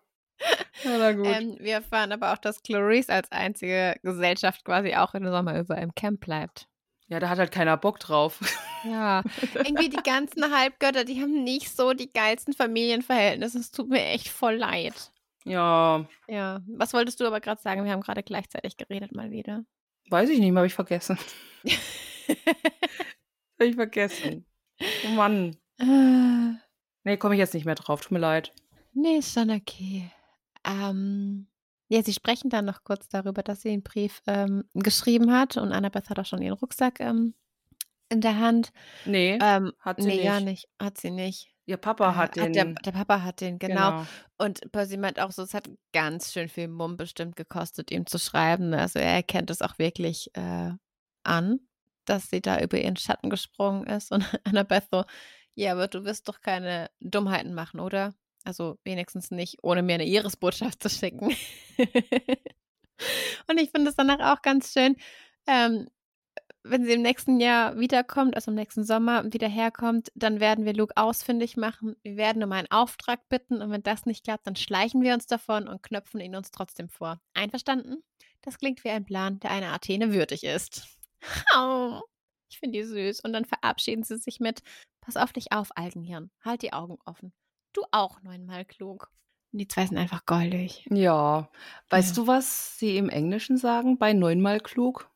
[0.83, 1.27] Ja, na gut.
[1.27, 5.59] Ähm, wir erfahren aber auch, dass Clarice als einzige Gesellschaft quasi auch in den Sommer
[5.59, 6.67] über im Camp bleibt.
[7.07, 8.39] Ja, da hat halt keiner Bock drauf.
[8.83, 9.23] Ja,
[9.53, 13.59] irgendwie die ganzen Halbgötter, die haben nicht so die geilsten Familienverhältnisse.
[13.59, 15.11] Es tut mir echt voll leid.
[15.45, 16.05] Ja.
[16.27, 16.61] Ja.
[16.67, 17.83] Was wolltest du aber gerade sagen?
[17.83, 19.65] Wir haben gerade gleichzeitig geredet mal wieder.
[20.09, 21.17] Weiß ich nicht, habe ich vergessen.
[21.67, 24.45] habe ich vergessen.
[25.05, 25.57] Oh Mann.
[25.79, 26.57] Äh.
[27.03, 28.01] nee, komme ich jetzt nicht mehr drauf.
[28.01, 28.53] Tut mir leid.
[28.93, 30.11] Nee, ist schon okay.
[30.65, 31.47] Ähm,
[31.89, 35.71] ja, sie sprechen dann noch kurz darüber, dass sie den Brief ähm, geschrieben hat und
[35.71, 37.35] Annabeth hat auch schon ihren Rucksack ähm,
[38.09, 38.71] in der Hand.
[39.05, 40.23] Nee, ähm, hat sie nee, nicht.
[40.23, 40.67] gar nicht.
[40.79, 41.49] Hat sie nicht.
[41.65, 42.53] Ihr Papa Äh, hat den.
[42.53, 43.91] der, der Papa hat den, genau.
[43.91, 44.05] genau.
[44.37, 48.19] Und Percy meint auch so, es hat ganz schön viel Mumm bestimmt gekostet, ihm zu
[48.19, 48.73] schreiben.
[48.73, 50.71] Also er erkennt es auch wirklich äh,
[51.23, 51.59] an,
[52.05, 54.11] dass sie da über ihren Schatten gesprungen ist.
[54.11, 55.05] Und Annabeth so,
[55.55, 58.13] ja, aber du wirst doch keine Dummheiten machen, oder?
[58.43, 61.35] Also wenigstens nicht, ohne mir eine Iris-Botschaft zu schicken.
[63.47, 64.95] Und ich finde es danach auch ganz schön,
[65.47, 65.87] ähm,
[66.63, 70.73] wenn sie im nächsten Jahr wiederkommt, also im nächsten Sommer wieder herkommt, dann werden wir
[70.73, 71.95] Luke ausfindig machen.
[72.03, 75.27] Wir werden um einen Auftrag bitten und wenn das nicht klappt, dann schleichen wir uns
[75.27, 77.19] davon und knöpfen ihn uns trotzdem vor.
[77.33, 78.01] Einverstanden?
[78.41, 80.87] Das klingt wie ein Plan, der einer Athene würdig ist.
[81.55, 82.01] Oh,
[82.49, 83.21] ich finde die süß.
[83.21, 84.61] Und dann verabschieden sie sich mit:
[84.99, 86.31] Pass auf dich auf, Algenhirn.
[86.43, 87.31] Halt die Augen offen.
[87.73, 89.09] Du auch neunmal klug.
[89.51, 90.87] Und die zwei sind einfach goldig.
[90.89, 91.49] Ja.
[91.89, 92.23] Weißt Ja.
[92.23, 95.09] du, was sie im Englischen sagen bei neunmal klug?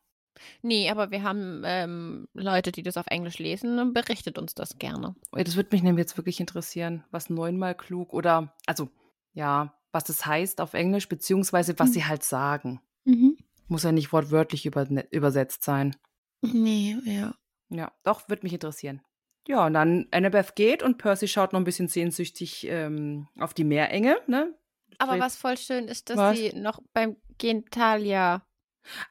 [0.62, 4.78] Nee, aber wir haben ähm, Leute, die das auf Englisch lesen und berichtet uns das
[4.78, 5.16] gerne.
[5.32, 8.88] Das würde mich nämlich jetzt wirklich interessieren, was neunmal klug oder, also,
[9.32, 11.92] ja, was das heißt auf Englisch, beziehungsweise was Mhm.
[11.94, 12.80] sie halt sagen.
[13.04, 13.36] Mhm.
[13.66, 15.96] Muss ja nicht wortwörtlich über, übersetzt sein.
[16.40, 17.34] Nee, ja.
[17.70, 19.02] Ja, doch, würde mich interessieren.
[19.46, 23.64] Ja, und dann Annabeth geht und Percy schaut noch ein bisschen sehnsüchtig ähm, auf die
[23.64, 24.54] Meerenge, ne?
[24.98, 26.36] Aber was voll schön ist, dass Was?
[26.36, 28.42] sie noch beim Gentalia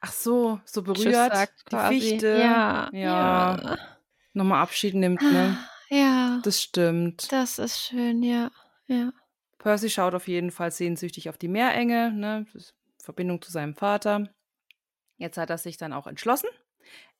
[0.01, 2.01] Ach so, so berührt, sagt die quasi.
[2.01, 2.27] Fichte.
[2.27, 3.57] Ja, ja.
[3.61, 3.77] ja.
[4.33, 5.57] Nochmal Abschied nimmt, ne?
[5.89, 7.31] Ja, Das stimmt.
[7.31, 8.51] das ist schön, ja.
[8.87, 9.11] Ja.
[9.57, 12.45] Percy schaut auf jeden Fall sehnsüchtig auf die Meerenge, ne?
[13.01, 14.29] Verbindung zu seinem Vater.
[15.17, 16.49] Jetzt hat er sich dann auch entschlossen.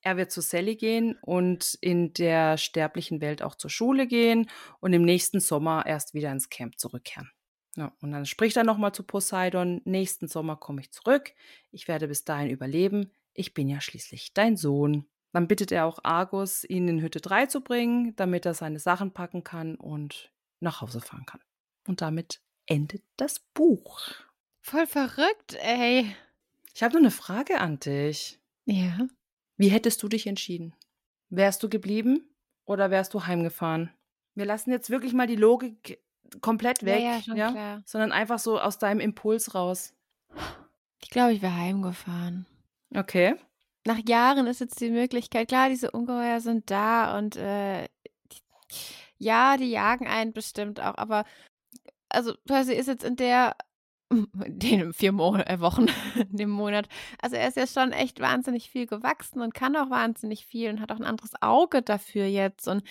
[0.08, 4.94] Er wird zu Sally gehen und in der sterblichen Welt auch zur Schule gehen und
[4.94, 7.30] im nächsten Sommer erst wieder ins Camp zurückkehren.
[7.76, 11.34] Ja, und dann spricht er nochmal zu Poseidon, nächsten Sommer komme ich zurück,
[11.72, 15.10] ich werde bis dahin überleben, ich bin ja schließlich dein Sohn.
[15.34, 19.12] Dann bittet er auch Argus, ihn in Hütte 3 zu bringen, damit er seine Sachen
[19.12, 20.32] packen kann und
[20.62, 21.42] nach Hause fahren kann.
[21.86, 24.00] Und damit endet das Buch.
[24.62, 26.16] Voll verrückt, ey.
[26.74, 28.40] Ich habe nur eine Frage an dich.
[28.64, 29.10] Ja.
[29.58, 30.74] Wie hättest du dich entschieden?
[31.30, 32.30] Wärst du geblieben
[32.66, 33.92] oder wärst du heimgefahren?
[34.36, 36.00] Wir lassen jetzt wirklich mal die Logik
[36.42, 37.82] komplett weg, Ja, ja, klar.
[37.86, 39.94] sondern einfach so aus deinem Impuls raus.
[41.02, 42.46] Ich glaube, ich wäre heimgefahren.
[42.96, 43.36] Okay.
[43.86, 47.88] Nach Jahren ist jetzt die Möglichkeit, klar, diese Ungeheuer sind da und äh,
[48.32, 48.42] die,
[49.18, 51.24] ja, die jagen einen bestimmt auch, aber
[52.10, 53.56] also Percy ist jetzt in der
[54.48, 56.88] den vier Mo äh, Wochen, in dem Monat.
[57.22, 60.82] Also er ist ja schon echt wahnsinnig viel gewachsen und kann auch wahnsinnig viel und
[60.82, 62.68] hat auch ein anderes Auge dafür jetzt.
[62.68, 62.84] Und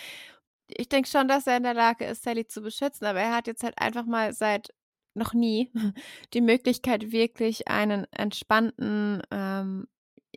[0.68, 3.46] ich denke schon, dass er in der Lage ist, Sally zu beschützen, aber er hat
[3.46, 4.74] jetzt halt einfach mal seit
[5.14, 5.70] noch nie
[6.34, 9.88] die Möglichkeit, wirklich einen entspannten, ähm,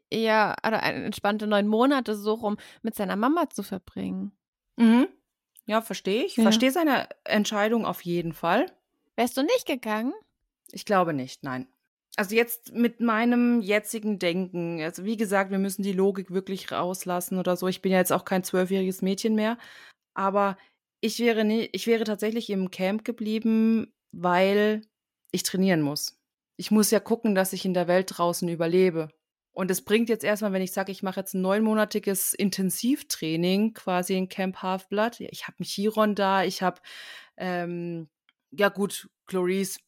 [0.09, 4.31] eher, oder eine entspannte neun Monate so rum mit seiner Mama zu verbringen.
[4.77, 5.07] Mhm.
[5.65, 6.37] Ja, verstehe ich.
[6.37, 6.43] Ja.
[6.43, 8.65] Verstehe seine Entscheidung auf jeden Fall.
[9.15, 10.13] Wärst du nicht gegangen?
[10.71, 11.67] Ich glaube nicht, nein.
[12.15, 17.37] Also jetzt mit meinem jetzigen Denken, also wie gesagt, wir müssen die Logik wirklich rauslassen
[17.37, 17.67] oder so.
[17.67, 19.57] Ich bin ja jetzt auch kein zwölfjähriges Mädchen mehr,
[20.13, 20.57] aber
[21.01, 24.81] ich wäre nie, ich wäre tatsächlich im Camp geblieben, weil
[25.31, 26.19] ich trainieren muss.
[26.57, 29.09] Ich muss ja gucken, dass ich in der Welt draußen überlebe.
[29.53, 34.17] Und es bringt jetzt erstmal, wenn ich sage, ich mache jetzt ein neunmonatiges Intensivtraining quasi
[34.17, 35.21] in Camp Half-Blood.
[35.21, 36.81] Ich habe einen Chiron da, ich habe,
[37.37, 38.09] ähm,
[38.51, 39.79] ja gut, Clarice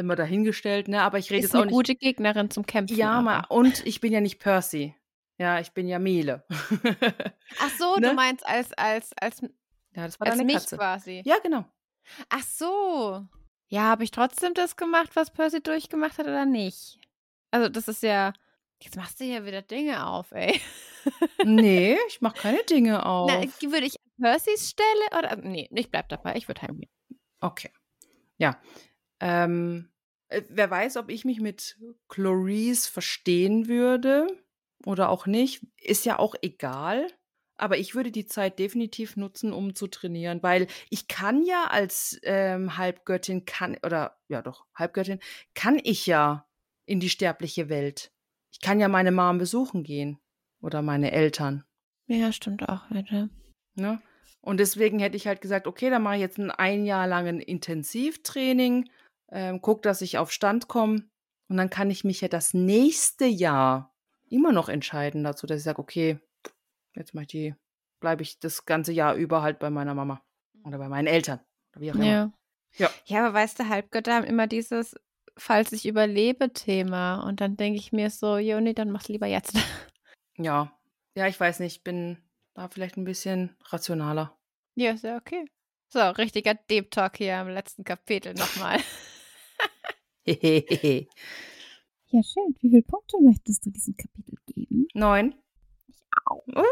[0.00, 1.02] immer dahingestellt, ne?
[1.02, 1.74] Aber ich rede jetzt auch eine nicht.
[1.74, 2.96] gute Gegnerin zum Kämpfen.
[2.96, 3.22] ja, aber.
[3.22, 4.94] ma, und ich bin ja nicht Percy.
[5.38, 6.44] Ja, ich bin ja Mele.
[6.50, 8.08] Ach so, Ne?
[8.08, 9.40] du meinst als, als, als,
[9.94, 10.76] ja, das war als mich Katze.
[10.76, 11.22] quasi.
[11.24, 11.64] Ja, genau.
[12.28, 13.24] Ach so.
[13.68, 16.98] Ja, habe ich trotzdem das gemacht, was Percy durchgemacht hat oder nicht?
[17.52, 18.32] Also, das ist ja.
[18.82, 20.58] Jetzt machst du hier wieder Dinge auf, ey.
[21.44, 23.30] Nee, ich mache keine Dinge auf.
[23.30, 25.36] Na, würde ich an Percys Stelle oder.
[25.36, 26.90] Nee, ich bleib dabei, ich würde heimgehen.
[27.40, 27.70] Okay.
[28.38, 28.60] Ja.
[29.20, 29.89] Ähm, äh,
[30.48, 31.78] wer weiß, ob ich mich mit
[32.08, 34.26] Clarice verstehen würde
[34.84, 37.06] oder auch nicht, ist ja auch egal.
[37.56, 42.18] Aber ich würde die Zeit definitiv nutzen, um zu trainieren, weil ich kann ja als
[42.22, 45.20] ähm, Halbgöttin kann oder ja doch Halbgöttin
[45.54, 46.48] kann ich ja
[46.86, 48.12] in die sterbliche Welt.
[48.50, 50.18] Ich kann ja meine Mom besuchen gehen
[50.62, 51.64] oder meine Eltern.
[52.06, 53.28] Ja, stimmt auch wieder.
[53.74, 54.00] Ne?
[54.40, 57.40] Und deswegen hätte ich halt gesagt, okay, dann mache ich jetzt ein ein Jahr langen
[57.40, 58.88] Intensivtraining,
[59.30, 61.08] ähm, guck, dass ich auf Stand komme
[61.48, 63.94] und dann kann ich mich ja das nächste Jahr
[64.28, 66.18] immer noch entscheiden dazu, dass ich sage, okay,
[66.94, 67.54] jetzt mache ich die,
[68.00, 70.22] bleibe ich das ganze Jahr über halt bei meiner Mama
[70.64, 71.40] oder bei meinen Eltern
[71.76, 72.04] wie auch immer.
[72.04, 72.32] Ja.
[72.76, 72.90] Ja.
[73.06, 74.94] Ja, aber weißt du, Halbgötter haben immer dieses,
[75.36, 77.22] falls ich überlebe, Thema.
[77.26, 79.54] Und dann denke ich mir so, Joni, dann mach's lieber jetzt.
[80.38, 80.72] Ja,
[81.14, 82.16] ja, ich weiß nicht, ich bin
[82.54, 84.38] da vielleicht ein bisschen rationaler.
[84.74, 85.44] ja, ist ja okay.
[85.88, 88.78] So, richtiger Deep Talk hier im letzten Kapitel nochmal.
[92.12, 92.56] Ja, schön.
[92.58, 94.88] Wie viele Punkte möchtest du diesem Kapitel geben?
[94.94, 95.34] Neun.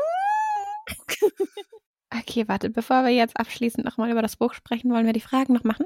[2.10, 5.52] Okay, warte, bevor wir jetzt abschließend nochmal über das Buch sprechen, wollen wir die Fragen
[5.52, 5.84] noch machen?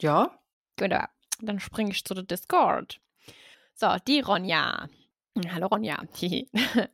[0.00, 0.38] Ja.
[0.78, 1.08] Wunderbar.
[1.40, 3.00] Dann springe ich zu der Discord.
[3.74, 4.88] So, die Ronja.
[5.50, 6.02] Hallo Ronja.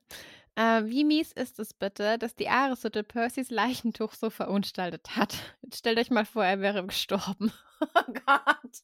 [0.55, 5.37] Äh, wie mies ist es bitte, dass die Areshütte Percys Leichentuch so verunstaltet hat?
[5.63, 7.53] Jetzt stellt euch mal vor, er wäre gestorben.
[7.81, 8.83] oh Gott.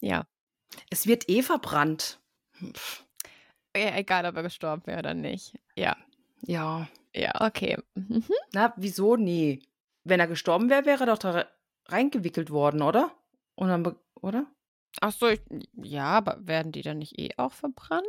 [0.00, 0.26] Ja.
[0.90, 2.20] Es wird eh verbrannt.
[2.72, 3.04] Pff,
[3.76, 5.54] ja, egal, ob er gestorben wäre oder nicht.
[5.76, 5.96] Ja.
[6.42, 6.88] Ja.
[7.14, 7.78] Ja, okay.
[7.94, 8.24] Mhm.
[8.52, 9.16] Na, wieso?
[9.16, 9.62] Nee.
[10.04, 11.48] Wenn er gestorben wäre, wäre er doch da re-
[11.88, 13.12] reingewickelt worden, oder?
[13.54, 14.46] Und dann, oder?
[15.00, 15.40] Ach so, ich,
[15.82, 18.06] ja, aber werden die dann nicht eh auch verbrannt?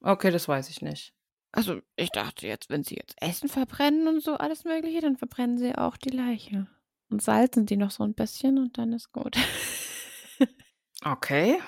[0.00, 1.14] Okay, das weiß ich nicht.
[1.52, 5.58] Also, ich dachte jetzt, wenn sie jetzt Essen verbrennen und so alles Mögliche, dann verbrennen
[5.58, 6.66] sie auch die Leiche.
[7.10, 9.36] Und salzen die noch so ein bisschen und dann ist gut.
[11.04, 11.60] Okay.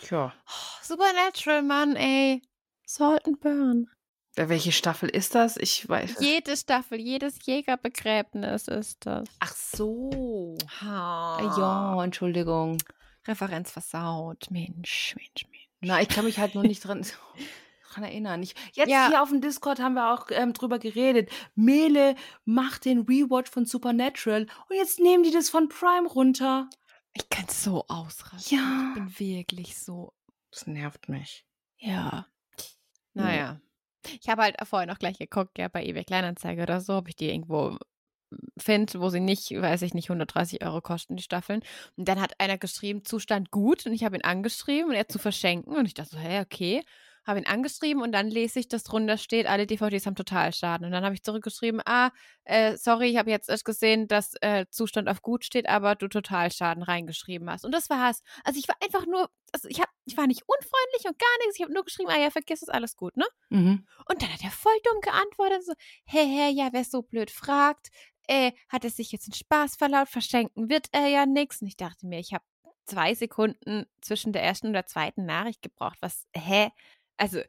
[0.00, 0.32] Tja.
[0.46, 2.42] Oh, Supernatural, Mann, ey.
[2.86, 3.88] Salt and Burn.
[4.36, 5.56] Welche Staffel ist das?
[5.56, 6.16] Ich weiß.
[6.16, 9.26] es- Jede Staffel, jedes Jägerbegräbnis ist das.
[9.40, 10.56] Ach so.
[10.82, 11.56] Ha.
[11.58, 12.76] Ja, Entschuldigung.
[13.26, 14.46] Referenz versaut.
[14.50, 15.68] Mensch, Mensch, Mensch.
[15.80, 17.04] Na, ich kann mich halt nur nicht dran.
[17.94, 18.42] dran erinnern.
[18.42, 19.08] Ich, jetzt Ja.
[19.08, 21.30] hier auf dem Discord haben wir auch ähm, drüber geredet.
[21.54, 26.68] Mele macht den Rewatch von Supernatural und jetzt nehmen die das von Prime runter.
[27.16, 28.58] Ich kann so ausrasten.
[28.58, 28.88] Ja.
[28.88, 30.12] Ich bin wirklich so.
[30.50, 31.46] Das nervt mich.
[31.78, 32.26] Ja.
[33.14, 33.60] Naja.
[34.20, 37.16] Ich habe halt vorher noch gleich geguckt, ja, bei eBay Kleinanzeige oder so, ob ich
[37.16, 37.78] die irgendwo
[38.58, 41.62] finde, wo sie nicht, weiß ich nicht, 130 Euro kosten, die Staffeln.
[41.96, 43.86] Und dann hat einer geschrieben, Zustand gut.
[43.86, 45.74] Und ich habe ihn angeschrieben und er zu verschenken.
[45.74, 46.84] Und ich dachte so, hä, okay.
[47.26, 50.86] Habe ihn angeschrieben und dann lese ich, dass drunter steht, alle DVDs haben Totalschaden.
[50.86, 52.10] Und dann habe ich zurückgeschrieben, ah,
[52.44, 56.08] äh, sorry, ich habe jetzt erst gesehen, dass äh, Zustand auf gut steht, aber du
[56.08, 57.64] Totalschaden reingeschrieben hast.
[57.64, 58.22] Und das war's.
[58.44, 61.56] Also ich war einfach nur, also ich, hab, ich war nicht unfreundlich und gar nichts.
[61.56, 63.26] Ich habe nur geschrieben, ah ja, vergiss es, alles gut, ne?
[63.50, 63.86] Mhm.
[64.08, 65.72] Und dann hat er voll dumm geantwortet, so,
[66.06, 67.88] hä, hä, ja, wer so blöd fragt,
[68.28, 71.60] äh, hat er sich jetzt in Spaß verlaut, verschenken wird er ja nix.
[71.62, 72.44] Und ich dachte mir, ich habe
[72.86, 75.98] zwei Sekunden zwischen der ersten und der zweiten Nachricht gebraucht.
[76.00, 76.70] Was, hä?
[77.16, 77.40] Also,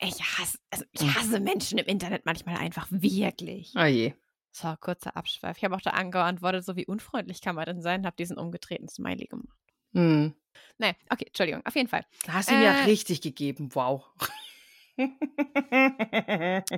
[0.00, 3.72] ich hasse, also ich hasse Menschen im Internet manchmal einfach wirklich.
[3.74, 4.14] Ah je.
[4.52, 5.56] So, kurzer Abschweif.
[5.56, 8.88] Ich habe auch da angeantwortet, so wie unfreundlich kann man denn sein, habe diesen umgedrehten
[8.88, 9.56] Smiley gemacht.
[9.92, 10.34] Mhm.
[10.78, 12.04] Nee, okay, Entschuldigung, auf jeden Fall.
[12.26, 12.84] Da hast du ihm ja Äh.
[12.84, 13.74] richtig gegeben.
[13.74, 14.04] Wow.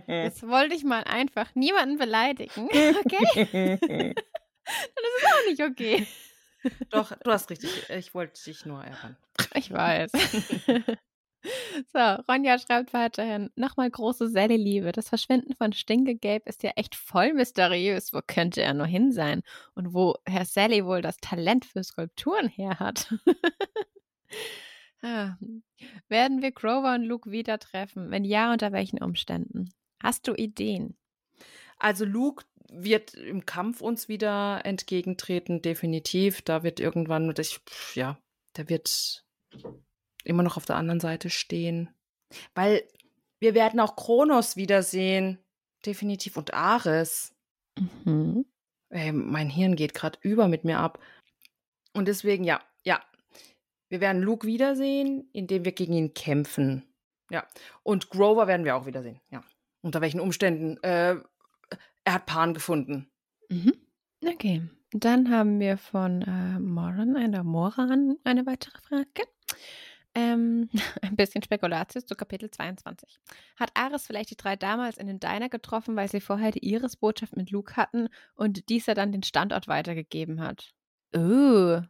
[0.07, 2.69] Jetzt wollte ich mal einfach niemanden beleidigen,
[3.05, 3.47] okay?
[4.65, 6.07] Dann ist es auch nicht okay.
[6.91, 7.71] Doch, du hast richtig.
[7.91, 9.17] Ich wollte dich nur ärgern.
[9.55, 10.11] Ich weiß.
[11.93, 14.93] So, Ronja schreibt weiterhin, nochmal große Sally-Liebe.
[14.93, 18.13] Das Verschwinden von Stinkegabe ist ja echt voll mysteriös.
[18.13, 19.43] Wo könnte er nur hin sein?
[19.75, 23.15] Und wo Herr Sally wohl das Talent für Skulpturen her hat?
[25.03, 25.37] ah.
[26.09, 28.11] Werden wir Grover und Luke wieder treffen?
[28.11, 29.71] Wenn ja, unter welchen Umständen?
[30.03, 30.97] Hast du Ideen?
[31.79, 36.43] Also Luke wird im Kampf uns wieder entgegentreten, definitiv.
[36.43, 37.61] Da wird irgendwann, ich,
[37.95, 38.19] ja,
[38.57, 39.25] der wird
[40.27, 41.91] immer noch auf der anderen Seite stehen.
[42.55, 42.83] Weil
[43.41, 45.39] wir werden auch Kronos wiedersehen.
[45.85, 46.37] Definitiv.
[46.37, 47.35] Und Ares.
[48.05, 48.47] Mhm.
[48.91, 51.01] Ey, mein Hirn geht gerade über mit mir ab.
[51.93, 53.03] Und deswegen, ja, ja.
[53.89, 56.85] Wir werden Luke wiedersehen, indem wir gegen ihn kämpfen.
[57.31, 57.47] Ja.
[57.83, 59.21] Und Grover werden wir auch wiedersehen.
[59.31, 59.45] Ja.
[59.83, 60.83] Unter welchen Umständen?
[60.83, 61.17] Äh,
[62.05, 63.09] er hat Pan gefunden.
[63.49, 63.75] Mhm.
[64.25, 64.63] Okay.
[64.93, 69.29] Dann haben wir von äh, Moran, einer Moran, eine weitere Frage.
[70.17, 70.71] Ähm,
[71.03, 73.19] ein bisschen Spekulatius zu Kapitel 22.
[73.57, 77.37] Hat Ares vielleicht die drei damals in den Diner getroffen, weil sie vorher die Iris-Botschaft
[77.37, 80.73] mit Luke hatten und dieser dann den Standort weitergegeben hat?
[81.15, 81.81] Oh,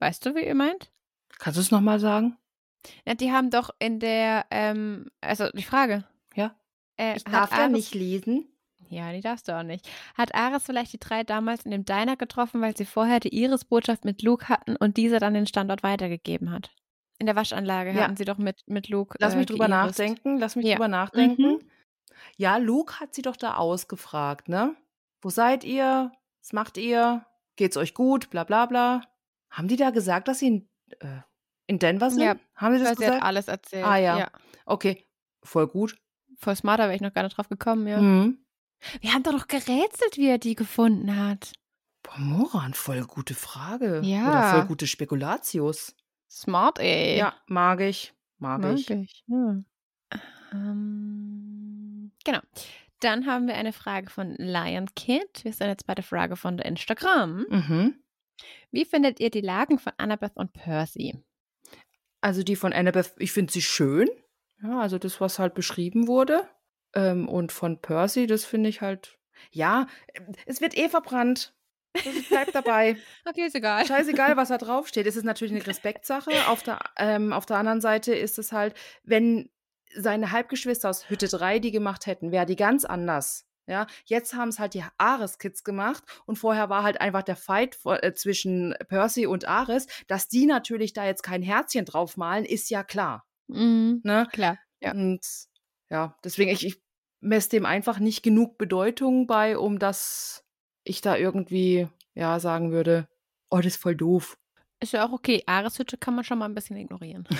[0.00, 0.90] weißt du, wie ihr meint?
[1.38, 2.36] Kannst du es nochmal sagen?
[3.06, 6.04] Ja, die haben doch in der, ähm, also die Frage.
[6.34, 6.54] Ja.
[6.96, 8.48] Äh, Ich darf ja Ares- nicht lesen.
[8.88, 9.88] Ja, die darfst du auch nicht.
[10.14, 14.04] Hat Ares vielleicht die drei damals in dem Diner getroffen, weil sie vorher die Iris-Botschaft
[14.04, 16.70] mit Luke hatten und dieser dann den Standort weitergegeben hat?
[17.18, 18.02] In der Waschanlage Ja.
[18.04, 19.16] hatten sie doch mit, mit Luke.
[19.20, 19.98] Lass äh, mich drüber geirist.
[19.98, 20.38] nachdenken.
[20.38, 20.74] Lass mich Ja.
[20.74, 21.70] drüber nachdenken.
[22.36, 24.74] Ja, Luke hat sie doch da ausgefragt, ne?
[25.22, 26.12] Wo seid ihr?
[26.42, 27.24] Was macht ihr?
[27.56, 28.30] Geht's euch gut?
[28.30, 29.02] Bla bla bla.
[29.50, 30.68] Haben die da gesagt, dass sie in,
[31.00, 31.20] äh,
[31.66, 32.22] in Denver sind?
[32.22, 33.22] Ja, Haben die das sie hat gesagt?
[33.22, 33.86] alles erzählt.
[33.86, 34.30] Ah, ja.
[34.66, 35.06] Okay,
[35.44, 35.96] voll gut.
[36.38, 38.00] Voll smart, da wäre ich noch gar nicht drauf gekommen, ja.
[38.00, 38.38] Mhm.
[39.00, 41.52] Wir haben doch noch gerätselt, wie er die gefunden hat.
[42.02, 44.00] Boah, Moran, voll gute Frage.
[44.04, 44.28] Ja.
[44.28, 45.94] Oder voll gute Spekulatius.
[46.34, 47.16] Smart, ey.
[47.16, 48.12] Ja, mag ich.
[48.38, 48.90] Mag, Mag ich.
[48.90, 49.24] ich.
[49.28, 49.62] Ja.
[50.52, 52.40] Ähm, genau.
[52.98, 55.44] Dann haben wir eine Frage von Lion Kid.
[55.44, 57.46] Wir sind jetzt bei der Frage von der Instagram.
[57.48, 57.94] Mhm.
[58.72, 61.22] Wie findet ihr die Lagen von Annabeth und Percy?
[62.20, 64.08] Also die von Annabeth, ich finde sie schön.
[64.60, 66.48] Ja, also das, was halt beschrieben wurde.
[66.94, 69.18] Ähm, und von Percy, das finde ich halt.
[69.52, 69.86] Ja,
[70.46, 71.54] es wird eh verbrannt.
[71.94, 72.96] Das bleibt dabei.
[73.26, 73.86] Okay, ist egal.
[73.86, 75.06] Scheißegal, was da draufsteht.
[75.06, 76.30] Es ist natürlich eine Respektsache.
[76.48, 79.48] Auf der, ähm, auf der anderen Seite ist es halt, wenn
[79.94, 83.46] seine Halbgeschwister aus Hütte 3 die gemacht hätten, wäre die ganz anders.
[83.66, 87.78] Ja, jetzt haben es halt die Ares-Kids gemacht und vorher war halt einfach der Fight
[87.86, 89.86] äh, zwischen Percy und Ares.
[90.06, 93.26] Dass die natürlich da jetzt kein Herzchen draufmalen, ist ja klar.
[93.46, 94.00] Mhm.
[94.04, 94.28] Ne?
[94.32, 94.58] Klar.
[94.80, 94.92] Ja.
[94.92, 95.20] Und
[95.88, 96.82] ja, deswegen, ich, ich
[97.20, 100.43] messe dem einfach nicht genug Bedeutung bei, um dass
[100.84, 103.08] ich da irgendwie, ja, sagen würde,
[103.50, 104.38] oh, das ist voll doof.
[104.80, 105.42] Ist ja auch okay.
[105.46, 107.26] Ares-Hütte kann man schon mal ein bisschen ignorieren.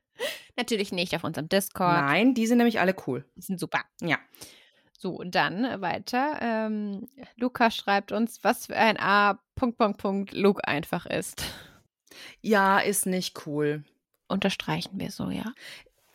[0.56, 1.92] Natürlich nicht auf unserem Discord.
[1.92, 3.24] Nein, die sind nämlich alle cool.
[3.36, 3.82] Die sind super.
[4.00, 4.18] Ja.
[4.98, 6.38] So, dann weiter.
[6.40, 9.38] Ähm, Luca schreibt uns, was für ein A.
[9.54, 11.44] Punkt, Punkt, Punkt Luke einfach ist.
[12.40, 13.84] Ja, ist nicht cool.
[14.28, 15.52] Unterstreichen wir so, ja.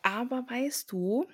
[0.01, 1.27] Aber weißt du.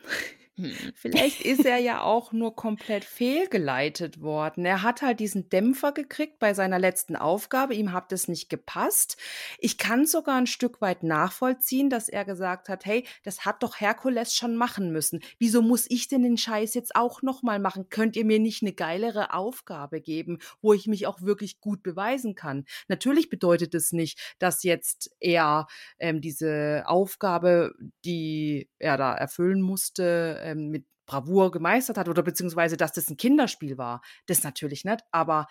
[0.95, 4.65] Vielleicht ist er ja auch nur komplett fehlgeleitet worden.
[4.65, 7.75] Er hat halt diesen Dämpfer gekriegt bei seiner letzten Aufgabe.
[7.75, 9.17] Ihm hat es nicht gepasst.
[9.59, 13.79] Ich kann sogar ein Stück weit nachvollziehen, dass er gesagt hat, hey, das hat doch
[13.79, 15.19] Herkules schon machen müssen.
[15.37, 17.89] Wieso muss ich denn den Scheiß jetzt auch nochmal machen?
[17.89, 22.33] Könnt ihr mir nicht eine geilere Aufgabe geben, wo ich mich auch wirklich gut beweisen
[22.33, 22.65] kann?
[22.87, 25.67] Natürlich bedeutet es nicht, dass jetzt er
[25.99, 27.75] ähm, diese Aufgabe,
[28.05, 33.17] die er da erfüllen musste, ähm, mit Bravour gemeistert hat oder beziehungsweise, dass das ein
[33.17, 34.01] Kinderspiel war.
[34.25, 35.47] Das natürlich nicht, aber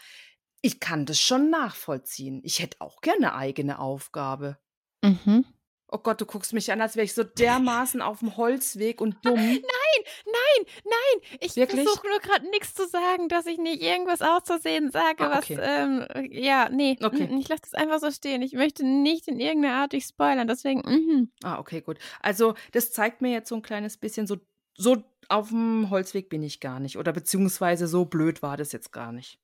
[0.62, 2.40] ich kann das schon nachvollziehen.
[2.44, 4.58] Ich hätte auch gerne eine eigene Aufgabe.
[5.02, 5.44] Mhm.
[5.88, 9.14] Oh Gott, du guckst mich an, als wäre ich so dermaßen auf dem Holzweg und
[9.24, 9.34] dumm.
[9.36, 11.38] Nein, nein, nein.
[11.40, 15.44] Ich versuche nur gerade nichts zu sagen, dass ich nicht irgendwas auszusehen sage, Ah, was,
[15.44, 15.58] okay.
[15.62, 16.98] ähm, ja, nee.
[17.00, 17.28] Okay.
[17.28, 18.42] mm, Ich lasse das einfach so stehen.
[18.42, 21.30] Ich möchte nicht in irgendeiner Art dich spoilern, deswegen, mhm.
[21.44, 21.98] Ah, okay, gut.
[22.20, 24.38] Also, das zeigt mir jetzt so ein kleines bisschen, so,
[24.76, 26.98] so auf dem Holzweg bin ich gar nicht.
[26.98, 29.38] Oder beziehungsweise so blöd war das jetzt gar nicht.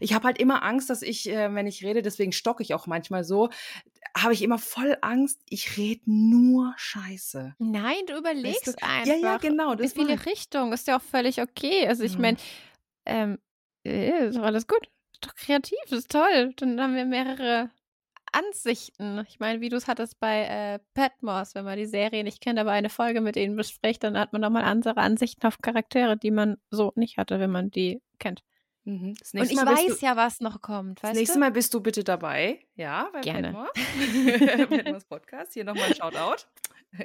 [0.00, 2.86] Ich habe halt immer Angst, dass ich, äh, wenn ich rede, deswegen stocke ich auch
[2.86, 3.50] manchmal so,
[4.16, 7.54] habe ich immer voll Angst, ich rede nur Scheiße.
[7.58, 8.86] Nein, du überlegst Weißt du?
[8.86, 9.06] einfach.
[9.06, 9.72] Ja, ja, genau.
[9.72, 10.72] In Das viele war, Richtungen.
[10.72, 11.86] Ist ja auch völlig okay.
[11.86, 12.22] Also ich Mhm.
[12.22, 12.36] meine,
[13.06, 13.38] ähm,
[13.84, 14.88] äh, ist doch alles gut.
[15.12, 16.54] Ist doch kreativ, ist toll.
[16.56, 17.70] Dann haben wir mehrere
[18.34, 19.24] Ansichten.
[19.28, 22.58] Ich meine, wie du es hattest bei äh, Patmos, wenn man die Serie nicht kennt,
[22.58, 26.30] aber eine Folge mit ihnen bespricht, dann hat man nochmal andere Ansichten auf Charaktere, die
[26.30, 28.42] man so nicht hatte, wenn man die kennt.
[28.84, 29.14] Mhm.
[29.32, 31.40] Und ich weiß du, ja, was noch kommt, Das nächste du?
[31.40, 32.60] Mal bist du bitte dabei.
[32.74, 33.52] Ja, bei Gerne.
[33.52, 35.54] Padmores Podcast.
[35.54, 36.44] Hier nochmal ein Shoutout.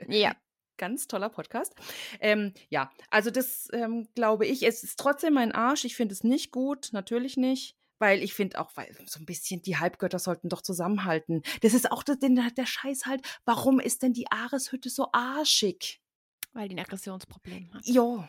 [0.08, 0.34] Ja.
[0.78, 1.76] Ganz toller Podcast.
[2.22, 4.64] Ähm, ja, also das ähm, glaube ich.
[4.64, 5.84] Es ist trotzdem mein Arsch.
[5.84, 6.90] Ich finde es nicht gut.
[6.94, 7.76] Natürlich nicht.
[8.00, 11.44] Weil ich finde auch, weil so ein bisschen die Halbgötter sollten doch zusammenhalten.
[11.62, 13.22] Das ist auch der, der, der Scheiß halt.
[13.46, 16.02] Warum ist denn die Ares-Hütte so arschig?
[16.54, 17.82] Weil die ein Aggressionsproblem hat.
[17.86, 18.28] Ja.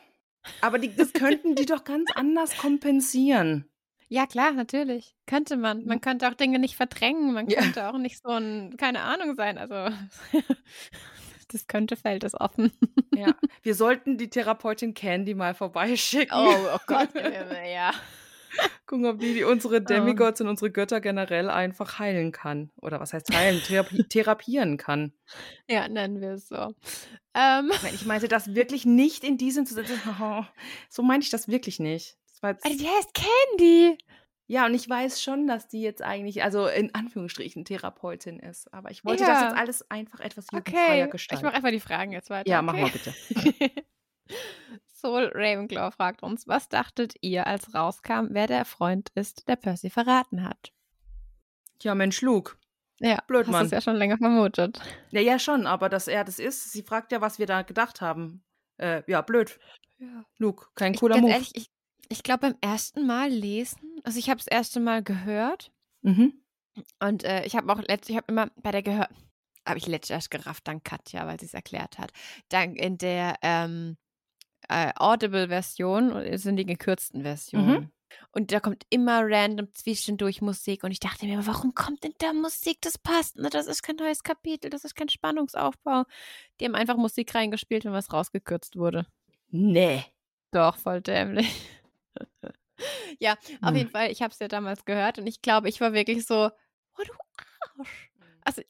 [0.61, 3.67] Aber die, das könnten die doch ganz anders kompensieren.
[4.09, 5.15] Ja, klar, natürlich.
[5.27, 5.85] Könnte man.
[5.85, 7.33] Man könnte auch Dinge nicht verdrängen.
[7.33, 7.61] Man Ja.
[7.61, 9.57] könnte auch nicht so ein, keine Ahnung sein.
[9.57, 9.95] Also,
[11.49, 12.73] das könnte, fällt es offen.
[13.15, 13.35] Ja.
[13.63, 16.35] Wir sollten die Therapeutin Candy mal vorbeischicken.
[16.37, 17.93] Oh, oh Gott, ja.
[18.87, 19.51] Gucken, ob die, die Oh.
[19.51, 22.71] unsere Demigods und unsere Götter generell einfach heilen kann.
[22.77, 23.61] Oder was heißt heilen?
[23.63, 25.13] Therapie, therapieren kann.
[25.69, 26.75] Ja, nennen wir es so.
[27.35, 30.49] Ähm, ich meinte das wirklich nicht in diesem Zusammenhang.
[30.89, 32.17] So meinte ich das wirklich nicht.
[32.27, 33.99] Das war also die heißt Candy.
[34.49, 38.73] ja, und ich weiß schon, dass die jetzt eigentlich, also in Anführungsstrichen, Therapeutin ist.
[38.75, 39.49] Aber ich wollte das Ja.
[39.51, 41.45] jetzt alles einfach etwas jugendfreier Okay, ich gestalten.
[41.45, 42.51] mache einfach die Fragen jetzt weiter.
[42.51, 42.83] ja, mach okay?
[42.83, 43.15] mal bitte.
[45.01, 49.91] Soul Ravenclaw fragt uns, was dachtet ihr, als rauskam, wer der Freund ist, der Percy
[49.91, 50.73] verraten hat?
[51.83, 52.57] Ja, Mensch, Luke.
[53.01, 53.65] Ja, Blöd, hast Mann.
[53.65, 54.81] es ja schon länger vermutet.
[55.11, 58.03] Ja, ja, schon, aber dass er das ist, sie fragt ja, was wir da gedacht
[58.03, 58.45] haben.
[58.77, 59.59] Äh, ja, blöd.
[59.99, 60.25] Ja.
[60.39, 61.33] Luke, kein Ich, cooler ganz Move.
[61.33, 61.71] ehrlich, ich,
[62.11, 65.73] ich glaube beim ersten Mal lesen, also ich habe das erste Mal gehört
[66.03, 66.33] Mhm.
[67.03, 69.11] und äh, ich habe auch letztes, ich habe immer bei der gehört,
[69.67, 72.13] habe ich letztes erst gerafft, dank Katja, weil sie es erklärt hat.
[72.49, 73.97] Dann in der ähm,
[74.71, 77.93] äh, Audible-Version sind die gekürzten Versionen.
[78.33, 80.85] Und da kommt immer random zwischendurch Musik.
[80.85, 82.79] Und ich dachte mir, warum kommt denn da Musik?
[82.81, 83.37] Das passt.
[83.37, 83.51] Ne?
[83.51, 86.05] Das ist kein neues Kapitel, das ist kein Spannungsaufbau.
[86.61, 89.07] Die haben einfach Musik reingespielt, wenn was rausgekürzt wurde.
[89.51, 90.05] Nee.
[90.53, 91.53] Doch, voll dämlich.
[93.21, 93.77] ja, auf Hm.
[93.77, 96.51] jeden Fall, ich habe es ja damals gehört und ich glaube, ich war wirklich so,
[96.99, 97.13] oh du
[97.79, 98.11] Arsch.
[98.45, 98.63] Also,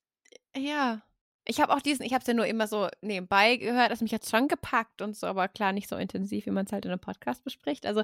[0.57, 1.03] ja.
[1.47, 4.13] Ich habe auch diesen, ich habe es ja nur immer so nebenbei gehört, dass mich
[4.13, 6.91] jetzt schon gepackt und so, aber klar nicht so intensiv, wie man es halt in
[6.91, 7.87] einem Podcast bespricht.
[7.87, 8.03] Also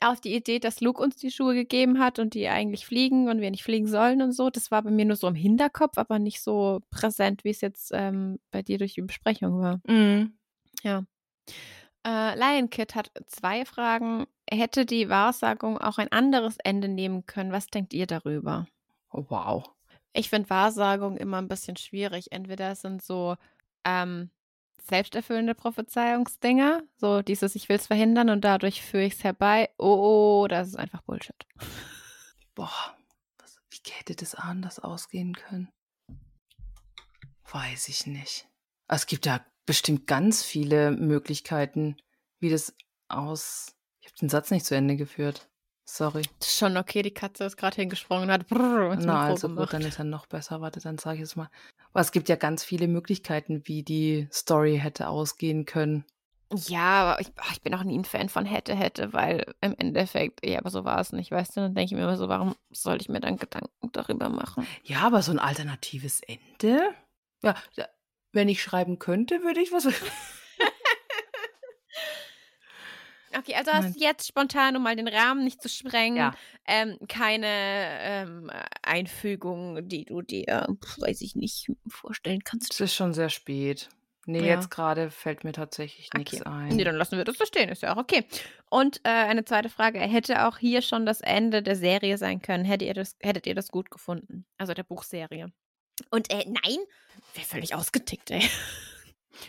[0.00, 3.40] auch die Idee, dass Luke uns die Schuhe gegeben hat und die eigentlich fliegen und
[3.40, 6.18] wir nicht fliegen sollen und so, das war bei mir nur so im Hinterkopf, aber
[6.18, 9.80] nicht so präsent, wie es jetzt ähm, bei dir durch die Besprechung war.
[9.86, 10.38] Mhm.
[10.82, 11.04] Ja.
[12.06, 14.26] Äh, Lion Kid hat zwei Fragen.
[14.50, 17.52] Hätte die Wahrsagung auch ein anderes Ende nehmen können?
[17.52, 18.66] Was denkt ihr darüber?
[19.12, 19.64] Oh, wow.
[20.12, 22.32] Ich finde Wahrsagung immer ein bisschen schwierig.
[22.32, 23.36] Entweder es sind so
[23.84, 24.30] ähm,
[24.82, 29.70] selbsterfüllende Prophezeiungsdinger, so dieses Ich will es verhindern und dadurch führe ich es herbei.
[29.78, 31.46] Oh, oh, das ist einfach Bullshit.
[32.54, 32.96] Boah,
[33.38, 35.70] was, wie hätte das anders ausgehen können?
[37.50, 38.48] Weiß ich nicht.
[38.88, 41.96] Es gibt ja bestimmt ganz viele Möglichkeiten,
[42.40, 42.74] wie das
[43.08, 43.74] aus.
[44.00, 45.48] Ich habe den Satz nicht zu Ende geführt.
[45.90, 46.20] Sorry.
[46.38, 49.48] Das ist schon okay, die Katze ist gerade hingesprungen und hat brrr ins Na, also
[49.48, 49.72] gut, gemacht.
[49.72, 50.60] dann ist er noch besser.
[50.60, 51.48] Warte, dann sage ich es mal.
[51.92, 56.04] Aber es gibt ja ganz viele Möglichkeiten, wie die Story hätte ausgehen können.
[56.52, 60.46] Ja, aber ich, ich bin auch nie ein Fan von hätte, hätte, weil im Endeffekt,
[60.46, 61.60] ja, aber so war es nicht, weißt du?
[61.62, 64.66] Dann denke ich mir immer so, warum soll ich mir dann Gedanken darüber machen?
[64.84, 66.90] Ja, aber so ein alternatives Ende?
[67.42, 67.54] Ja,
[68.32, 69.84] wenn ich schreiben könnte, würde ich was.
[73.36, 76.34] Okay, also hast du jetzt spontan, um mal den Rahmen nicht zu sprengen, Ja.
[76.66, 78.50] ähm, keine ähm,
[78.82, 80.66] Einfügung, die du dir,
[80.98, 82.72] weiß ich nicht, vorstellen kannst.
[82.72, 83.88] Es ist schon sehr spät.
[84.26, 84.54] Nee, Ja.
[84.56, 86.44] jetzt gerade fällt mir tatsächlich nichts Okay.
[86.50, 86.68] ein.
[86.68, 88.24] Nee, dann lassen wir das so stehen, ist ja auch okay.
[88.70, 92.64] Und äh, eine zweite Frage, hätte auch hier schon das Ende der Serie sein können?
[92.66, 94.44] Hättet ihr das, hättet ihr das gut gefunden?
[94.58, 95.50] Also der Buchserie.
[96.10, 96.78] Und äh, nein,
[97.34, 98.42] wäre völlig ausgetickt, ey.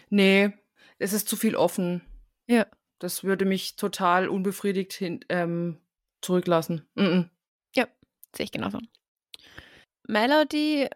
[0.09, 0.51] Nee,
[0.97, 2.01] es ist zu viel offen.
[2.47, 2.65] Ja.
[2.99, 5.79] Das würde mich total unbefriedigt hin, ähm,
[6.21, 6.85] zurücklassen.
[6.95, 7.23] Mm
[8.35, 8.79] Sehe ich genauso.
[10.07, 10.89] Melody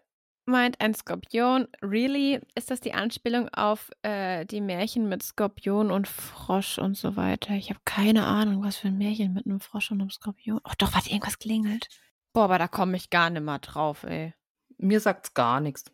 [0.46, 1.68] meint ein Skorpion.
[1.82, 2.40] Really?
[2.54, 7.54] Ist das die Anspielung auf äh, die Märchen mit Skorpion und Frosch und so weiter?
[7.54, 10.60] Ich habe keine Ahnung, was für ein Märchen mit einem Frosch und einem Skorpion.
[10.64, 11.88] Ach doch, warte, irgendwas klingelt.
[12.32, 14.34] Boah, aber da komme ich gar nicht mehr drauf, ey.
[14.76, 15.84] Mir sagt's gar nichts.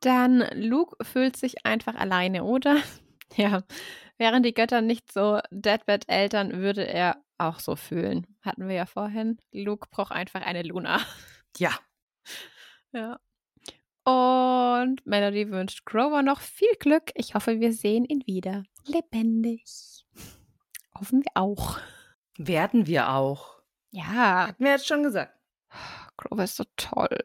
[0.00, 2.76] Dann Luke fühlt sich einfach alleine, oder?
[3.34, 3.62] Ja.
[4.22, 8.24] Wären die Götter nicht so Deadbed-Eltern, würde er auch so fühlen.
[8.40, 9.36] Hatten wir ja vorhin.
[9.50, 11.00] Luke braucht einfach eine Luna.
[11.58, 11.72] Ja.
[12.92, 13.18] Ja.
[14.04, 17.10] Und Melody wünscht Grover noch viel Glück.
[17.16, 18.62] Ich hoffe, wir sehen ihn wieder.
[18.86, 20.06] Lebendig.
[20.96, 21.78] Hoffen wir auch.
[22.38, 23.60] Werden wir auch.
[23.90, 25.36] Ja, Hatten wir jetzt schon gesagt.
[26.16, 27.18] Grover ist so toll.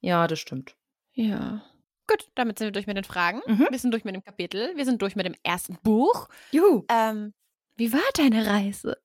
[0.00, 0.76] Ja, das stimmt.
[1.12, 1.62] Ja.
[2.06, 3.40] Gut, damit sind wir durch mit den Fragen.
[3.46, 3.66] Mhm.
[3.70, 4.76] Wir sind durch mit dem Kapitel.
[4.76, 6.28] Wir sind durch mit dem ersten Buch.
[6.52, 6.84] Juhu.
[6.88, 7.32] Ähm,
[7.76, 8.96] wie war deine Reise?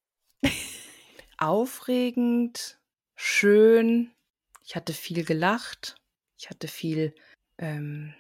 [1.38, 2.80] Aufregend,
[3.16, 4.12] schön.
[4.64, 5.96] Ich hatte viel gelacht.
[6.38, 7.16] Ich hatte viel
[7.58, 8.14] ähm,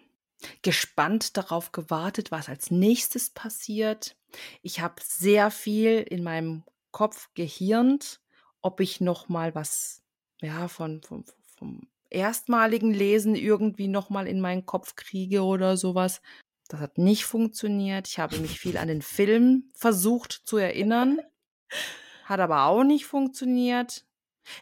[0.61, 4.15] gespannt darauf gewartet, was als nächstes passiert.
[4.61, 8.19] Ich habe sehr viel in meinem Kopf gehirnt,
[8.61, 10.01] ob ich noch mal was
[10.41, 11.23] ja von vom,
[11.57, 16.21] vom erstmaligen Lesen irgendwie noch mal in meinen Kopf kriege oder sowas.
[16.67, 18.07] Das hat nicht funktioniert.
[18.07, 21.19] Ich habe mich viel an den Film versucht zu erinnern,
[22.25, 24.05] hat aber auch nicht funktioniert.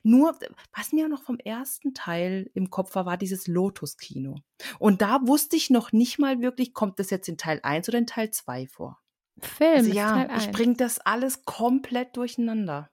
[0.03, 0.37] Nur,
[0.75, 4.35] was mir noch vom ersten Teil im Kopf war, war dieses Lotus-Kino.
[4.77, 7.97] Und da wusste ich noch nicht mal wirklich, kommt das jetzt in Teil 1 oder
[7.97, 8.99] in Teil 2 vor.
[9.41, 9.77] Film.
[9.77, 12.89] Also ist ja, ich bringe das alles komplett durcheinander.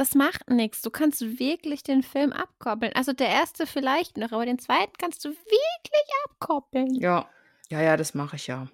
[0.00, 0.80] Das macht nichts.
[0.80, 2.94] Du kannst wirklich den Film abkoppeln.
[2.94, 6.94] Also der erste vielleicht noch, aber den zweiten kannst du wirklich abkoppeln.
[6.94, 7.28] Ja,
[7.68, 8.66] ja, ja, das mache ich ja.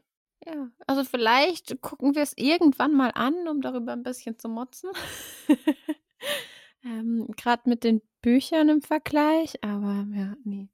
[0.47, 4.91] Ja, also vielleicht gucken wir es irgendwann mal an, um darüber ein bisschen zu motzen.
[6.85, 10.69] ähm, Gerade mit den Büchern im Vergleich, aber ja, nee.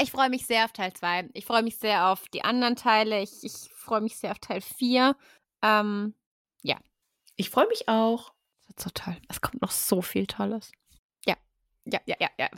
[0.00, 1.28] Ich freue mich sehr auf Teil 2.
[1.34, 3.20] Ich freue mich sehr auf die anderen Teile.
[3.20, 5.14] Ich, ich freue mich sehr auf Teil 4.
[5.62, 6.14] Ähm,
[7.36, 8.32] Ich freue mich auch.
[8.72, 9.16] Wird so toll.
[9.28, 10.72] Es kommt noch so viel Tolles.
[11.26, 11.36] Ja,
[11.84, 12.48] ja, ja, ja, ja.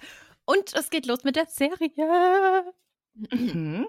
[0.44, 2.72] Und es geht los mit der Serie.
[3.14, 3.86] Mhm.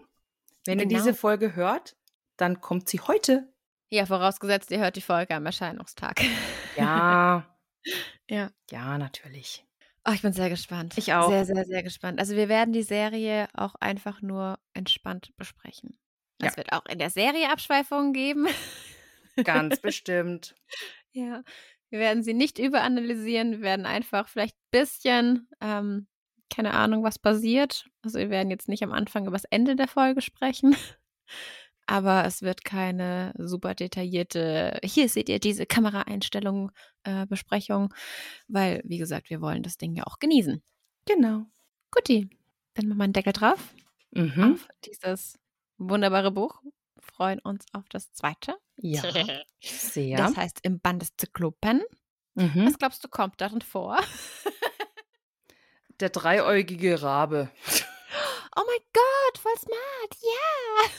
[0.65, 0.97] Wenn ihr Genau.
[0.99, 1.95] diese Folge hört,
[2.37, 3.51] dann kommt sie heute.
[3.89, 6.21] Ja, vorausgesetzt, ihr hört die Folge am Erscheinungstag.
[6.75, 7.45] Ja,
[8.29, 8.49] Ja.
[8.71, 9.63] ja, natürlich.
[10.07, 10.95] Oh, ich bin sehr gespannt.
[10.97, 11.29] Ich auch.
[11.29, 12.19] Sehr, sehr, sehr gespannt.
[12.19, 15.97] Also wir werden die Serie auch einfach nur entspannt besprechen.
[16.41, 16.47] Ja.
[16.49, 18.47] Es wird auch in der Serie Abschweifungen geben.
[19.43, 20.55] Ganz bestimmt.
[21.11, 21.43] ja.
[21.95, 23.51] Wir werden sie nicht überanalysieren.
[23.51, 26.07] Wir werden einfach vielleicht ein bisschen, ähm,
[26.53, 27.85] keine Ahnung, was passiert.
[28.01, 30.75] Also wir werden jetzt nicht am Anfang über das Ende der Folge sprechen.
[31.87, 36.71] Aber es wird keine super detaillierte, hier seht ihr diese Kameraeinstellung,
[37.03, 37.93] äh, Besprechung,
[38.49, 40.61] weil, wie gesagt, wir wollen das Ding ja auch genießen.
[41.07, 41.45] Genau.
[41.91, 42.29] Guti,
[42.73, 43.73] dann machen wir einen Deckel drauf
[44.11, 44.55] Mhm.
[44.55, 45.39] auf dieses
[45.77, 46.61] wunderbare Buch.
[47.15, 48.57] Freuen uns auf das zweite.
[48.77, 49.01] Ja,
[49.61, 50.17] sehr.
[50.17, 51.81] Das heißt im Band des Zyklopen.
[52.33, 52.65] mhm.
[52.65, 53.97] Was glaubst du, kommt darin vor?
[56.01, 57.49] Der dreieugige Rabe.
[58.57, 60.17] Oh mein Gott, voll smart.
[60.21, 60.89] Ja.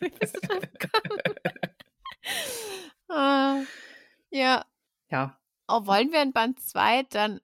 [0.00, 1.18] Wie bist du drauf gekommen?
[3.08, 3.62] Ah,
[4.30, 4.64] ja.
[5.08, 5.38] Ja.
[5.68, 7.40] Oh, wollen wir in Band 2 dann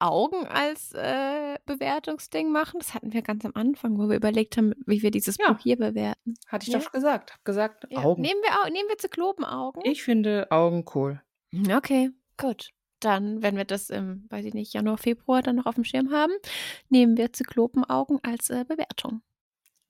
[0.00, 2.78] Augen als äh, Bewertungsding machen?
[2.80, 5.52] Das hatten wir ganz am Anfang, wo wir überlegt haben, wie wir dieses Ja.
[5.52, 6.34] Buch hier bewerten.
[6.46, 6.78] Hatte ich Ja.
[6.78, 7.32] doch gesagt.
[7.32, 8.00] Hab gesagt, Ja.
[8.04, 8.22] Augen.
[8.22, 9.82] Nehmen wir, nehmen wir Zyklopenaugen?
[9.84, 11.20] Ich finde Augen cool.
[11.72, 12.70] Okay, gut.
[13.00, 16.10] Dann, wenn wir das im, weiß ich nicht, Januar, Februar dann noch auf dem Schirm
[16.10, 16.32] haben,
[16.88, 19.22] nehmen wir Zyklopenaugen als äh, Bewertung.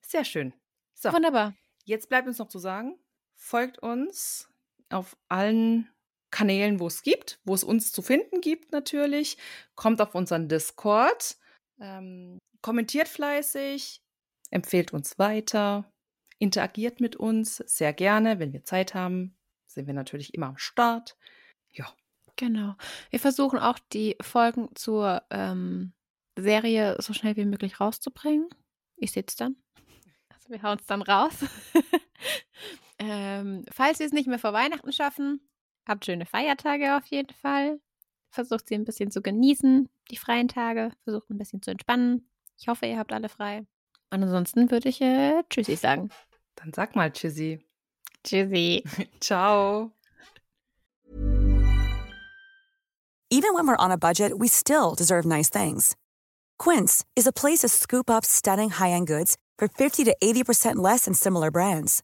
[0.01, 0.53] Sehr schön.
[0.93, 1.55] So, Wunderbar.
[1.85, 2.99] jetzt bleibt uns noch zu sagen,
[3.35, 4.47] folgt uns
[4.89, 5.89] auf allen
[6.31, 9.37] Kanälen, wo es gibt, wo es uns zu finden gibt natürlich.
[9.75, 11.37] Kommt auf unseren Discord.
[11.79, 14.01] Ähm, kommentiert fleißig.
[14.51, 15.91] Empfehlt uns weiter.
[16.37, 18.39] Interagiert mit uns sehr gerne.
[18.39, 19.37] Wenn wir Zeit haben,
[19.67, 21.17] sind wir natürlich immer am Start.
[21.71, 21.93] Ja,
[22.39, 22.75] Genau.
[23.09, 25.91] Wir versuchen auch die Folgen zur ähm,
[26.37, 28.47] Serie so schnell wie möglich rauszubringen.
[28.95, 29.57] Ich es dann.
[30.29, 31.33] Also wir hauen es dann raus.
[32.97, 35.41] ähm, falls wir es nicht mehr vor Weihnachten schaffen,
[35.89, 37.79] Habt schöne Feiertage auf jeden Fall.
[38.29, 40.91] Versucht sie ein bisschen zu genießen, die freien Tage.
[41.03, 42.29] Versucht ein bisschen zu entspannen.
[42.59, 43.65] Ich hoffe, ihr habt alle frei.
[44.11, 46.09] Und ansonsten würde ich äh, Tschüssi sagen.
[46.57, 47.65] Dann sag mal Tschüssi.
[48.23, 48.83] Tschüssi.
[49.19, 49.91] Ciao.
[53.31, 55.95] Even when we're on a budget, we still deserve nice things.
[56.59, 61.05] Quince is a place to scoop up stunning high-end goods for 50 to 80% less
[61.05, 62.03] than similar brands.